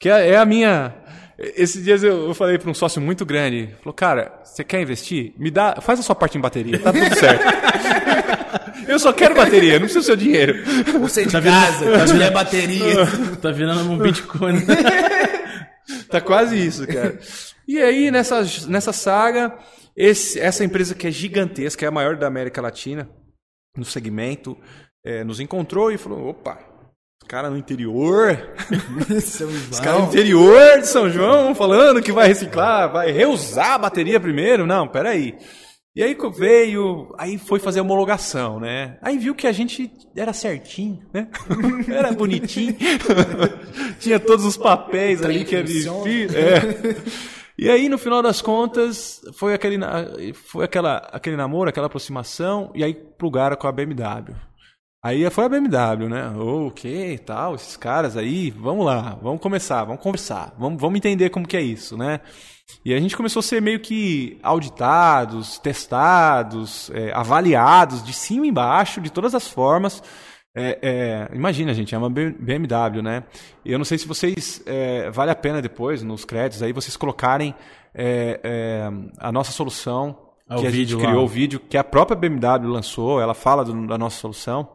[0.00, 0.94] Que é, é a minha.
[1.38, 5.34] Esses dias eu, falei para um sócio muito grande, falou, cara, você quer investir?
[5.36, 7.44] Me dá, faz a sua parte em bateria, tá tudo certo.
[8.88, 10.64] eu só quero bateria, não preciso do seu dinheiro.
[11.00, 13.06] Você de tá casa, virando, tá bateria.
[13.42, 14.64] tá virando um Bitcoin.
[16.08, 17.18] tá quase isso, cara.
[17.66, 19.54] E aí, nessa, nessa saga,
[19.96, 23.08] esse, essa empresa que é gigantesca, é a maior da América Latina,
[23.76, 24.56] no segmento,
[25.04, 26.58] é, nos encontrou e falou: opa,
[27.22, 28.54] os caras no interior,
[29.70, 34.20] os caras no interior de São João falando que vai reciclar, vai reusar a bateria
[34.20, 34.66] primeiro.
[34.66, 35.36] Não, peraí.
[35.96, 38.98] E aí veio, aí foi fazer a homologação, né?
[39.00, 41.28] Aí viu que a gente era certinho, né?
[41.88, 42.76] era bonitinho.
[44.00, 45.68] Tinha todos os papéis ali que era
[46.36, 46.96] é.
[47.56, 49.78] E aí, no final das contas, foi aquele,
[50.34, 54.34] foi aquela, aquele namoro, aquela aproximação, e aí plugaram com a BMW.
[55.04, 56.30] Aí foi a BMW, né?
[56.30, 61.30] O que tal, esses caras aí, vamos lá, vamos começar, vamos conversar, vamos, vamos entender
[61.30, 62.20] como que é isso, né?
[62.84, 68.48] E a gente começou a ser meio que auditados, testados, é, avaliados de cima e
[68.48, 70.02] embaixo, de todas as formas,
[70.56, 73.24] é, é, imagina, gente, é uma BMW, né?
[73.64, 74.62] E eu não sei se vocês.
[74.64, 77.52] É, vale a pena depois, nos créditos, aí vocês colocarem
[77.92, 80.16] é, é, a nossa solução,
[80.48, 81.22] é que a gente criou, lá.
[81.22, 84.68] o vídeo que a própria BMW lançou, ela fala do, da nossa solução.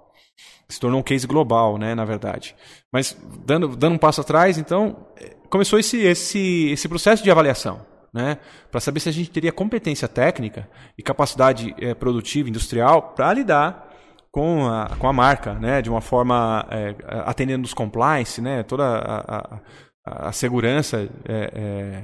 [0.68, 2.56] Se tornou um case global, né, na verdade.
[2.92, 5.08] Mas, dando, dando um passo atrás, então,
[5.50, 7.88] começou esse, esse, esse processo de avaliação.
[8.12, 8.40] Né,
[8.72, 13.89] para saber se a gente teria competência técnica e capacidade produtiva industrial para lidar
[14.32, 15.82] com a, com a marca, né?
[15.82, 16.96] De uma forma é,
[17.26, 18.64] atendendo os compliance, né?
[18.64, 19.60] Toda a,
[20.06, 22.04] a, a segurança é, é,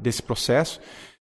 [0.00, 0.80] desse processo.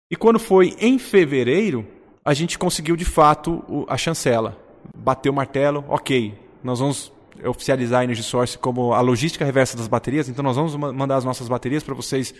[0.09, 1.85] E quando foi em fevereiro,
[2.23, 4.57] a gente conseguiu de fato a chancela.
[4.95, 6.33] Bateu o martelo, ok,
[6.63, 7.11] nós vamos
[7.45, 11.25] oficializar a Energy Source como a logística reversa das baterias, então nós vamos mandar as
[11.25, 12.33] nossas baterias para vocês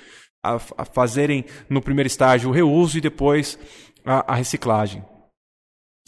[0.44, 3.60] a, a fazerem no primeiro estágio o reuso e depois
[4.04, 5.04] a, a reciclagem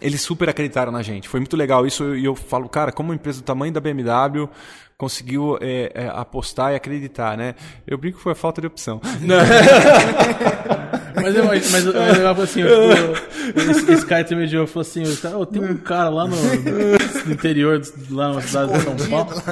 [0.01, 1.27] eles super acreditaram na gente.
[1.27, 4.49] Foi muito legal isso e eu, falo, cara, como uma empresa do tamanho da BMW
[4.97, 7.55] conseguiu é, é, apostar e acreditar, né?
[7.88, 8.99] Eu brinco que foi a falta de opção.
[11.21, 15.03] mas, eu, mas, mas, mas eu assim, tipo, esse, esse cara intermediou falou assim,
[15.35, 19.43] oh, tem um cara lá no, no interior, lá na cidade de São Paulo.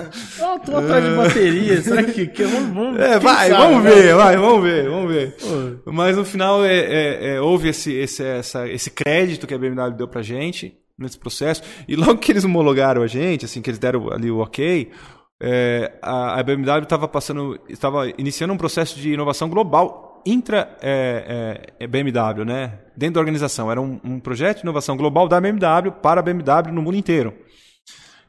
[0.41, 2.27] Ah, tô atrás de bateria, será que...
[2.27, 5.35] que vamos, vamos, é, vai, sabe, vamos ver, vai, vamos ver, vamos ver.
[5.83, 5.91] Pô.
[5.91, 9.91] Mas no final é, é, é, houve esse, esse, essa, esse crédito que a BMW
[9.91, 11.61] deu pra gente nesse processo.
[11.87, 14.91] E logo que eles homologaram a gente, assim, que eles deram ali o ok,
[15.39, 21.67] é, a, a, BMW estava passando, estava iniciando um processo de inovação global intra é,
[21.79, 22.79] é, é BMW, né?
[22.95, 26.71] Dentro da organização era um, um, projeto de inovação global da BMW para a BMW
[26.71, 27.33] no mundo inteiro.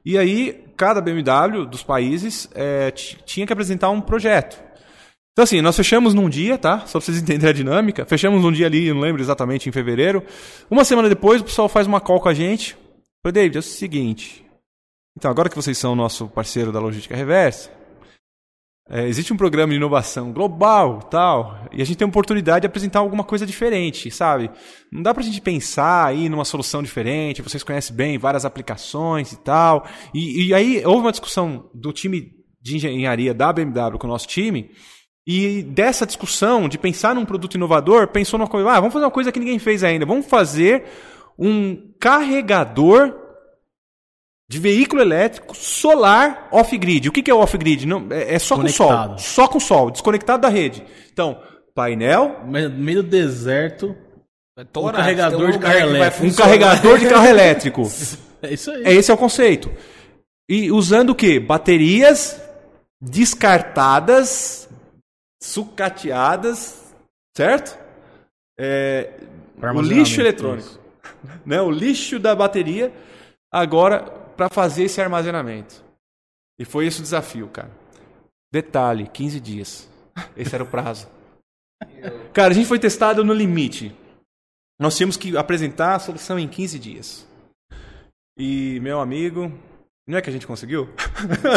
[0.05, 4.62] E aí cada BMW dos países é, tinha que apresentar um projeto.
[5.33, 6.81] Então assim, nós fechamos num dia, tá?
[6.87, 8.07] Só para vocês entenderem a dinâmica.
[8.07, 10.23] Fechamos num dia ali, não lembro exatamente, em fevereiro.
[10.70, 12.77] Uma semana depois, o pessoal faz uma call com a gente.
[13.23, 14.49] Falei, David, é o seguinte,
[15.19, 17.73] então, agora que vocês são nosso parceiro da logística reversa,
[18.90, 22.66] é, existe um programa de inovação global, tal, e a gente tem a oportunidade de
[22.66, 24.51] apresentar alguma coisa diferente, sabe?
[24.90, 29.32] Não dá para a gente pensar aí numa solução diferente, vocês conhecem bem várias aplicações
[29.32, 29.86] e tal.
[30.15, 32.32] E, e aí houve uma discussão do time
[32.62, 34.70] de engenharia da BMW com o nosso time,
[35.27, 39.10] e dessa discussão de pensar num produto inovador, pensou numa coisa, ah, vamos fazer uma
[39.10, 40.85] coisa que ninguém fez ainda, vamos fazer
[41.39, 43.28] um carregador
[44.51, 47.09] de veículo elétrico solar off-grid.
[47.09, 47.87] O que, que é off-grid?
[48.11, 49.19] É, é só com sol.
[49.19, 50.83] Só com sol, desconectado da rede.
[51.12, 51.41] Então,
[51.75, 52.41] painel.
[52.45, 53.95] No meio do deserto.
[54.57, 56.27] um carregador de carro elétrico.
[56.27, 57.83] Um carregador de carro elétrico.
[58.43, 58.85] é isso aí.
[58.85, 59.70] É, esse é o conceito.
[60.49, 61.39] E usando o quê?
[61.39, 62.41] Baterias
[63.01, 64.69] descartadas,
[65.43, 66.95] sucateadas,
[67.37, 67.79] certo?
[68.59, 69.11] É,
[69.61, 70.79] o lixo eletrônico.
[71.45, 71.61] Né?
[71.61, 72.93] O lixo da bateria
[73.53, 75.85] agora para fazer esse armazenamento.
[76.60, 77.70] E foi esse o desafio, cara.
[78.52, 79.90] Detalhe, 15 dias.
[80.36, 81.09] Esse era o prazo.
[82.32, 83.94] cara, a gente foi testado no limite.
[84.81, 87.28] Nós tínhamos que apresentar a solução em 15 dias.
[88.39, 89.52] E, meu amigo,
[90.09, 90.89] não é que a gente conseguiu?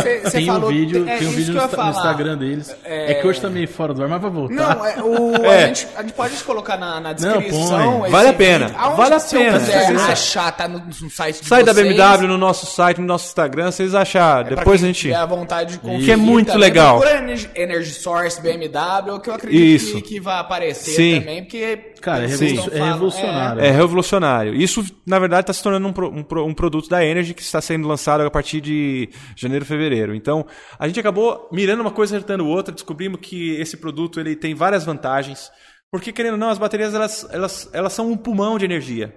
[0.04, 2.76] Cê, cê tem, falou, um vídeo, é, tem um vídeo no, no, Instagram deles.
[2.84, 3.14] É...
[3.14, 3.14] é...
[3.14, 4.76] que hoje tá meio fora do ar, mas vai voltar.
[4.76, 5.64] Não, é, o, é.
[5.64, 7.80] A, gente, a, gente, pode colocar na, na descrição.
[7.80, 8.68] Não, vale a pena.
[8.68, 9.58] Vale a pena.
[9.58, 11.96] Se quiser achar, tá no, no site de Sai vocês.
[11.96, 14.46] da BMW no nosso site, no nosso Instagram, vocês achar.
[14.46, 15.00] É Depois a gente.
[15.00, 16.06] Tiver a vontade de conferir.
[16.06, 16.62] Que é muito também.
[16.62, 17.00] legal.
[17.00, 19.94] Procura Energy Source BMW, que eu acredito Isso.
[19.94, 21.20] Que, que vai aparecer Sim.
[21.22, 21.94] também, porque.
[22.02, 23.62] Cara, é, revolucionário.
[23.62, 24.56] É, revolucionário.
[24.56, 28.22] Isso, na verdade, está se tornando um, um produto da Energy que está sendo lançado
[28.22, 30.16] a partir de janeiro, fevereiro.
[30.16, 30.46] Então,
[30.80, 34.84] a gente acabou mirando uma coisa, acertando outra, descobrimos que esse produto ele tem várias
[34.84, 35.52] vantagens.
[35.92, 39.14] Porque, querendo ou não, as baterias elas, elas, elas são um pulmão de energia.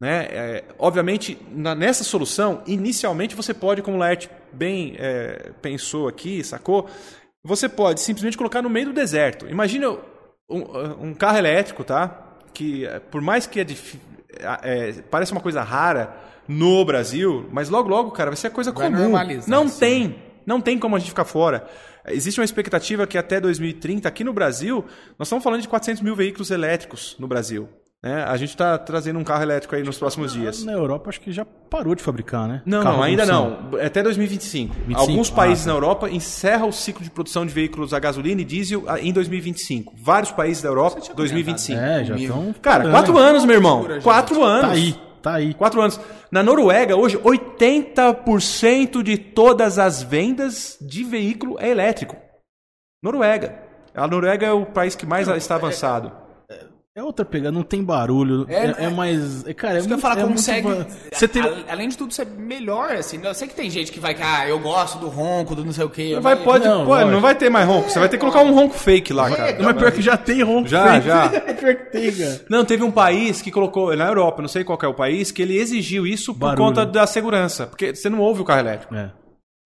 [0.00, 0.26] Né?
[0.30, 6.44] É, obviamente, na, nessa solução, inicialmente você pode, como o Laert bem é, pensou aqui,
[6.44, 6.88] sacou?
[7.42, 9.48] Você pode simplesmente colocar no meio do deserto.
[9.48, 9.90] Imagina
[10.48, 12.36] um, um carro elétrico, tá?
[12.52, 13.66] Que por mais que é,
[14.62, 16.14] é, pareça uma coisa rara,
[16.48, 19.12] no Brasil, mas logo, logo, cara, vai ser coisa vai comum.
[19.46, 19.78] Não assim.
[19.78, 20.16] tem.
[20.46, 21.66] Não tem como a gente ficar fora.
[22.06, 24.84] Existe uma expectativa que até 2030, aqui no Brasil,
[25.18, 27.68] nós estamos falando de 400 mil veículos elétricos no Brasil.
[28.04, 28.22] Né?
[28.22, 30.62] A gente está trazendo um carro elétrico aí nos próximos dias.
[30.62, 32.60] Na Europa, acho que já parou de fabricar, né?
[32.66, 33.70] Não, não ainda não.
[33.82, 34.74] Até 2025.
[34.74, 35.00] 25?
[35.00, 35.72] Alguns países ah, tá.
[35.72, 39.94] na Europa encerram o ciclo de produção de veículos a gasolina e diesel em 2025.
[39.96, 41.80] Vários países da Europa, 2025.
[41.80, 42.54] É, já estão.
[42.60, 43.86] Cara, quatro anos, meu irmão.
[44.02, 44.68] Quatro anos.
[44.68, 44.94] Tá aí.
[45.24, 45.54] Tá aí.
[45.54, 45.98] Quatro anos.
[46.30, 52.14] Na Noruega, hoje, 80% de todas as vendas de veículo é elétrico.
[53.02, 53.58] Noruega.
[53.94, 56.12] A Noruega é o país que mais está avançado.
[56.96, 58.46] É outra pegada, não tem barulho.
[58.48, 59.44] É, é, é mais.
[59.48, 60.68] É, cara, é muito, falar, é consegue.
[61.12, 61.42] Você tem...
[61.68, 63.20] Além de tudo, ser melhor, assim.
[63.20, 65.72] Eu sei que tem gente que vai que, ah, eu gosto do ronco, do não
[65.72, 66.16] sei o quê.
[66.20, 67.90] vai, pode, não, pô, não vai ter mais ronco.
[67.90, 69.58] Você vai ter que colocar um ronco fake lá, é, cara.
[69.58, 71.06] Não, mas pior que já tem ronco já, fake.
[71.08, 71.40] Já, já.
[71.54, 72.40] pior que tem, cara.
[72.48, 75.42] Não, teve um país que colocou, na Europa, não sei qual é o país, que
[75.42, 76.68] ele exigiu isso por barulho.
[76.68, 77.66] conta da segurança.
[77.66, 78.94] Porque você não ouve o carro elétrico.
[78.94, 79.10] É.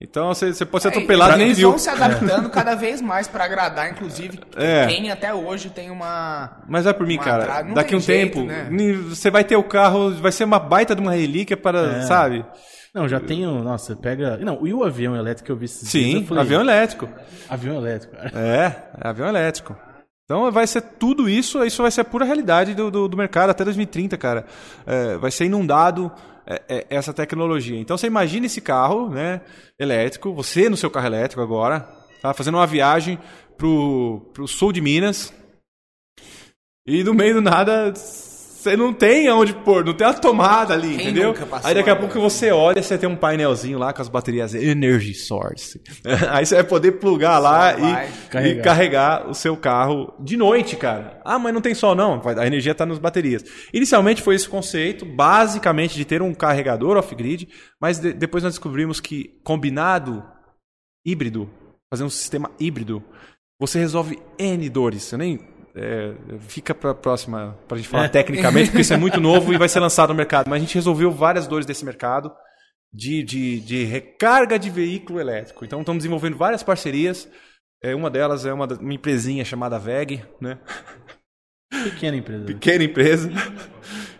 [0.00, 1.70] Então você, você pode ser atropelado e nem viu.
[1.70, 4.86] Eles estão se adaptando cada vez mais para agradar, inclusive é.
[4.86, 6.62] quem até hoje tem uma.
[6.68, 7.62] Mas vai por mim, cara.
[7.62, 8.68] Daqui um jeito, tempo, né?
[9.08, 12.02] você vai ter o carro, vai ser uma baita de uma relíquia para, é.
[12.02, 12.44] sabe?
[12.94, 13.62] Não, já tenho.
[13.62, 14.36] Nossa, pega.
[14.36, 17.08] Não, e o avião elétrico que eu vi Sim, falei, avião elétrico.
[17.48, 18.14] Avião elétrico.
[18.36, 19.76] É, avião elétrico.
[20.24, 23.50] Então vai ser tudo isso, isso vai ser a pura realidade do, do, do mercado
[23.50, 24.44] até 2030, cara.
[24.86, 26.37] É, vai ser inundado é, é,
[26.88, 27.78] essa tecnologia.
[27.78, 29.40] Então você imagina esse carro né,
[29.78, 31.80] elétrico, você no seu carro elétrico agora,
[32.22, 33.18] tá, fazendo uma viagem
[33.56, 35.32] pro, pro sul de Minas,
[36.86, 37.92] e no meio do nada
[38.68, 41.34] você não tem aonde pôr, não tem a tomada ali, Quem entendeu?
[41.64, 45.14] Aí daqui a pouco você olha, você tem um painelzinho lá com as baterias Energy
[45.14, 45.80] Source.
[46.30, 48.60] Aí você vai poder plugar lá e carregar.
[48.60, 49.30] e carregar.
[49.30, 51.20] o seu carro de noite, cara.
[51.24, 53.44] Ah, mas não tem sol não, a energia está nas baterias.
[53.72, 57.48] Inicialmente foi esse conceito, basicamente de ter um carregador off-grid,
[57.80, 60.22] mas de, depois nós descobrimos que combinado
[61.06, 61.48] híbrido,
[61.90, 63.02] fazer um sistema híbrido,
[63.58, 65.10] você resolve N dores.
[65.10, 68.08] Eu nem é, fica para a próxima, para a gente falar é.
[68.08, 70.48] tecnicamente, porque isso é muito novo e vai ser lançado no mercado.
[70.48, 72.32] Mas a gente resolveu várias dores desse mercado
[72.92, 75.64] de, de, de recarga de veículo elétrico.
[75.64, 77.28] Então estamos desenvolvendo várias parcerias.
[77.82, 80.58] É, uma delas é uma, uma empresinha chamada VEG, né?
[81.84, 82.44] Pequena empresa.
[82.46, 83.30] Pequena empresa,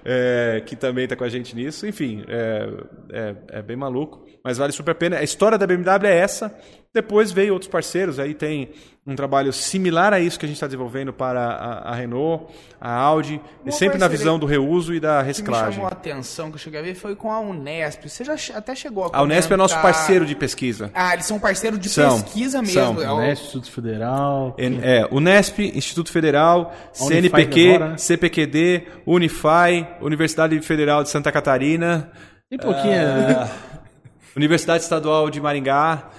[0.05, 1.86] é, que também está com a gente nisso.
[1.86, 2.68] Enfim, é,
[3.10, 5.18] é, é, bem maluco, mas vale super a pena.
[5.18, 6.56] A história da BMW é essa.
[6.94, 8.70] Depois veio outros parceiros, aí tem
[9.06, 12.93] um trabalho similar a isso que a gente está desenvolvendo para a, a, Renault, a
[12.93, 15.62] Audi, e sempre na visão do reuso e da reciclagem.
[15.62, 18.06] O que me chamou a atenção que eu cheguei a ver foi com a Unesp.
[18.06, 19.20] Você já até chegou a comentar...
[19.20, 20.90] A Unesp é nosso parceiro de pesquisa.
[20.94, 23.01] Ah, eles são parceiros de são, pesquisa mesmo.
[23.01, 23.16] São.
[23.16, 24.56] Unesp, Instituto Federal...
[24.59, 27.98] É, Unesp, Instituto Federal, CNPq, agora, né?
[27.98, 32.10] CPQD, Unify, Universidade Federal de Santa Catarina...
[32.51, 32.94] E pouquinho...
[32.94, 33.69] Uh,
[34.36, 36.10] Universidade Estadual de Maringá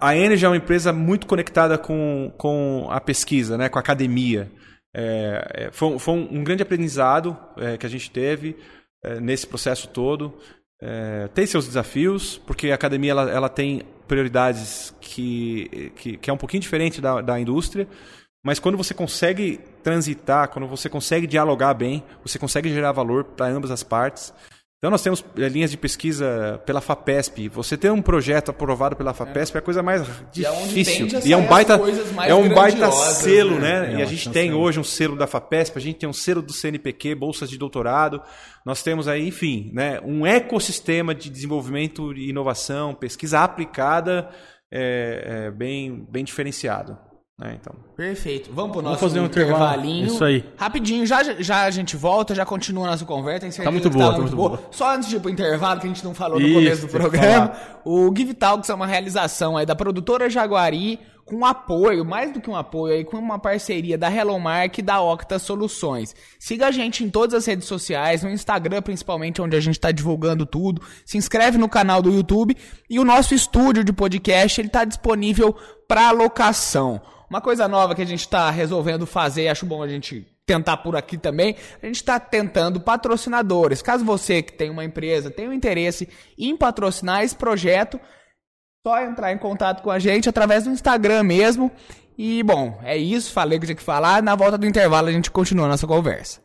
[0.00, 4.50] a Energy é uma empresa muito conectada com, com a pesquisa, né, com a academia.
[4.94, 8.56] É, é foi, foi, um grande aprendizado é, que a gente teve
[9.02, 10.34] é, nesse processo todo.
[10.80, 16.32] É, tem seus desafios, porque a academia ela, ela tem prioridades que, que, que, é
[16.32, 17.88] um pouquinho diferente da, da indústria,
[18.44, 23.46] mas quando você consegue transitar, quando você consegue dialogar bem, você consegue gerar valor para
[23.46, 24.34] ambas as partes.
[24.82, 27.48] Então nós temos eh, linhas de pesquisa pela FAPESP.
[27.50, 31.06] Você ter um projeto aprovado pela FAPESP é, é a coisa mais difícil.
[31.24, 31.80] E, e é um baita
[32.26, 33.82] é um baita selo, né?
[33.82, 33.94] né?
[33.94, 36.42] É, e a gente tem hoje um selo da FAPESP, a gente tem um selo
[36.42, 38.20] do CNPq, bolsas de doutorado.
[38.66, 44.30] Nós temos aí, enfim, né, um ecossistema de desenvolvimento e inovação, pesquisa aplicada
[44.68, 46.98] é, é bem bem diferenciado.
[47.42, 47.58] Né?
[47.60, 47.74] Então.
[47.96, 48.50] Perfeito.
[48.52, 50.06] Vamos pro nosso Vamos fazer um intervalinho.
[50.06, 50.44] Isso aí.
[50.56, 53.62] Rapidinho, já, já a gente volta, já continua a nossa conversa.
[53.62, 54.48] tá muito boa, tá, tá muito boa.
[54.50, 54.62] boa.
[54.70, 56.88] Só antes de ir pro intervalo, que a gente não falou Isso, no começo do
[56.88, 57.52] programa,
[57.84, 62.50] o Give Talks é uma realização aí da produtora Jaguari, com apoio, mais do que
[62.50, 66.14] um apoio aí, com uma parceria da Hello Mark e da Octa Soluções.
[66.38, 69.90] Siga a gente em todas as redes sociais, no Instagram principalmente, onde a gente está
[69.92, 70.82] divulgando tudo.
[71.06, 72.56] Se inscreve no canal do YouTube
[72.88, 75.56] e o nosso estúdio de podcast, ele está disponível
[75.88, 77.00] para locação.
[77.30, 80.96] Uma coisa nova que a gente está resolvendo fazer, acho bom a gente tentar por
[80.96, 83.80] aqui também, a gente está tentando patrocinadores.
[83.80, 87.98] Caso você que tem uma empresa tenha um interesse em patrocinar esse projeto,
[88.84, 91.70] só entrar em contato com a gente através do Instagram mesmo.
[92.18, 94.22] E bom, é isso, falei que tinha que falar.
[94.22, 96.40] Na volta do intervalo a gente continua a nossa conversa.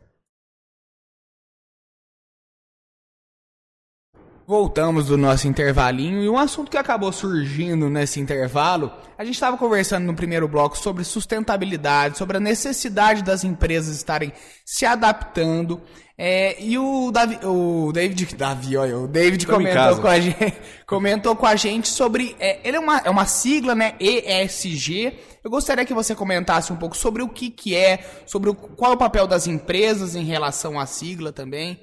[4.45, 9.57] Voltamos do nosso intervalinho e um assunto que acabou surgindo nesse intervalo, a gente estava
[9.57, 14.31] conversando no primeiro bloco sobre sustentabilidade, sobre a necessidade das empresas estarem
[14.63, 15.81] se adaptando.
[16.19, 20.53] É, e o, Davi, o David, Davi, olha, o David comentou com, a gente,
[20.87, 22.35] comentou com a gente sobre.
[22.39, 23.93] É, ele é uma, é uma sigla, né?
[23.99, 25.13] ESG.
[25.43, 28.93] Eu gostaria que você comentasse um pouco sobre o que, que é, sobre o, qual
[28.93, 31.79] é o papel das empresas em relação à sigla também.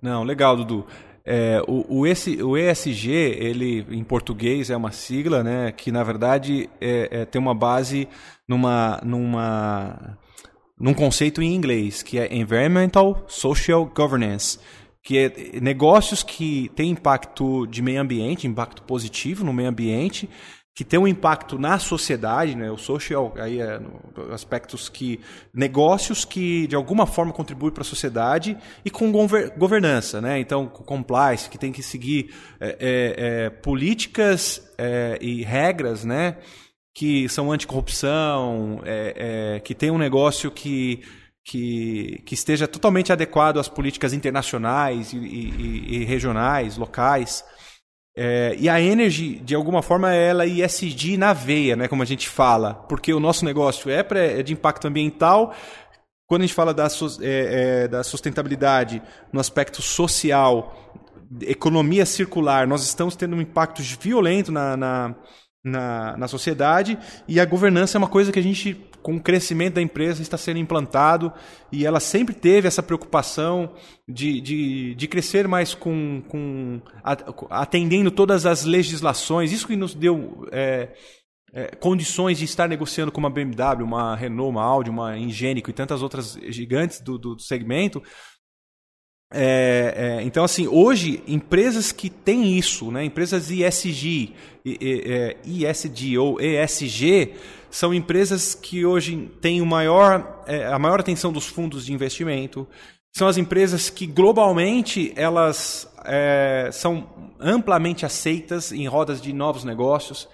[0.00, 0.86] Não, legal, Dudu.
[1.30, 6.02] É, o, o, esse, o, ESG, ele em português é uma sigla, né, que na
[6.02, 8.08] verdade é, é, tem uma base
[8.48, 10.16] numa, numa,
[10.78, 14.58] num conceito em inglês, que é Environmental Social Governance,
[15.02, 20.28] que é negócios que têm impacto de meio ambiente, impacto positivo no meio ambiente,
[20.78, 22.70] que tem um impacto na sociedade, né?
[22.70, 23.80] O social aí é
[24.32, 25.18] aspectos que
[25.52, 30.38] negócios que de alguma forma contribuem para a sociedade e com gover, governança, né?
[30.38, 36.36] Então compliance que tem que seguir é, é, é, políticas é, e regras, né?
[36.98, 41.00] Que são anticorrupção, é, é, que tem um negócio que
[41.44, 47.42] que, que, esteja totalmente adequado às políticas internacionais e, e, e regionais, locais.
[48.14, 52.04] É, e a Energy, de alguma forma, ela é ISD na veia, né, como a
[52.04, 55.54] gente fala, porque o nosso negócio é, pra, é de impacto ambiental.
[56.26, 56.88] Quando a gente fala da,
[57.22, 59.00] é, é, da sustentabilidade
[59.32, 60.92] no aspecto social,
[61.42, 65.14] economia circular, nós estamos tendo um impacto violento na, na,
[65.68, 69.74] na, na sociedade e a governança é uma coisa que a gente com o crescimento
[69.74, 71.32] da empresa está sendo implantado
[71.70, 73.72] e ela sempre teve essa preocupação
[74.06, 76.80] de, de, de crescer mais com, com
[77.48, 79.52] atendendo todas as legislações.
[79.52, 80.88] Isso que nos deu é,
[81.52, 85.72] é, condições de estar negociando com uma BMW, uma Renault, uma Audi, uma Ingênico e
[85.72, 88.02] tantas outras gigantes do, do segmento.
[89.30, 94.34] É, é, então, assim, hoje, empresas que têm isso, né, empresas ISG,
[95.44, 97.34] ISD é, ou ESG,
[97.70, 102.66] são empresas que hoje têm o maior, é, a maior atenção dos fundos de investimento.
[103.14, 110.28] São as empresas que globalmente elas é, são amplamente aceitas em rodas de novos negócios.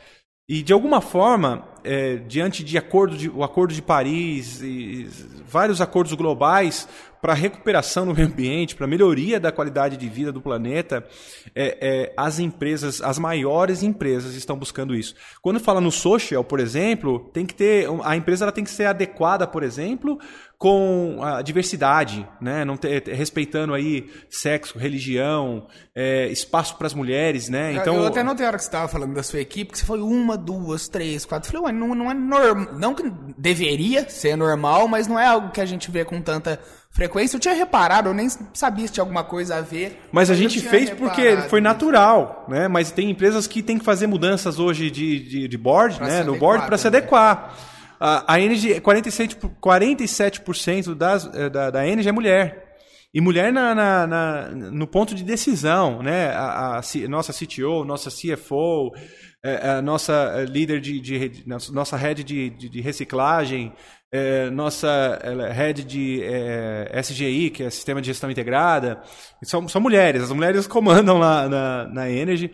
[0.48, 5.08] E de alguma forma, é, diante de acordo de, o Acordo de Paris e
[5.46, 6.88] vários acordos globais
[7.24, 11.06] para recuperação do meio ambiente, para melhoria da qualidade de vida do planeta,
[11.54, 15.14] é, é, as empresas, as maiores empresas estão buscando isso.
[15.40, 18.84] Quando fala no social, por exemplo, tem que ter a empresa ela tem que ser
[18.84, 20.18] adequada, por exemplo,
[20.58, 22.64] com a diversidade, né?
[22.64, 27.72] Não ter, respeitando aí sexo, religião, é, espaço para as mulheres, né?
[27.74, 29.84] Então eu até notei a hora que você estava falando da sua equipe que você
[29.84, 31.48] foi uma, duas, três, quatro.
[31.48, 35.26] Eu falei, ué, não, não é normal, não que deveria ser normal, mas não é
[35.26, 36.58] algo que a gente vê com tanta
[36.90, 37.36] frequência.
[37.36, 40.00] Eu tinha reparado, eu nem sabia se tinha alguma coisa a ver.
[40.12, 42.68] Mas a gente fez porque foi natural, né?
[42.68, 46.22] Mas tem empresas que têm que fazer mudanças hoje de, de, de board, pra né?
[46.22, 47.54] No board para se adequar.
[48.00, 52.64] A, a Energy, 47%, 47% das, eh, da, da Energy é mulher.
[53.14, 56.30] E mulher na, na, na, no ponto de decisão, né?
[56.30, 58.90] A, a, nossa CTO, nossa CFO,
[59.44, 63.74] a nossa eh, líder de, de, nossa head de, de, de reciclagem,
[64.10, 65.18] é, nossa
[65.52, 69.02] head de é, SGI, que é Sistema de Gestão Integrada,
[69.42, 70.22] são, são mulheres.
[70.22, 72.50] As mulheres comandam lá na, na Energy.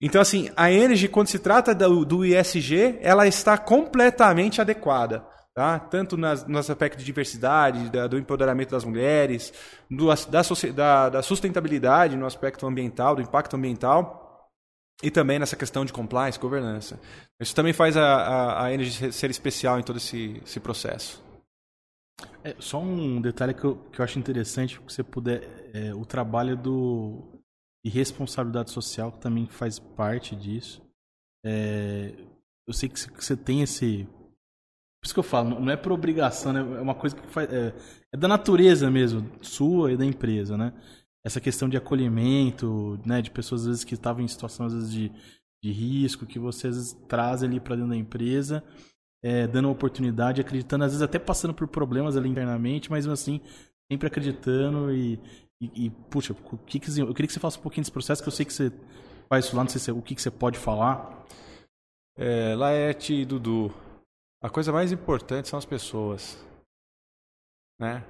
[0.00, 5.26] Então, assim, a Energy, quando se trata do, do ISG, ela está completamente adequada.
[5.52, 5.78] Tá?
[5.78, 9.52] Tanto nas, aspecto de diversidade, da, do empoderamento das mulheres,
[9.90, 10.42] do, da,
[10.74, 14.29] da, da sustentabilidade no aspecto ambiental, do impacto ambiental
[15.02, 17.00] e também nessa questão de compliance, governança.
[17.40, 21.22] Isso também faz a, a, a Energy ser especial em todo esse, esse processo.
[22.44, 26.04] É, só um detalhe que eu, que eu acho interessante, se você puder, é, o
[26.04, 27.40] trabalho do
[27.82, 30.82] e responsabilidade social que também faz parte disso.
[31.44, 32.12] É,
[32.66, 34.06] eu sei que você tem esse,
[35.00, 36.60] por isso que eu falo, não é por obrigação, né?
[36.60, 37.74] é uma coisa que faz, é,
[38.12, 40.74] é da natureza mesmo, sua e da empresa, né?
[41.24, 45.12] Essa questão de acolhimento, né, de pessoas às vezes que estavam em situações vezes, de,
[45.62, 48.64] de risco, que você às vezes traz ali para dentro da empresa,
[49.22, 53.40] é, dando oportunidade, acreditando, às vezes até passando por problemas ali internamente, mas assim,
[53.90, 55.20] sempre acreditando e,
[55.60, 58.22] e, e puxa, o que, que eu queria que você falasse um pouquinho desse processo,
[58.22, 58.72] que eu sei que você
[59.28, 61.26] faz isso lá, não sei se, é, o que, que você pode falar.
[62.16, 63.72] É, Laerte e Dudu,
[64.42, 66.42] a coisa mais importante são as pessoas,
[67.78, 68.04] né?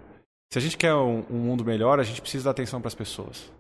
[0.52, 2.94] Se a gente quer um, um mundo melhor, a gente precisa dar atenção para as
[2.94, 3.50] pessoas.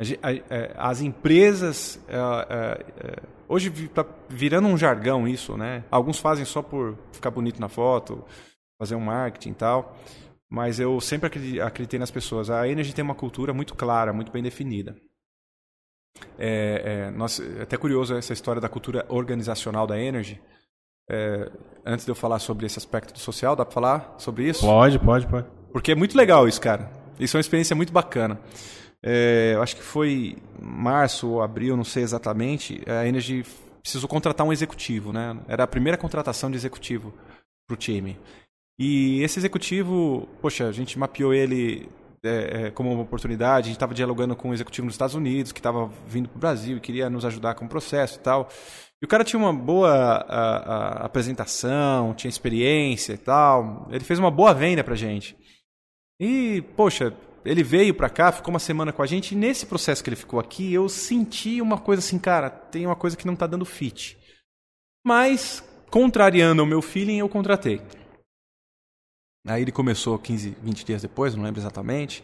[0.00, 1.98] É, as empresas.
[2.06, 5.84] É, é, hoje está virando um jargão isso, né?
[5.90, 8.24] Alguns fazem só por ficar bonito na foto,
[8.80, 9.96] fazer um marketing e tal.
[10.50, 12.48] Mas eu sempre acreditei nas pessoas.
[12.48, 14.96] A Energy tem uma cultura muito clara, muito bem definida.
[16.38, 20.40] É, é, nós, é até curioso essa história da cultura organizacional da Energy.
[21.10, 21.50] É,
[21.84, 24.60] antes de eu falar sobre esse aspecto social, dá para falar sobre isso?
[24.60, 25.57] Pode, pode, pode.
[25.72, 26.90] Porque é muito legal isso, cara.
[27.18, 28.40] Isso é uma experiência muito bacana.
[29.02, 33.44] É, eu acho que foi março ou abril, não sei exatamente, a Energy
[33.82, 35.36] precisou contratar um executivo, né?
[35.46, 37.14] Era a primeira contratação de executivo
[37.66, 38.18] para o time.
[38.78, 41.88] E esse executivo, poxa, a gente mapeou ele
[42.22, 45.52] é, é, como uma oportunidade, a gente estava dialogando com um executivo nos Estados Unidos,
[45.52, 48.48] que estava vindo para o Brasil e queria nos ajudar com o processo e tal.
[49.00, 53.88] E o cara tinha uma boa a, a apresentação, tinha experiência e tal.
[53.90, 55.36] Ele fez uma boa venda para gente.
[56.20, 60.02] E, poxa, ele veio pra cá, ficou uma semana com a gente, e nesse processo
[60.02, 63.36] que ele ficou aqui, eu senti uma coisa assim, cara, tem uma coisa que não
[63.36, 64.18] tá dando fit.
[65.06, 67.80] Mas, contrariando o meu feeling, eu contratei.
[69.46, 72.22] Aí ele começou 15, 20 dias depois, não lembro exatamente.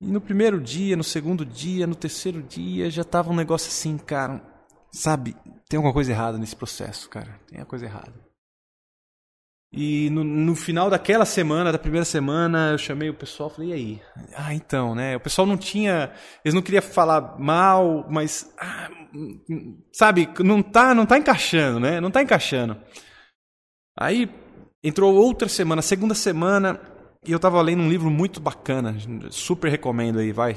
[0.00, 3.96] E no primeiro dia, no segundo dia, no terceiro dia, já tava um negócio assim,
[3.96, 4.42] cara,
[4.92, 5.36] sabe,
[5.68, 8.25] tem alguma coisa errada nesse processo, cara, tem uma coisa errada.
[9.76, 13.70] E no, no, final daquela semana, da primeira semana, eu chamei o pessoal e falei,
[13.70, 14.02] e aí?
[14.34, 15.16] Ah, então, né?
[15.16, 16.10] O pessoal não tinha.
[16.42, 18.50] Eles não queriam falar mal, mas.
[18.58, 18.90] Ah,
[19.92, 22.00] sabe, não tá, não tá encaixando, né?
[22.00, 22.78] Não tá encaixando.
[23.98, 24.30] Aí
[24.82, 26.80] entrou outra semana, segunda semana,
[27.26, 28.96] e eu tava lendo um livro muito bacana.
[29.30, 30.54] Super recomendo aí, vai.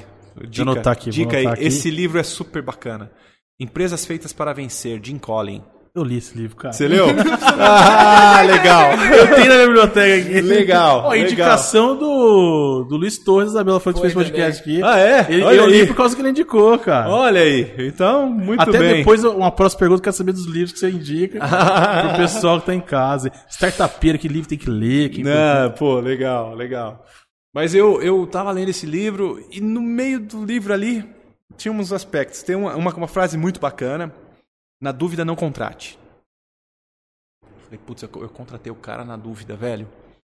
[0.48, 1.46] Dica, vou anotar aqui, dica aí.
[1.46, 1.64] Aqui.
[1.64, 3.12] Esse livro é super bacana.
[3.58, 5.62] Empresas Feitas para Vencer, Jim Collin.
[5.92, 6.72] Eu li esse livro, cara.
[6.72, 7.06] Você leu?
[7.58, 8.92] ah, legal.
[8.92, 10.40] Eu tenho na biblioteca aqui.
[10.40, 11.02] Legal.
[11.06, 14.80] Ó, indicação do, do Luiz Torres, Isabela que fez podcast aqui.
[14.84, 15.26] Ah, é?
[15.28, 15.80] Ele, eu aí.
[15.80, 17.10] li por causa que ele indicou, cara.
[17.10, 17.74] Olha aí.
[17.78, 18.88] Então, muito Até bem.
[18.88, 21.40] Até depois, uma próxima pergunta, eu quero saber dos livros que você indica
[22.06, 23.32] pro pessoal que tá em casa.
[23.48, 25.08] Startupeira, que livro tem que ler?
[25.08, 27.04] Que Não, pô, legal, legal.
[27.52, 31.04] Mas eu, eu tava lendo esse livro e no meio do livro ali
[31.56, 32.44] tinha uns aspectos.
[32.44, 34.14] Tem uma, uma, uma frase muito bacana
[34.80, 35.98] na dúvida, não contrate.
[37.64, 39.88] Falei, putz, eu, contratei o cara na dúvida, velho.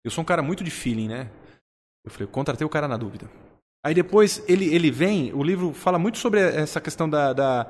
[0.05, 1.31] Eu sou um cara muito de feeling, né?
[2.05, 3.29] Eu falei, eu contratei o cara na dúvida.
[3.85, 7.66] Aí depois ele, ele vem, o livro fala muito sobre essa questão da, da,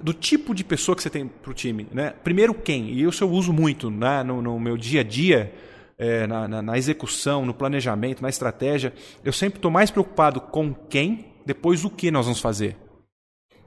[0.00, 1.88] do tipo de pessoa que você tem para o time.
[1.90, 2.10] Né?
[2.10, 2.90] Primeiro, quem?
[2.90, 4.22] E isso eu uso muito né?
[4.22, 5.52] no, no meu dia a dia,
[5.98, 8.94] é, na, na, na, execução, no planejamento, na estratégia.
[9.24, 12.76] Eu sempre estou mais preocupado com quem, depois o que nós vamos fazer.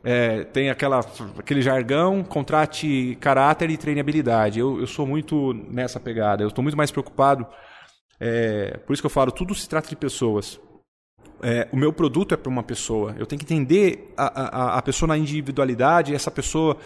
[0.06, 1.00] É, tem aquela,
[1.38, 4.60] aquele jargão, contrate caráter e treinabilidade.
[4.60, 6.44] Eu, eu sou muito nessa pegada.
[6.44, 7.46] Eu estou muito mais preocupado.
[8.20, 10.60] É, por isso que eu falo, tudo se trata de pessoas
[11.42, 13.16] é, o meu produto é para uma pessoa.
[13.18, 16.78] Eu tenho que entender a, a, a pessoa na individualidade, essa pessoa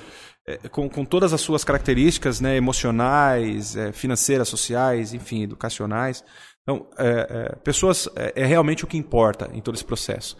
[0.46, 6.24] é, com, com todas as suas características né, emocionais, é, financeiras, sociais, enfim, educacionais.
[6.64, 10.38] Então, é, pessoas é, realmente o que importa em todo esse processo.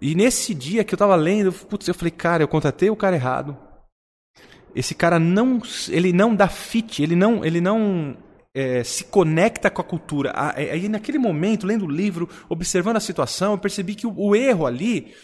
[0.00, 3.16] E nesse dia que eu estava lendo, putz, eu falei, cara, eu contratei o cara
[3.16, 3.56] errado.
[4.74, 8.16] Esse cara não, ele não dá fit, ele não, ele não
[8.54, 10.32] é, se conecta com a cultura.
[10.56, 14.36] É, aí, naquele momento, lendo o livro, observando a situação, eu percebi que o, o
[14.36, 15.14] erro ali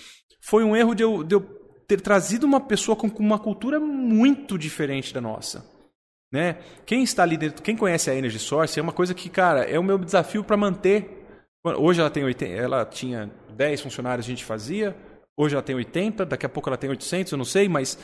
[0.41, 1.41] foi um erro de eu, de eu
[1.87, 5.65] ter trazido uma pessoa com, com, uma cultura muito diferente da nossa.
[6.33, 6.59] Né?
[6.87, 9.79] Quem está ali dentro, quem conhece a Energy Source, é uma coisa que, cara, é
[9.79, 11.27] o meu desafio para manter.
[11.65, 13.31] Hoje ela tem 80, ela tinha
[13.63, 14.97] 10 funcionários, a gente fazia.
[15.37, 17.97] Hoje ela tem 80, daqui a pouco ela tem 800, eu não sei, mas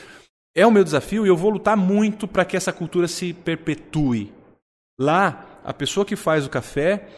[0.56, 4.32] é o meu desafio e eu vou lutar muito para que essa cultura se perpetue.
[5.00, 7.08] Lá, a pessoa que faz o café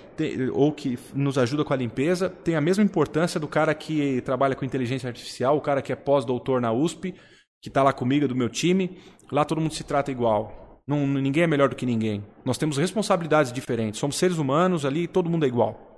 [0.54, 4.54] ou que nos ajuda com a limpeza tem a mesma importância do cara que trabalha
[4.54, 7.14] com inteligência artificial, o cara que é pós-doutor na USP,
[7.62, 8.96] que está lá comigo, do meu time.
[9.30, 10.80] Lá todo mundo se trata igual.
[10.86, 12.24] Não, ninguém é melhor do que ninguém.
[12.42, 14.00] Nós temos responsabilidades diferentes.
[14.00, 15.89] Somos seres humanos ali, todo mundo é igual.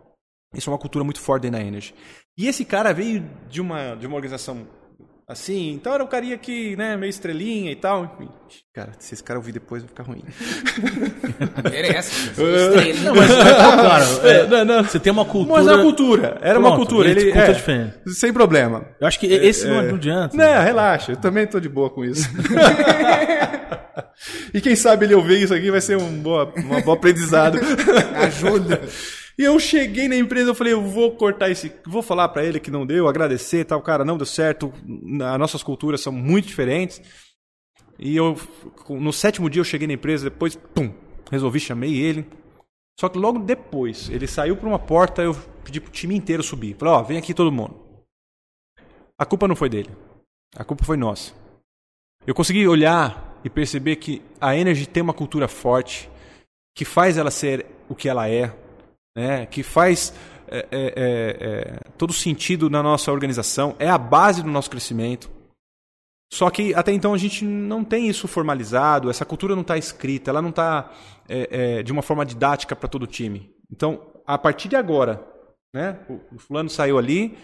[0.55, 1.95] Isso é uma cultura muito forte na Energy.
[2.37, 4.67] E esse cara veio de uma, de uma organização
[5.33, 8.19] Assim, então era um carinha que, né, meio estrelinha e tal.
[8.75, 10.23] Cara, se esse cara ouvir depois vai ficar ruim.
[11.71, 12.33] Merece.
[13.03, 14.85] não, mas, claro, é, não, não.
[14.85, 15.59] você tem uma cultura.
[15.59, 16.39] Mas é uma cultura.
[16.43, 17.09] Era Pronto, uma cultura.
[17.09, 17.95] Ele, cultura é, diferente.
[18.09, 18.85] Sem problema.
[19.01, 20.37] Eu acho que esse é, não, não adianta.
[20.37, 20.65] Não, né?
[20.65, 21.13] relaxa.
[21.13, 22.29] Eu também tô de boa com isso.
[24.53, 27.59] e quem sabe ele ouvir isso aqui vai ser um boa, uma boa aprendizado.
[28.17, 28.83] Ajuda.
[29.39, 32.61] E eu cheguei na empresa, eu falei, eu vou cortar esse, vou falar para ele
[32.61, 34.73] que não deu, agradecer, tal, cara, não deu certo,
[35.33, 37.01] as nossas culturas são muito diferentes.
[37.99, 38.37] E eu,
[38.89, 40.93] no sétimo dia eu cheguei na empresa, depois, pum,
[41.31, 42.27] resolvi, chamei ele.
[42.99, 45.35] Só que logo depois, ele saiu por uma porta, eu
[45.65, 46.77] pedi pro time inteiro subir.
[46.79, 47.75] Falei, ó, oh, vem aqui todo mundo.
[49.19, 49.91] A culpa não foi dele.
[50.55, 51.33] A culpa foi nossa.
[52.27, 56.11] Eu consegui olhar e perceber que a Energy tem uma cultura forte,
[56.77, 58.55] que faz ela ser o que ela é,
[59.17, 60.13] né, que faz
[60.49, 65.31] é, é, é, é, todo sentido na nossa organização, é a base do nosso crescimento.
[66.31, 70.31] Só que até então a gente não tem isso formalizado, essa cultura não está escrita,
[70.31, 70.91] ela não está
[71.29, 73.51] é, é, de uma forma didática para todo o time.
[73.71, 75.23] Então, a partir de agora,
[75.75, 77.37] né, o, fulano saiu ali,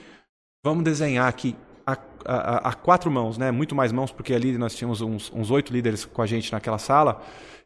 [0.64, 1.96] vamos desenhar aqui a,
[2.26, 6.04] a, a, quatro mãos, né, muito mais mãos, porque ali nós tínhamos uns oito líderes
[6.04, 7.22] com a gente naquela sala.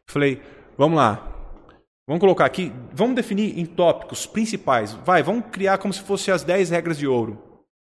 [0.07, 0.41] Falei,
[0.77, 1.32] vamos lá,
[2.05, 4.93] Vamos colocar aqui, vamos definir em tópicos principais.
[5.05, 7.41] Vai, vamos criar como se fossem as 10 regras de ouro.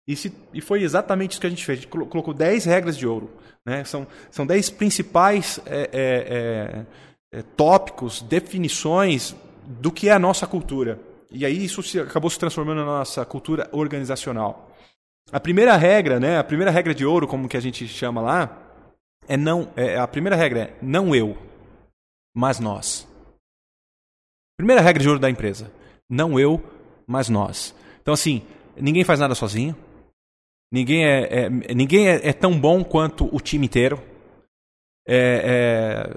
[0.09, 1.79] E, se, e, foi exatamente isso que a gente fez.
[1.79, 3.31] A gente colocou 10 regras de ouro.
[3.65, 3.85] Né?
[3.85, 9.37] São, são 10 principais é, é, é, é, tópicos, definições
[9.67, 10.99] do que é a nossa cultura.
[11.31, 14.71] E aí isso se, acabou se transformando na nossa cultura organizacional.
[15.31, 18.59] A primeira regra, né, a primeira regra de ouro, como que a gente chama lá,
[19.29, 19.69] é não.
[19.77, 21.37] É, a primeira regra é não eu,
[22.35, 23.08] mas nós.
[24.59, 25.71] Primeira regra de ouro da empresa:
[26.11, 26.63] não eu,
[27.07, 27.75] mas nós.
[28.03, 28.43] Então, assim,
[28.77, 29.75] ninguém faz nada sozinho.
[30.71, 34.03] Ninguém é, é ninguém é, é, tão bom quanto o time inteiro.
[35.07, 36.11] É,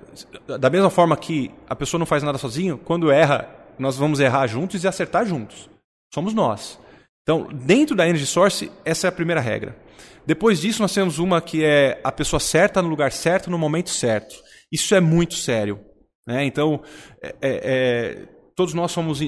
[0.49, 3.47] é, da mesma forma que a pessoa não faz nada sozinho, quando erra,
[3.79, 5.69] nós vamos errar juntos e acertar juntos.
[6.13, 6.77] Somos nós.
[7.21, 9.77] Então, dentro da Energy Source, essa é a primeira regra.
[10.25, 13.91] Depois disso, nós temos uma que é a pessoa certa no lugar certo, no momento
[13.91, 14.35] certo.
[14.71, 15.79] Isso é muito sério.
[16.27, 16.45] Né?
[16.45, 16.81] Então,
[17.21, 19.19] é, é, é, todos nós somos,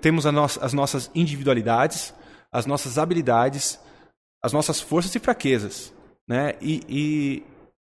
[0.00, 2.14] temos no, as nossas individualidades,
[2.52, 3.78] as nossas habilidades,
[4.42, 5.92] as nossas forças e fraquezas.
[6.28, 6.54] Né?
[6.60, 7.42] E, e,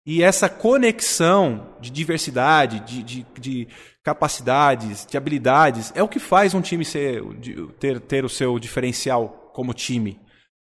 [0.06, 3.68] e essa conexão de diversidade, de, de, de,
[4.02, 7.22] capacidades, de habilidades, é o que faz um time ser,
[7.80, 10.20] ter, ter o seu diferencial como time.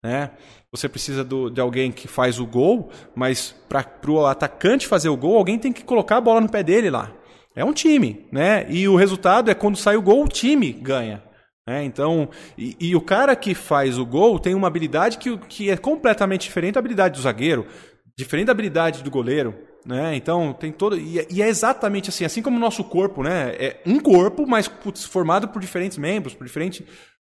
[0.03, 0.31] Né?
[0.71, 5.17] Você precisa do, de alguém que faz o gol, mas para o atacante fazer o
[5.17, 7.11] gol, alguém tem que colocar a bola no pé dele lá.
[7.55, 8.65] É um time, né?
[8.69, 11.23] E o resultado é quando sai o gol, o time ganha.
[11.67, 11.83] Né?
[11.83, 15.77] Então, e, e, o cara que faz o gol tem uma habilidade que, que é
[15.77, 17.65] completamente diferente da habilidade do zagueiro,
[18.17, 19.55] diferente da habilidade do goleiro.
[19.85, 20.15] Né?
[20.15, 23.55] Então tem todo e, é, e, é exatamente assim, assim como o nosso corpo, né?
[23.59, 26.83] É um corpo, mas putz, formado por diferentes membros, por diferentes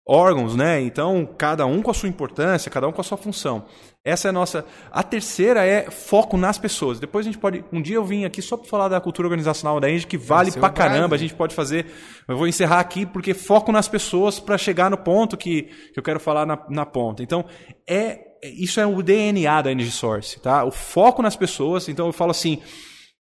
[0.06, 0.80] órgãos, né?
[0.82, 3.64] Então, cada um com a sua importância, cada um com a sua função.
[4.04, 4.66] Essa é a nossa.
[4.92, 7.00] A terceira é foco nas pessoas.
[7.00, 7.64] Depois a gente pode.
[7.72, 10.52] Um dia eu vim aqui só para falar da cultura organizacional da Engie, que vale
[10.52, 11.14] pra caramba.
[11.14, 11.86] A gente pode fazer.
[12.28, 16.02] Eu vou encerrar aqui porque foco nas pessoas para chegar no ponto que, que eu
[16.02, 17.22] quero falar na, na ponta.
[17.22, 17.46] Então,
[17.88, 20.64] é isso é o DNA da Energy Source, tá?
[20.64, 21.88] O foco nas pessoas.
[21.88, 22.60] Então eu falo assim,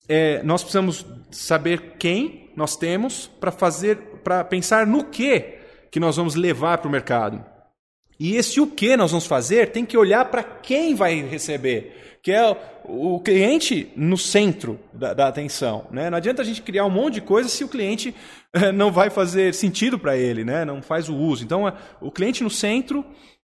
[0.09, 5.58] é, nós precisamos saber quem nós temos para fazer, para pensar no que
[5.91, 7.45] que nós vamos levar para o mercado.
[8.19, 12.33] E esse o que nós vamos fazer tem que olhar para quem vai receber, que
[12.33, 15.87] é o cliente no centro da, da, atenção.
[15.91, 16.11] Né?
[16.11, 18.15] Não adianta a gente criar um monte de coisa se o cliente
[18.53, 20.65] eh, não vai fazer sentido para ele, né?
[20.65, 21.45] não faz o uso.
[21.45, 23.05] Então, o cliente no centro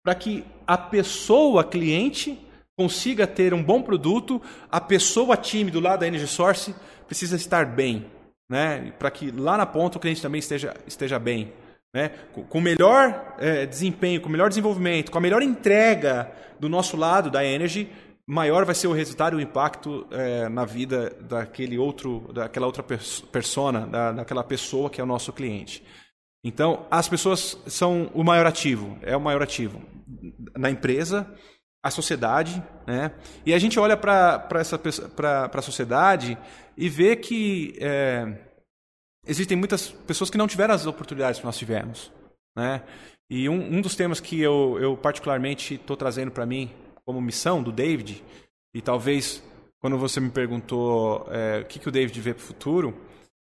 [0.04, 2.40] para que a pessoa cliente
[2.78, 4.42] consiga ter um bom produto,
[4.72, 6.74] a pessoa time do lado da Energy Source
[7.08, 8.06] precisa estar bem,
[8.50, 8.94] né?
[8.98, 11.52] para que lá na ponta o cliente também esteja, esteja bem.
[11.94, 12.10] Né?
[12.50, 16.96] Com o melhor é, desempenho, com o melhor desenvolvimento, com a melhor entrega do nosso
[16.96, 17.90] lado da Energy,
[18.26, 22.84] maior vai ser o resultado e o impacto é, na vida daquele outro, daquela outra
[22.84, 25.84] persona, da, daquela pessoa que é o nosso cliente.
[26.44, 29.82] Então, as pessoas são o maior ativo, é o maior ativo
[30.58, 31.28] na empresa,
[31.84, 33.12] a sociedade, né?
[33.46, 36.38] E a gente olha para essa para a sociedade
[36.78, 38.51] e vê que é,
[39.26, 42.12] existem muitas pessoas que não tiveram as oportunidades que nós tivemos.
[42.56, 42.82] Né?
[43.30, 46.72] E um, um dos temas que eu, eu particularmente estou trazendo para mim
[47.06, 48.24] como missão do David,
[48.74, 49.44] e talvez
[49.80, 52.96] quando você me perguntou é, o que, que o David vê para o futuro,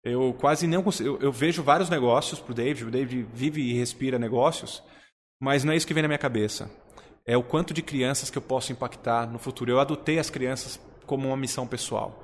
[0.03, 1.09] eu quase não consigo.
[1.09, 4.81] Eu, eu vejo vários negócios para o David, o David vive e respira negócios,
[5.39, 6.71] mas não é isso que vem na minha cabeça.
[7.25, 9.71] É o quanto de crianças que eu posso impactar no futuro.
[9.71, 12.23] Eu adotei as crianças como uma missão pessoal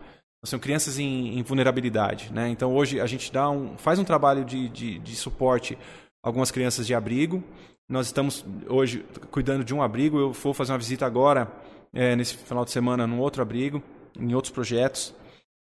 [0.49, 2.31] são crianças em, em, vulnerabilidade.
[2.31, 2.49] Né?
[2.49, 5.77] Então hoje a gente dá um, faz um trabalho de, de, de suporte
[6.23, 7.43] a algumas crianças de abrigo.
[7.89, 10.19] Nós estamos hoje cuidando de um abrigo.
[10.19, 11.51] Eu vou fazer uma visita agora,
[11.93, 13.81] é, nesse final de semana, num outro abrigo,
[14.19, 15.13] em outros projetos.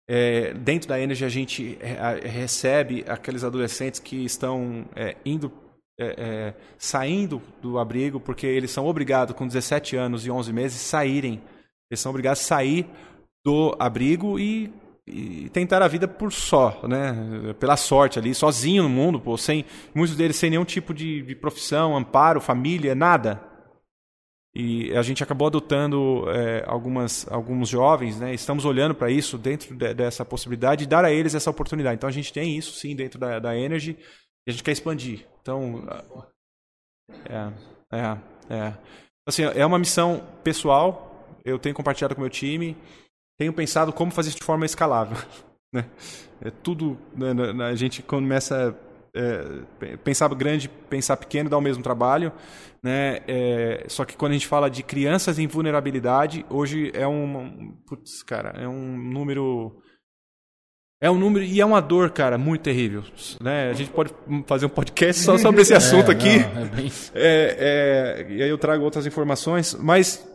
[0.08, 1.78] É, dentro da Energy a gente
[2.24, 5.52] recebe aqueles adolescentes que estão é, indo
[6.00, 10.80] é, é, saindo do abrigo porque eles são obrigados com 17 anos e 11 meses
[10.80, 11.40] saírem
[11.90, 12.86] eles são obrigados a sair
[13.44, 14.72] do abrigo e,
[15.06, 17.54] e, tentar a vida por só, né?
[17.58, 19.64] Pela sorte ali, sozinho no mundo, pô, sem
[19.94, 23.40] muitos deles sem nenhum tipo de, de profissão, amparo, família, nada.
[24.54, 28.34] E a gente acabou adotando é, algumas, alguns jovens, né?
[28.34, 31.94] Estamos olhando para isso dentro de, dessa possibilidade e dar a eles essa oportunidade.
[31.94, 33.96] Então a gente tem isso sim dentro da, da Energy
[34.46, 35.24] e a gente quer expandir.
[35.40, 35.86] Então,
[37.28, 37.52] é,
[37.96, 38.18] é,
[38.54, 38.74] é.
[39.26, 41.06] Assim, é uma missão pessoal.
[41.44, 42.76] Eu tenho compartilhado com o meu time
[43.40, 45.16] tenho pensado como fazer isso de forma escalável.
[45.72, 45.84] Né?
[46.44, 46.98] É tudo.
[47.16, 48.76] Né, né, né, a gente começa
[49.14, 52.32] a é, pensar grande, pensar pequeno dá o mesmo trabalho,
[52.82, 53.20] né?
[53.28, 58.24] É, só que quando a gente fala de crianças em vulnerabilidade, hoje é um, putz,
[58.24, 59.80] cara, é um número
[61.00, 63.04] é um número e é uma dor, cara, muito terrível,
[63.40, 63.70] né?
[63.70, 64.12] A gente pode
[64.48, 66.38] fazer um podcast só sobre esse assunto é, aqui.
[66.40, 66.92] Não, é bem...
[67.14, 70.28] É, é, e aí eu trago outras informações, mas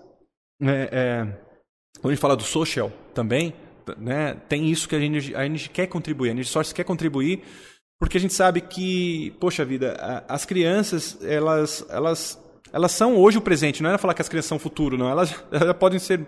[0.64, 1.45] é,
[2.00, 3.54] quando a gente fala do social também,
[3.98, 7.44] né, tem isso que a gente, a gente quer contribuir, a gente só quer contribuir
[8.00, 9.96] porque a gente sabe que, poxa vida,
[10.28, 12.40] as crianças, elas, elas,
[12.74, 15.10] elas são hoje o presente, não é falar que as crianças são o futuro, não,
[15.10, 16.26] elas, elas podem ser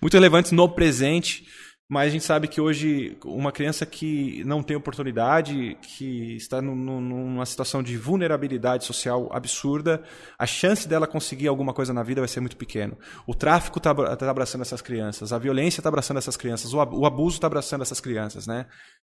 [0.00, 1.46] muito relevantes no presente,
[1.88, 7.46] mas a gente sabe que hoje uma criança que não tem oportunidade, que está numa
[7.46, 10.02] situação de vulnerabilidade social absurda,
[10.36, 12.98] a chance dela conseguir alguma coisa na vida vai ser muito pequena.
[13.24, 17.36] O tráfico está tá abraçando essas crianças, a violência está abraçando essas crianças, o, abuso
[17.36, 18.66] está abraçando essas crianças, né?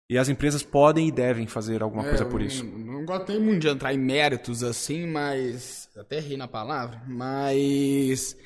[0.09, 2.63] E as empresas podem e devem fazer alguma é, coisa por isso.
[2.63, 8.37] Não, não gosto muito de entrar em méritos assim, mas até ri na palavra, mas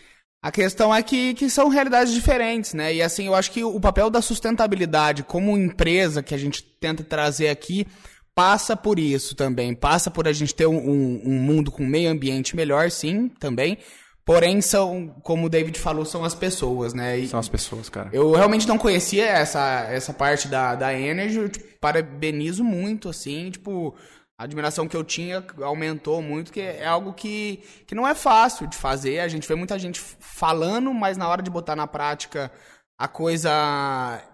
[0.44, 2.94] a questão é que, que são realidades diferentes, né?
[2.94, 7.02] E assim, eu acho que o papel da sustentabilidade como empresa que a gente tenta
[7.02, 7.88] trazer aqui
[8.36, 9.74] passa por isso também.
[9.74, 13.78] Passa por a gente ter um, um, um mundo com meio ambiente melhor, sim, também.
[14.26, 17.18] Porém, são, como o David falou, são as pessoas, né?
[17.18, 18.10] E são as pessoas, cara.
[18.12, 21.38] Eu realmente não conhecia essa, essa parte da, da Energy.
[21.38, 23.96] Eu, tipo, parabenizo muito, assim, tipo,
[24.44, 28.68] a admiração que eu tinha aumentou muito, que é algo que, que não é fácil
[28.68, 29.22] de fazer.
[29.22, 32.52] A gente vê muita gente falando, mas na hora de botar na prática
[33.00, 33.50] a coisa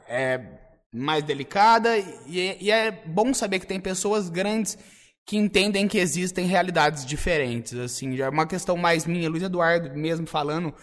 [0.07, 0.41] é
[0.91, 1.95] mais delicada.
[2.26, 4.80] E, e é bom saber que tem pessoas grandes
[5.27, 7.76] que entendem que existem realidades diferentes.
[7.76, 10.73] Assim, já é uma questão mais minha, Luiz Eduardo mesmo falando,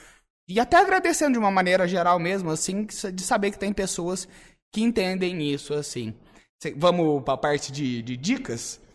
[0.48, 4.28] e até agradecendo de uma maneira geral mesmo, assim, de saber que tem pessoas
[4.72, 6.14] que entendem isso, assim.
[6.76, 8.85] Vamos para a parte de, de dicas?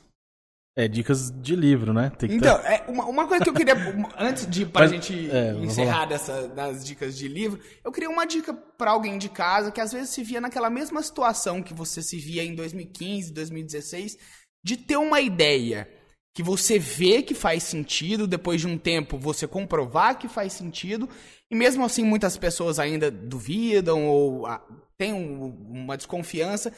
[0.73, 2.09] É, dicas de livro, né?
[2.23, 2.65] então, ter...
[2.65, 3.75] é, uma, uma coisa que eu queria,
[4.17, 8.25] antes de pra Mas, gente é, encerrar dessa, das dicas de livro, eu queria uma
[8.25, 12.01] dica para alguém de casa que às vezes se via naquela mesma situação que você
[12.01, 14.17] se via em 2015, 2016,
[14.63, 15.89] de ter uma ideia
[16.33, 21.09] que você vê que faz sentido, depois de um tempo você comprovar que faz sentido,
[21.49, 24.65] e mesmo assim muitas pessoas ainda duvidam ou ah,
[24.97, 26.71] têm uma desconfiança.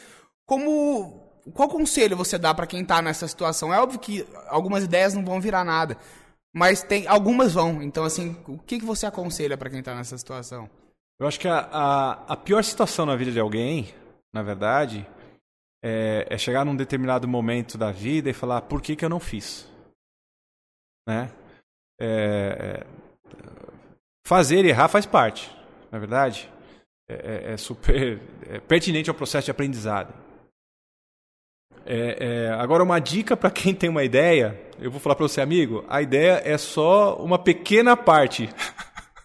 [0.46, 3.74] Como qual conselho você dá para quem está nessa situação?
[3.74, 5.98] É óbvio que algumas ideias não vão virar nada,
[6.54, 7.82] mas tem algumas vão.
[7.82, 10.70] Então, assim, o que, que você aconselha para quem está nessa situação?
[11.20, 13.94] Eu acho que a, a, a, pior situação na vida de alguém,
[14.34, 15.08] na verdade,
[15.84, 19.20] é, é, chegar num determinado momento da vida e falar por que, que eu não
[19.20, 19.70] fiz.
[21.08, 21.30] Né?
[22.00, 23.04] É, é
[24.26, 25.52] fazer e errar faz parte,
[25.92, 26.50] na verdade.
[27.08, 30.23] É, é, é super é pertinente ao processo de aprendizado.
[31.86, 35.42] É, é, agora, uma dica para quem tem uma ideia, eu vou falar para você,
[35.42, 38.50] amigo, a ideia é só uma pequena parte.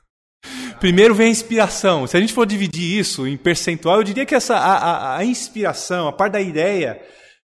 [0.81, 2.07] Primeiro vem a inspiração.
[2.07, 5.25] Se a gente for dividir isso em percentual, eu diria que essa, a, a, a
[5.25, 7.01] inspiração, a parte da ideia,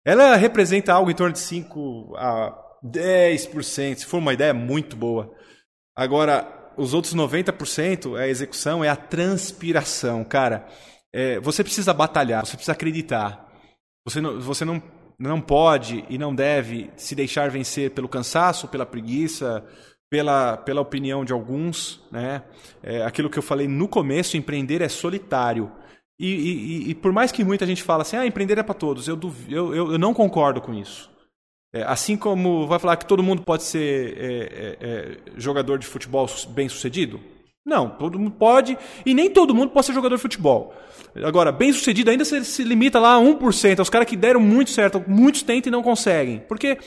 [0.06, 5.34] ela representa algo em torno de 5 a 10%, se for uma ideia muito boa.
[5.96, 10.24] Agora, os outros 90% é a execução, é a transpiração.
[10.24, 10.68] Cara,
[11.14, 13.48] é, você precisa batalhar, você precisa acreditar.
[14.06, 14.82] Você não, você não
[15.20, 19.66] não pode e não deve se deixar vencer pelo cansaço, pela preguiça,
[20.10, 22.02] pela, pela opinião de alguns.
[22.12, 22.44] Né?
[22.84, 25.72] É, aquilo que eu falei no começo, empreender é solitário.
[26.20, 29.08] E, e, e por mais que muita gente fala assim, ah, empreender é para todos,
[29.08, 31.12] eu, eu, eu, eu, não concordo com isso.
[31.72, 35.86] É, assim como vai falar que todo mundo pode ser é, é, é jogador de
[35.86, 37.20] futebol bem sucedido,
[37.68, 40.74] não, todo mundo pode, e nem todo mundo pode ser jogador de futebol.
[41.22, 44.72] Agora, bem sucedido ainda se, se limita lá a 1%, aos caras que deram muito
[44.72, 46.40] certo, muitos tentam e não conseguem.
[46.48, 46.78] Porque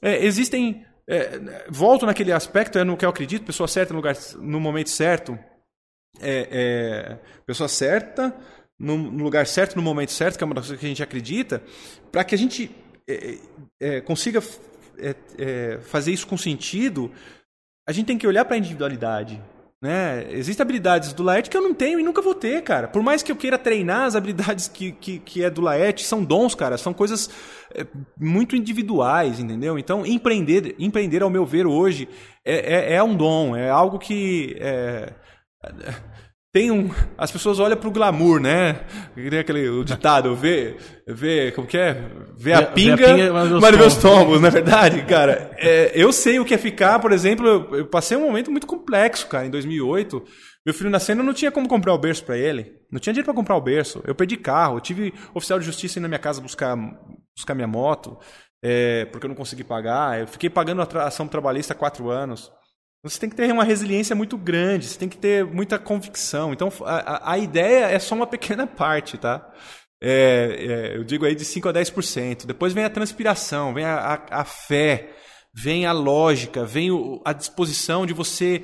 [0.00, 0.82] é, existem.
[1.06, 4.88] É, volto naquele aspecto, é no que eu acredito, pessoa certa no, lugar, no momento
[4.88, 5.38] certo.
[6.22, 8.34] É, é pessoa certa
[8.78, 11.02] no, no, lugar certo, no momento certo, que é uma das coisas que a gente
[11.02, 11.62] acredita,
[12.10, 12.74] para que a gente
[13.06, 13.38] é,
[13.78, 14.42] é, consiga
[15.82, 17.12] fazer isso com sentido,
[17.86, 19.42] a gente tem que olhar para a individualidade.
[19.82, 20.26] Né?
[20.30, 22.88] Existem habilidades do Laerte que eu não tenho e nunca vou ter, cara.
[22.88, 26.24] Por mais que eu queira treinar as habilidades que, que, que é do Laerte, são
[26.24, 26.78] dons, cara.
[26.78, 27.28] São coisas
[27.74, 27.86] é,
[28.18, 29.78] muito individuais, entendeu?
[29.78, 32.08] Então, empreender, empreender ao meu ver, hoje,
[32.44, 33.54] é, é, é um dom.
[33.54, 34.56] É algo que...
[34.58, 35.12] É,
[36.54, 36.88] tem um.
[37.18, 38.84] As pessoas olham pro glamour, né?
[39.16, 42.08] Tem aquele o ditado, vê, vê, como que é?
[42.38, 45.50] Vê a pinga, vê a pinga mas vê os tombos, não é verdade, cara?
[45.58, 48.68] É, eu sei o que é ficar, por exemplo, eu, eu, passei um momento muito
[48.68, 50.24] complexo, cara, em 2008.
[50.64, 52.72] Meu filho nascendo, eu não tinha como comprar o berço para ele.
[52.88, 54.00] Não tinha dinheiro para comprar o berço.
[54.06, 56.76] Eu perdi carro, eu tive oficial de justiça ir na minha casa buscar,
[57.36, 58.16] buscar minha moto,
[58.62, 60.20] é, porque eu não consegui pagar.
[60.20, 62.52] Eu fiquei pagando a ação trabalhista há quatro anos.
[63.04, 66.54] Você tem que ter uma resiliência muito grande, você tem que ter muita convicção.
[66.54, 69.46] Então, a, a ideia é só uma pequena parte, tá?
[70.00, 72.46] É, é, eu digo aí de 5 a 10%.
[72.46, 75.10] Depois vem a transpiração, vem a, a, a fé,
[75.54, 78.62] vem a lógica, vem o, a disposição de você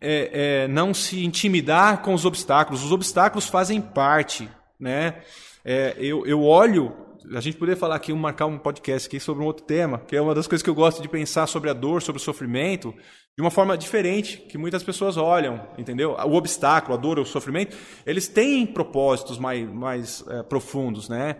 [0.00, 2.84] é, é não se intimidar com os obstáculos.
[2.84, 4.48] Os obstáculos fazem parte,
[4.78, 5.20] né?
[5.64, 9.46] É, eu, eu olho a gente poderia falar aqui, marcar um podcast aqui sobre um
[9.46, 12.02] outro tema, que é uma das coisas que eu gosto de pensar sobre a dor,
[12.02, 12.94] sobre o sofrimento,
[13.40, 16.10] de uma forma diferente que muitas pessoas olham, entendeu?
[16.10, 21.36] O obstáculo, a dor, o sofrimento, eles têm propósitos mais, mais é, profundos, né?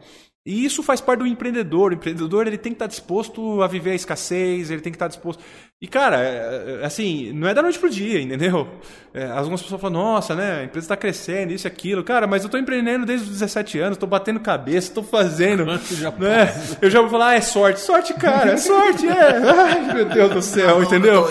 [0.46, 1.90] E isso faz parte do empreendedor.
[1.90, 5.08] O empreendedor ele tem que estar disposto a viver a escassez, ele tem que estar
[5.08, 5.44] disposto.
[5.82, 8.68] E, cara, é, é, assim, não é da noite pro dia, entendeu?
[9.14, 12.04] É, algumas pessoas falam, nossa, né, a empresa está crescendo, isso e aquilo.
[12.04, 15.64] Cara, mas eu estou empreendendo desde os 17 anos, estou batendo cabeça, estou fazendo.
[15.96, 16.76] já né?
[16.82, 17.80] Eu já vou falar, ah, é sorte.
[17.80, 19.38] Sorte, cara, é sorte, é.
[19.38, 21.26] Ai, meu Deus do céu, entendeu?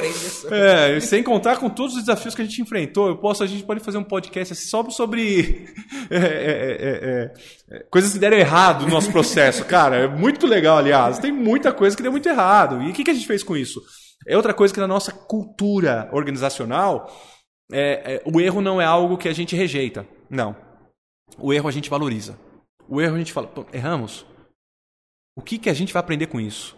[0.49, 3.07] É, sem contar com todos os desafios que a gente enfrentou.
[3.07, 5.69] Eu posso, a gente pode fazer um podcast assim, só sobre
[6.09, 7.31] é, é,
[7.71, 9.63] é, coisas que deram errado no nosso processo.
[9.65, 11.19] Cara, é muito legal, aliás.
[11.19, 12.81] Tem muita coisa que deu muito errado.
[12.81, 13.79] E o que, que a gente fez com isso?
[14.27, 17.11] É outra coisa que na nossa cultura organizacional,
[17.71, 20.05] é, é, o erro não é algo que a gente rejeita.
[20.29, 20.55] Não.
[21.37, 22.37] O erro a gente valoriza.
[22.87, 24.25] O erro a gente fala, erramos.
[25.37, 26.75] O que, que a gente vai aprender com isso?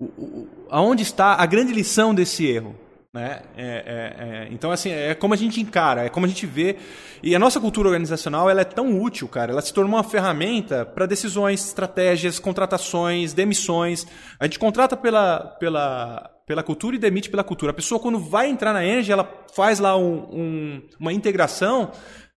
[0.00, 2.76] O, o, aonde está a grande lição desse erro?
[3.14, 3.42] Né?
[3.56, 6.78] É, é, é, então, assim, é como a gente encara, é como a gente vê.
[7.22, 9.52] E a nossa cultura organizacional ela é tão útil, cara.
[9.52, 14.06] Ela se tornou uma ferramenta para decisões, estratégias, contratações, demissões.
[14.40, 17.70] A gente contrata pela, pela, pela cultura e demite pela cultura.
[17.70, 21.92] A pessoa, quando vai entrar na Energy, ela faz lá um, um, uma integração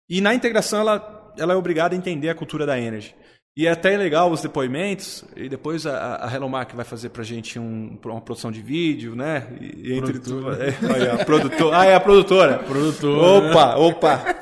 [0.09, 3.15] e na integração ela, ela é obrigada a entender a cultura da Energy.
[3.55, 7.23] E é até legal os depoimentos, e depois a, a Hello Mark vai fazer pra
[7.23, 9.47] gente um, uma produção de vídeo, né?
[9.61, 10.53] E, entre tudo.
[10.53, 11.79] É, aí, a produtora.
[11.79, 12.59] Ah, é a produtora.
[12.61, 13.51] Produtora.
[13.51, 14.37] Opa, opa.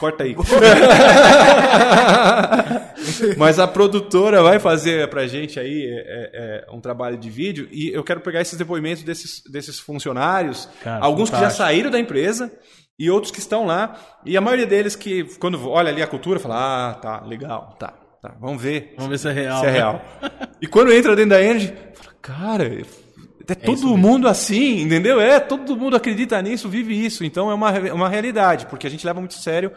[0.00, 0.34] Corta aí.
[3.36, 7.90] Mas a produtora vai fazer pra gente aí é, é, um trabalho de vídeo e
[7.92, 11.52] eu quero pegar esses depoimentos desses, desses funcionários, Cara, alguns fantástico.
[11.52, 12.50] que já saíram da empresa
[12.98, 13.94] e outros que estão lá.
[14.24, 17.92] E a maioria deles que, quando olha ali a cultura, fala: Ah, tá, legal, tá,
[18.22, 18.94] tá, vamos ver.
[18.96, 19.60] Vamos ver se é real.
[19.60, 20.02] Se é real.
[20.62, 22.64] e quando entra dentro da Energy, fala: Cara,
[23.50, 25.20] é, é todo mundo assim, entendeu?
[25.20, 27.24] É, todo mundo acredita nisso, vive isso.
[27.24, 29.72] Então é uma, uma realidade, porque a gente leva muito sério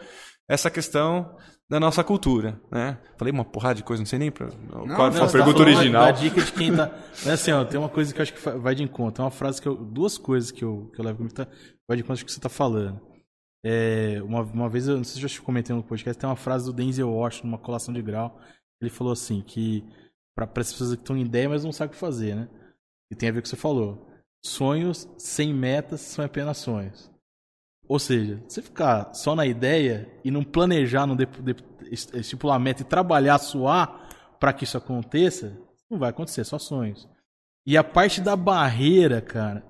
[0.48, 1.36] essa questão
[1.68, 2.98] da nossa cultura, né?
[3.16, 5.64] Falei uma porrada de coisa, não sei nem pra, não, qual foi a pergunta tá
[5.64, 6.12] original.
[6.12, 6.90] Dica de quem tá...
[7.24, 9.22] É assim, ó, tem uma coisa que eu acho que vai de encontro.
[9.22, 9.74] É uma frase que eu...
[9.74, 11.46] Duas coisas que eu, que eu levo comigo, tá,
[11.88, 13.00] vai de encontro com o que você tá falando.
[13.64, 16.36] É, uma, uma vez, eu não sei se eu já comentei no podcast, tem uma
[16.36, 18.38] frase do Denzel Washington, numa colação de grau.
[18.78, 19.82] Ele falou assim, que
[20.36, 22.48] para as pessoas que estão em ideia, mas não sabem o que fazer, né?
[23.10, 24.06] E tem a ver com o que você falou.
[24.44, 27.10] Sonhos sem metas são apenas sonhos.
[27.86, 31.56] Ou seja, você ficar só na ideia e não planejar, não de, de,
[31.90, 34.08] estipular meta e trabalhar, suar
[34.40, 35.56] para que isso aconteça,
[35.90, 37.08] não vai acontecer, só sonhos.
[37.66, 39.64] E a parte da barreira, cara,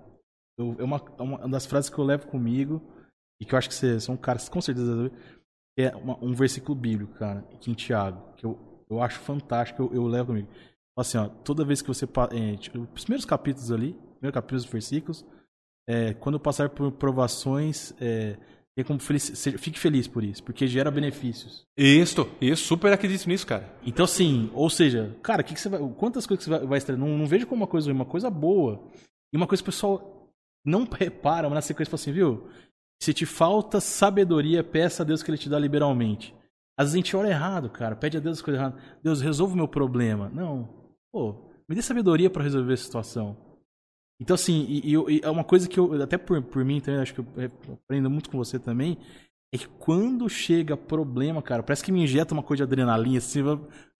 [0.58, 2.82] eu, é uma, é uma das frases que eu levo comigo
[3.40, 5.10] e que eu acho que você, são um cara com certeza
[5.76, 9.94] é uma, um versículo bíblico, cara, aqui em Tiago, que eu, eu acho fantástico, eu,
[9.94, 10.48] eu levo comigo.
[10.96, 12.06] Assim, ó, toda vez que você.
[12.30, 15.26] É, tipo, os primeiros capítulos ali, primeiros capítulos dos versículos,
[15.88, 18.36] é, quando passar por provações, é,
[18.84, 21.64] como feliz, fique feliz por isso, porque gera benefícios.
[21.76, 23.72] Isso, isso, super acredito nisso, cara.
[23.84, 26.96] Então, assim, ou seja, cara, que que você vai, quantas coisas que você vai, vai?
[26.96, 28.82] Não, não vejo como uma coisa ruim, uma coisa boa.
[29.32, 30.30] E uma coisa que o pessoal
[30.64, 32.48] não repara, mas na sequência fala assim, viu?
[33.02, 36.34] Se te falta sabedoria, peça a Deus que Ele te dá liberalmente.
[36.76, 37.94] Às vezes a gente ora errado, cara.
[37.94, 38.82] Pede a Deus as coisas erradas.
[39.02, 40.30] Deus, resolva o meu problema.
[40.32, 40.83] Não.
[41.14, 41.32] Pô,
[41.68, 43.36] me dê sabedoria para resolver a situação.
[44.20, 47.14] Então, assim, e, e, é uma coisa que eu, até por, por mim também, acho
[47.14, 47.26] que eu
[47.72, 48.98] aprendo muito com você também,
[49.54, 53.42] é que quando chega problema, cara, parece que me injeta uma coisa de adrenalina, assim,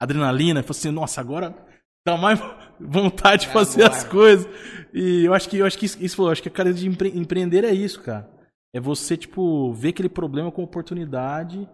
[0.00, 1.54] adrenalina, e assim, nossa, agora
[2.04, 2.40] dá mais
[2.80, 3.96] vontade de é fazer agora.
[3.96, 4.48] as coisas.
[4.92, 6.88] E eu acho que eu acho que isso, isso eu acho que a cara de
[6.88, 8.28] empre, empreender é isso, cara.
[8.74, 11.68] É você, tipo, ver aquele problema com oportunidade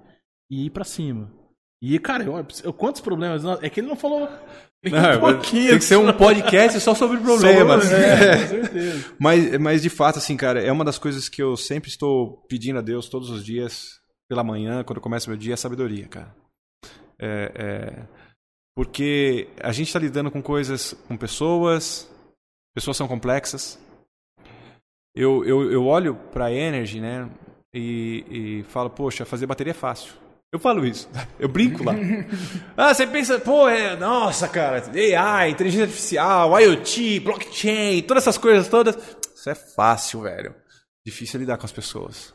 [0.50, 1.39] e ir para cima.
[1.82, 3.42] E, cara, eu, eu, quantos problemas?
[3.62, 4.28] É que ele não falou.
[4.82, 7.84] Não, um tem que ser um podcast só sobre problemas.
[7.84, 9.14] Só, é, com certeza.
[9.18, 12.78] mas, mas, de fato, assim, cara, é uma das coisas que eu sempre estou pedindo
[12.78, 16.34] a Deus todos os dias, pela manhã, quando começa o meu dia, é sabedoria, cara.
[17.18, 18.08] É, é,
[18.74, 22.10] porque a gente está lidando com coisas, com pessoas,
[22.74, 23.78] pessoas são complexas,
[25.14, 27.28] eu, eu, eu olho para a Energy, né?
[27.74, 30.14] E, e falo, poxa, fazer bateria é fácil.
[30.52, 31.08] Eu falo isso,
[31.38, 31.92] eu brinco lá.
[32.76, 38.68] ah, você pensa, pô, é, nossa, cara, AI, inteligência artificial, IoT, blockchain, todas essas coisas
[38.68, 38.96] todas.
[39.34, 40.54] Isso é fácil, velho.
[41.06, 42.34] Difícil lidar com as pessoas.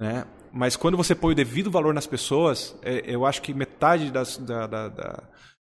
[0.00, 0.24] Né?
[0.52, 4.38] Mas quando você põe o devido valor nas pessoas, é, eu acho que metade das,
[4.38, 5.22] da, da, da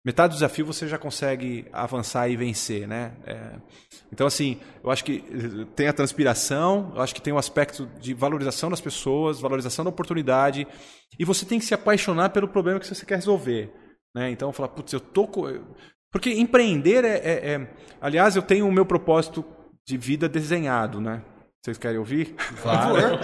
[0.05, 3.13] metade do desafio você já consegue avançar e vencer, né?
[3.25, 3.53] É,
[4.13, 5.23] então, assim, eu acho que
[5.75, 9.83] tem a transpiração, eu acho que tem o um aspecto de valorização das pessoas, valorização
[9.83, 10.67] da oportunidade,
[11.17, 13.73] e você tem que se apaixonar pelo problema que você quer resolver,
[14.13, 14.29] né?
[14.29, 15.27] Então, falar, putz, eu tô...
[16.11, 17.73] Porque empreender é, é, é...
[17.99, 19.43] Aliás, eu tenho o meu propósito
[19.85, 21.21] de vida desenhado, né?
[21.65, 22.35] Vocês querem ouvir?
[22.61, 23.17] Claro.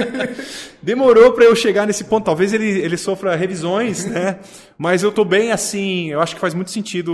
[0.82, 2.24] Demorou para eu chegar nesse ponto.
[2.24, 4.40] Talvez ele, ele sofra revisões, né?
[4.78, 6.08] Mas eu estou bem assim.
[6.08, 7.12] Eu acho que faz muito sentido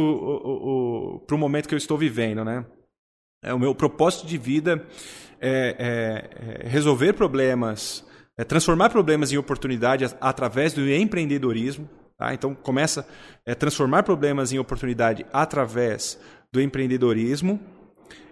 [1.26, 2.64] para o momento que eu estou vivendo, né?
[3.42, 4.86] É, o meu propósito de vida
[5.40, 8.06] é, é, é resolver problemas,
[8.38, 11.90] é transformar problemas em oportunidade através do empreendedorismo.
[12.16, 12.32] Tá?
[12.32, 13.04] Então começa
[13.44, 16.16] a é, transformar problemas em oportunidade através
[16.52, 17.58] do empreendedorismo,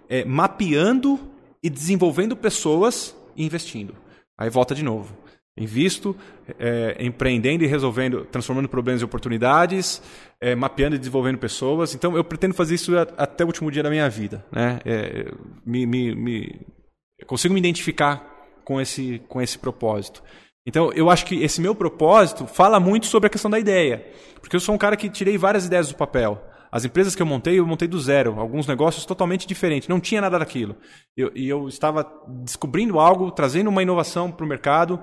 [0.07, 1.32] é, mapeando
[1.63, 3.95] e desenvolvendo pessoas e investindo.
[4.37, 5.15] Aí volta de novo.
[5.55, 6.15] Invisto,
[6.59, 10.01] é, empreendendo e resolvendo, transformando problemas em oportunidades,
[10.41, 11.93] é, mapeando e desenvolvendo pessoas.
[11.93, 14.43] Então, eu pretendo fazer isso até o último dia da minha vida.
[14.51, 14.79] Né?
[14.83, 15.31] É,
[15.63, 16.61] me, me, me,
[17.27, 18.27] consigo me identificar
[18.65, 20.23] com esse, com esse propósito.
[20.65, 24.05] Então, eu acho que esse meu propósito fala muito sobre a questão da ideia.
[24.41, 26.41] Porque eu sou um cara que tirei várias ideias do papel.
[26.73, 28.39] As empresas que eu montei, eu montei do zero.
[28.39, 29.87] Alguns negócios totalmente diferentes.
[29.87, 30.75] Não tinha nada daquilo.
[31.15, 32.03] Eu, e eu estava
[32.43, 34.99] descobrindo algo, trazendo uma inovação para o mercado.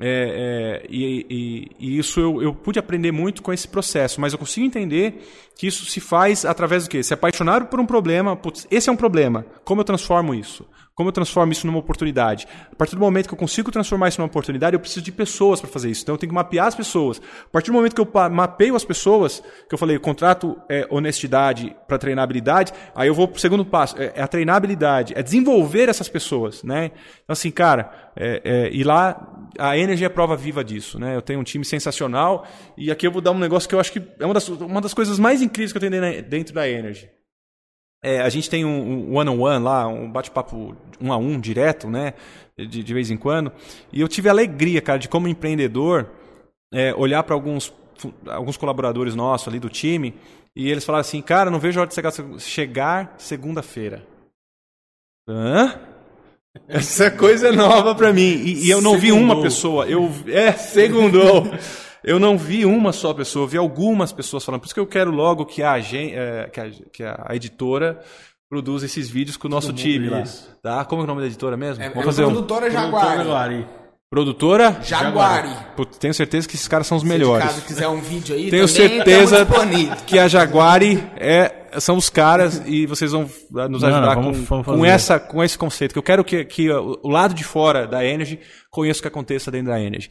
[0.00, 4.32] É, é, e, e, e, isso eu, eu, pude aprender muito com esse processo, mas
[4.32, 5.20] eu consigo entender
[5.58, 7.02] que isso se faz através do quê?
[7.02, 10.64] Se apaixonar por um problema, putz, esse é um problema, como eu transformo isso?
[10.94, 12.46] Como eu transformo isso numa oportunidade?
[12.70, 15.60] A partir do momento que eu consigo transformar isso numa oportunidade, eu preciso de pessoas
[15.60, 16.02] para fazer isso.
[16.02, 17.20] Então eu tenho que mapear as pessoas.
[17.44, 21.74] A partir do momento que eu mapeio as pessoas, que eu falei, contrato é honestidade
[21.88, 25.14] para treinar habilidade, aí eu vou para o segundo passo, é, é, a treinar habilidade,
[25.16, 26.90] é desenvolver essas pessoas, né?
[27.24, 31.16] Então assim, cara, é, é, e lá a Energy é prova viva disso, né?
[31.16, 32.46] Eu tenho um time sensacional
[32.76, 34.80] e aqui eu vou dar um negócio que eu acho que é uma das, uma
[34.80, 37.08] das coisas mais incríveis que eu tenho dentro da Energy.
[38.02, 41.88] É, a gente tem um one-on-one -on -one lá, um bate-papo um a um direto,
[41.88, 42.14] né?
[42.56, 43.52] De, de, vez em quando.
[43.92, 46.10] E eu tive a alegria, cara, de como empreendedor,
[46.72, 47.72] é, olhar para alguns,
[48.26, 50.14] alguns colaboradores nossos ali do time
[50.54, 54.06] e eles falaram assim: cara, não vejo a hora de chegar, chegar segunda-feira.
[55.28, 55.78] Hã?
[56.66, 58.20] Essa coisa é nova para mim.
[58.22, 59.00] E, e, eu não segundou.
[59.00, 59.86] vi uma pessoa.
[59.86, 61.44] Eu, é, segundou.
[62.02, 64.60] Eu não vi uma só pessoa, vi algumas pessoas falando.
[64.60, 68.00] Por isso que eu quero logo que a, é, que a, que a editora
[68.48, 70.24] produza esses vídeos com o nosso time lá.
[70.62, 70.84] Tá?
[70.84, 71.82] Como é o nome da editora mesmo?
[71.82, 72.70] É, Vamos é fazer produtora um...
[72.70, 73.66] Jaguari.
[74.10, 75.54] Produtora Jaguari.
[75.76, 77.46] Putz, tenho certeza que esses caras são os melhores.
[77.46, 79.46] Se caso quiser um vídeo aí, tenho certeza
[80.04, 83.28] que a Jaguari é, são os caras e vocês vão
[83.68, 85.92] nos ajudar Não, vamos, com, vamos com, essa, com esse conceito.
[85.92, 88.40] Que eu quero que, que o lado de fora da Energy
[88.70, 90.10] conheça o que aconteça dentro da Energy.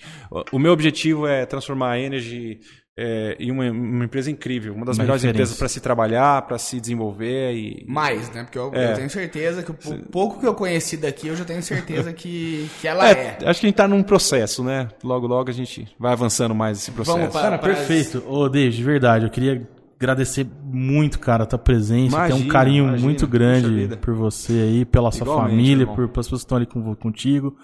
[0.51, 2.59] O meu objetivo é transformar a Energy
[3.01, 6.57] é, e uma, uma, empresa incrível, uma das uma melhores empresas para se trabalhar, para
[6.57, 8.43] se desenvolver e mais, né?
[8.43, 8.91] Porque eu, é.
[8.91, 12.69] eu tenho certeza que o pouco que eu conheci daqui, eu já tenho certeza que,
[12.81, 13.29] que ela é, é.
[13.29, 14.89] Acho que a gente está num processo, né?
[15.01, 17.17] Logo, logo a gente vai avançando mais esse processo.
[17.17, 18.21] Vamos para, cara, para perfeito.
[18.27, 19.65] Ô, oh, David, de verdade, eu queria
[19.99, 22.15] agradecer muito, cara, a tua presença.
[22.15, 26.07] Imagina, Tem um carinho imagina, muito grande por você aí, pela sua Igualmente, família, por,
[26.07, 27.55] pelas pessoas que estão ali com, contigo.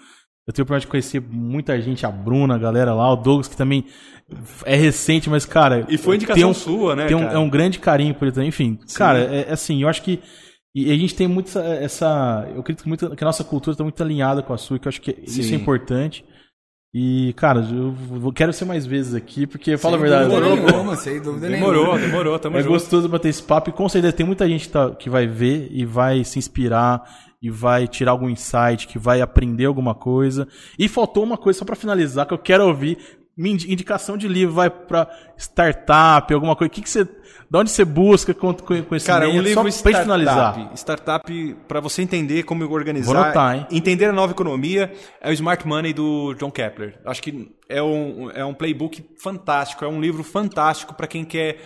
[0.46, 3.48] Eu tenho o prazer de conhecer muita gente, a Bruna, a galera lá, o Douglas,
[3.48, 3.84] que também
[4.64, 5.86] é recente, mas, cara.
[5.88, 7.06] E foi indicação um, sua, né?
[7.06, 8.48] Tem um, é um grande carinho por ele também.
[8.48, 8.98] Enfim, Sim.
[8.98, 10.20] cara, é, é, assim, eu acho que.
[10.74, 12.46] E a gente tem muito essa.
[12.54, 14.90] eu acredito muito, que a nossa cultura está muito alinhada com a sua, que eu
[14.90, 15.40] acho que Sim.
[15.40, 16.24] isso é importante.
[16.98, 20.30] E, cara, eu quero ser mais vezes aqui, porque, fala a verdade.
[20.30, 21.98] Demorou, nenhuma, sem dúvida demorou, nenhuma.
[21.98, 22.72] demorou, tamo É junto.
[22.72, 25.68] gostoso bater esse papo e com certeza tem muita gente que, tá, que vai ver
[25.72, 27.02] e vai se inspirar
[27.42, 30.48] e vai tirar algum insight, que vai aprender alguma coisa.
[30.78, 32.96] E faltou uma coisa só para finalizar que eu quero ouvir.
[33.36, 35.06] Minha indicação de livro vai para
[35.36, 36.68] startup, alguma coisa.
[36.70, 37.06] O que, que você,
[37.48, 39.04] de onde você busca conhecimento?
[39.04, 40.70] Cara, um livro só startup, finalizar.
[40.74, 43.66] Startup para você entender como organizar, Vou notar, hein?
[43.70, 46.98] entender a nova economia é o Smart Money do John Kepler.
[47.04, 51.58] Acho que é um, é um playbook fantástico, é um livro fantástico para quem quer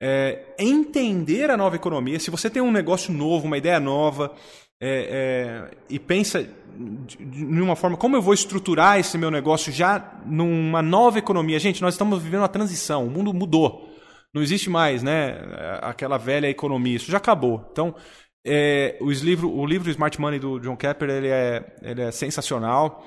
[0.00, 2.20] é, entender a nova economia.
[2.20, 4.32] Se você tem um negócio novo, uma ideia nova,
[4.80, 6.46] é, é, e pensa
[7.18, 11.58] de uma forma como eu vou estruturar esse meu negócio já numa nova economia.
[11.58, 13.93] Gente, nós estamos vivendo uma transição, o mundo mudou.
[14.34, 15.38] Não existe mais né,
[15.80, 17.64] aquela velha economia, isso já acabou.
[17.70, 17.94] Então,
[18.44, 23.06] é, os livro, o livro Smart Money do John Kepler ele é, ele é sensacional.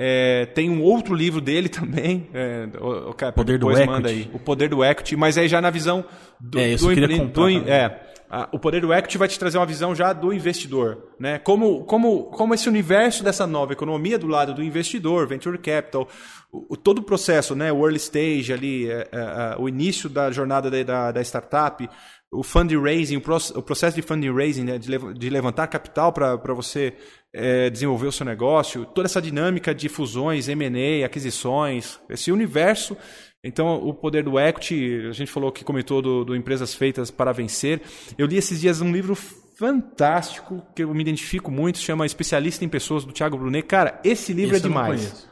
[0.00, 4.30] É, tem um outro livro dele também, é, o, o Poder do Equity.
[4.32, 6.04] O Poder do Equity, mas aí já na visão
[6.38, 7.18] do, é, do, empre...
[7.26, 8.08] do é,
[8.52, 11.38] o poder do equity vai te trazer uma visão já do investidor, né?
[11.38, 16.06] Como, como, como esse universo dessa nova economia do lado do investidor, venture capital,
[16.50, 17.72] o, todo o processo, né?
[17.72, 21.88] O early stage ali, é, é, é, o início da jornada da, da, da startup,
[22.30, 24.78] o fundraising, o, processo de fundraising, né?
[24.78, 26.94] de, de levantar capital para você
[27.32, 32.96] é, desenvolver o seu negócio, toda essa dinâmica de fusões, M&A, aquisições, esse universo
[33.42, 37.32] então, o poder do equity, a gente falou que comentou do, do, Empresas Feitas para
[37.32, 37.80] Vencer.
[38.16, 42.68] Eu li esses dias um livro fantástico, que eu me identifico muito, chama Especialista em
[42.68, 43.66] Pessoas, do Thiago Brunet.
[43.66, 45.27] Cara, esse livro Esse é demais.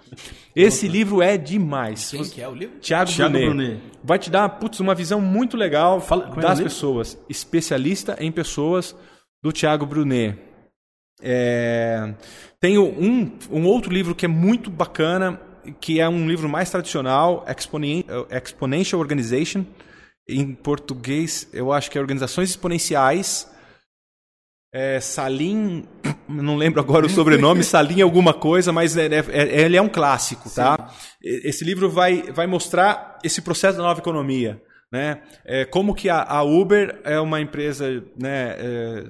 [0.54, 2.10] Esse livro é demais.
[2.10, 2.78] Quem que é o livro?
[2.78, 3.54] Thiago, Thiago Brunet.
[3.54, 3.82] Brunet.
[4.02, 7.18] Vai te dar putz, uma visão muito legal Fala, é das é pessoas.
[7.28, 8.94] Especialista em Pessoas,
[9.42, 10.38] do Thiago Brunet.
[11.20, 12.14] É...
[12.60, 15.40] Tem um, um outro livro que é muito bacana,
[15.80, 17.44] que é um livro mais tradicional,
[18.30, 19.64] Exponential Organization.
[20.28, 23.48] Em português, eu acho que é Organizações Exponenciais.
[24.78, 25.84] É, Salim,
[26.28, 29.88] não lembro agora o sobrenome, Salim alguma coisa, mas é, é, é, ele é um
[29.88, 30.92] clássico, tá?
[31.22, 34.60] Esse livro vai, vai mostrar esse processo da nova economia,
[34.92, 35.22] né?
[35.46, 39.04] É, como que a, a, Uber é uma empresa né, é,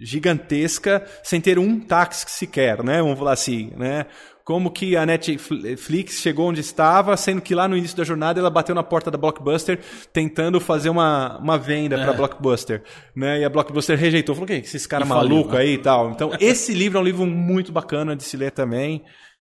[0.00, 3.02] gigantesca sem ter um táxi sequer, né?
[3.02, 4.06] Vamos falar assim, né?
[4.50, 8.50] Como que a Netflix chegou onde estava, sendo que lá no início da jornada ela
[8.50, 9.78] bateu na porta da Blockbuster
[10.12, 12.02] tentando fazer uma, uma venda é.
[12.02, 12.82] para Blockbuster,
[13.14, 13.38] né?
[13.38, 15.60] E a Blockbuster rejeitou, falou que esses caras malucos né?
[15.60, 16.10] aí e tal.
[16.10, 19.04] Então esse livro é um livro muito bacana de se ler também.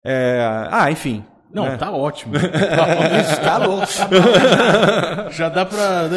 [0.06, 0.68] É...
[0.70, 1.24] Ah, enfim,
[1.54, 1.78] Não, né?
[1.78, 2.34] tá ótimo.
[3.42, 3.88] Tá louco.
[3.88, 6.10] Tá Já dá pra.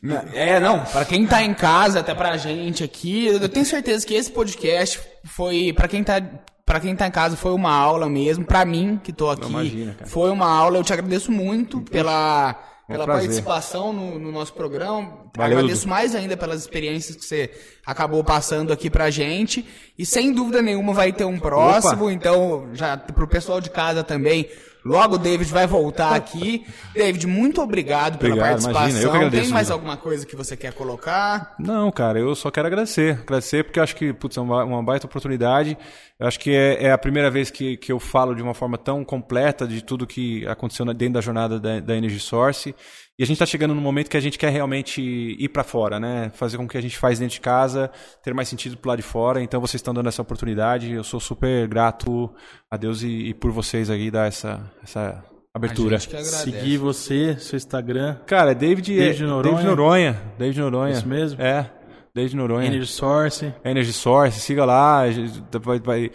[0.00, 0.22] Né?
[0.34, 4.14] é, não, pra quem tá em casa, até pra gente aqui, eu tenho certeza que
[4.14, 6.22] esse podcast foi, pra quem tá.
[6.70, 8.44] Pra quem tá em casa, foi uma aula mesmo.
[8.44, 10.78] Pra mim, que tô aqui, foi uma aula.
[10.78, 12.54] Eu te agradeço muito pela,
[12.86, 13.24] pela prazer.
[13.24, 15.18] participação no, no nosso programa.
[15.36, 15.90] Valeu, agradeço Dudu.
[15.90, 17.50] mais ainda pelas experiências que você
[17.84, 19.66] acabou passando aqui pra gente.
[19.98, 22.08] E sem dúvida nenhuma vai ter um próximo.
[22.08, 24.48] Então, já pro pessoal de casa também.
[24.84, 26.64] Logo o David vai voltar aqui.
[26.94, 28.82] David, muito obrigado pela Obrigado, participação.
[28.88, 31.54] imagina, eu que agradeço, Tem mais alguma coisa que você quer colocar?
[31.58, 33.20] Não, cara, eu só quero agradecer.
[33.22, 35.76] Agradecer porque eu acho que, putz, é uma, uma baita oportunidade.
[36.18, 38.76] Eu acho que é, é a primeira vez que, que eu falo de uma forma
[38.76, 42.74] tão completa de tudo que aconteceu dentro da jornada da, da Energy Source.
[43.20, 46.00] E a gente está chegando no momento que a gente quer realmente ir para fora,
[46.00, 46.30] né?
[46.32, 47.90] Fazer com que a gente faz dentro de casa
[48.22, 49.42] ter mais sentido pro lado de fora.
[49.42, 50.90] Então vocês estão dando essa oportunidade.
[50.90, 52.32] Eu sou super grato
[52.70, 55.22] a Deus e, e por vocês aí dar essa, essa
[55.52, 55.96] abertura.
[55.96, 56.44] A gente que agradece.
[56.44, 59.52] Seguir você, seu Instagram, Cara, David, David é- Noronha.
[59.52, 60.22] David Noronha.
[60.38, 60.92] David Noronha.
[60.94, 61.42] Isso mesmo?
[61.42, 61.70] É,
[62.14, 62.66] David Noronha.
[62.68, 63.52] Energy Source.
[63.62, 65.00] Energy Source, siga lá.
[65.00, 66.10] a gente Vai, vai-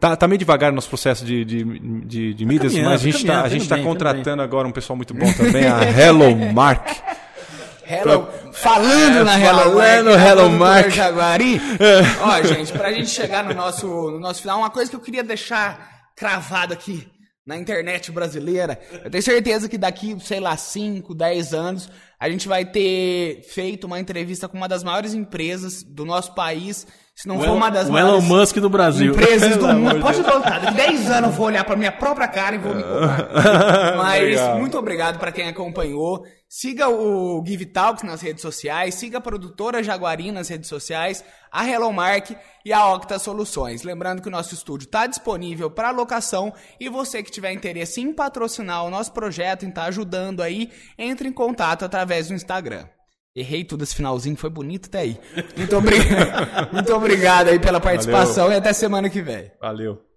[0.00, 1.62] Tá, tá meio devagar no nosso processo de, de,
[2.06, 3.92] de, de mídias, caminhando, mas a gente tá está caminhando, a gente tá bem, tudo
[3.92, 6.88] contratando agora um pessoal muito bom também, a Hello Mark.
[7.84, 10.86] Hello, falando na Hello falando Mark, no Hello Mark.
[10.86, 10.90] É.
[10.90, 11.60] Jaguari.
[12.22, 15.22] Ó, gente, pra gente chegar no nosso, no nosso final, uma coisa que eu queria
[15.22, 17.06] deixar cravado aqui
[17.46, 18.80] na internet brasileira.
[19.04, 23.88] Eu tenho certeza que daqui, sei lá, 5, 10 anos, a gente vai ter feito
[23.88, 26.86] uma entrevista com uma das maiores empresas do nosso país,
[27.20, 29.12] se não for uma das o Elon Musk do Brasil.
[29.12, 29.94] empresas do mundo.
[29.96, 30.58] de Pode voltar.
[30.60, 32.82] Daqui 10 anos eu vou olhar pra minha própria cara e vou me.
[33.96, 34.58] Mas Legal.
[34.58, 36.24] muito obrigado pra quem acompanhou.
[36.48, 41.22] Siga o Give Talks nas redes sociais, siga a produtora Jaguari nas redes sociais,
[41.52, 42.30] a Hello Mark
[42.64, 43.82] e a Octa Soluções.
[43.84, 48.12] Lembrando que o nosso estúdio está disponível para locação e você que tiver interesse em
[48.12, 52.84] patrocinar o nosso projeto, em estar ajudando aí, entre em contato através do Instagram.
[53.34, 55.20] Errei tudo esse finalzinho, foi bonito até aí.
[55.56, 59.52] Muito obrigado, muito obrigado aí pela participação e até semana que vem.
[59.60, 60.09] Valeu.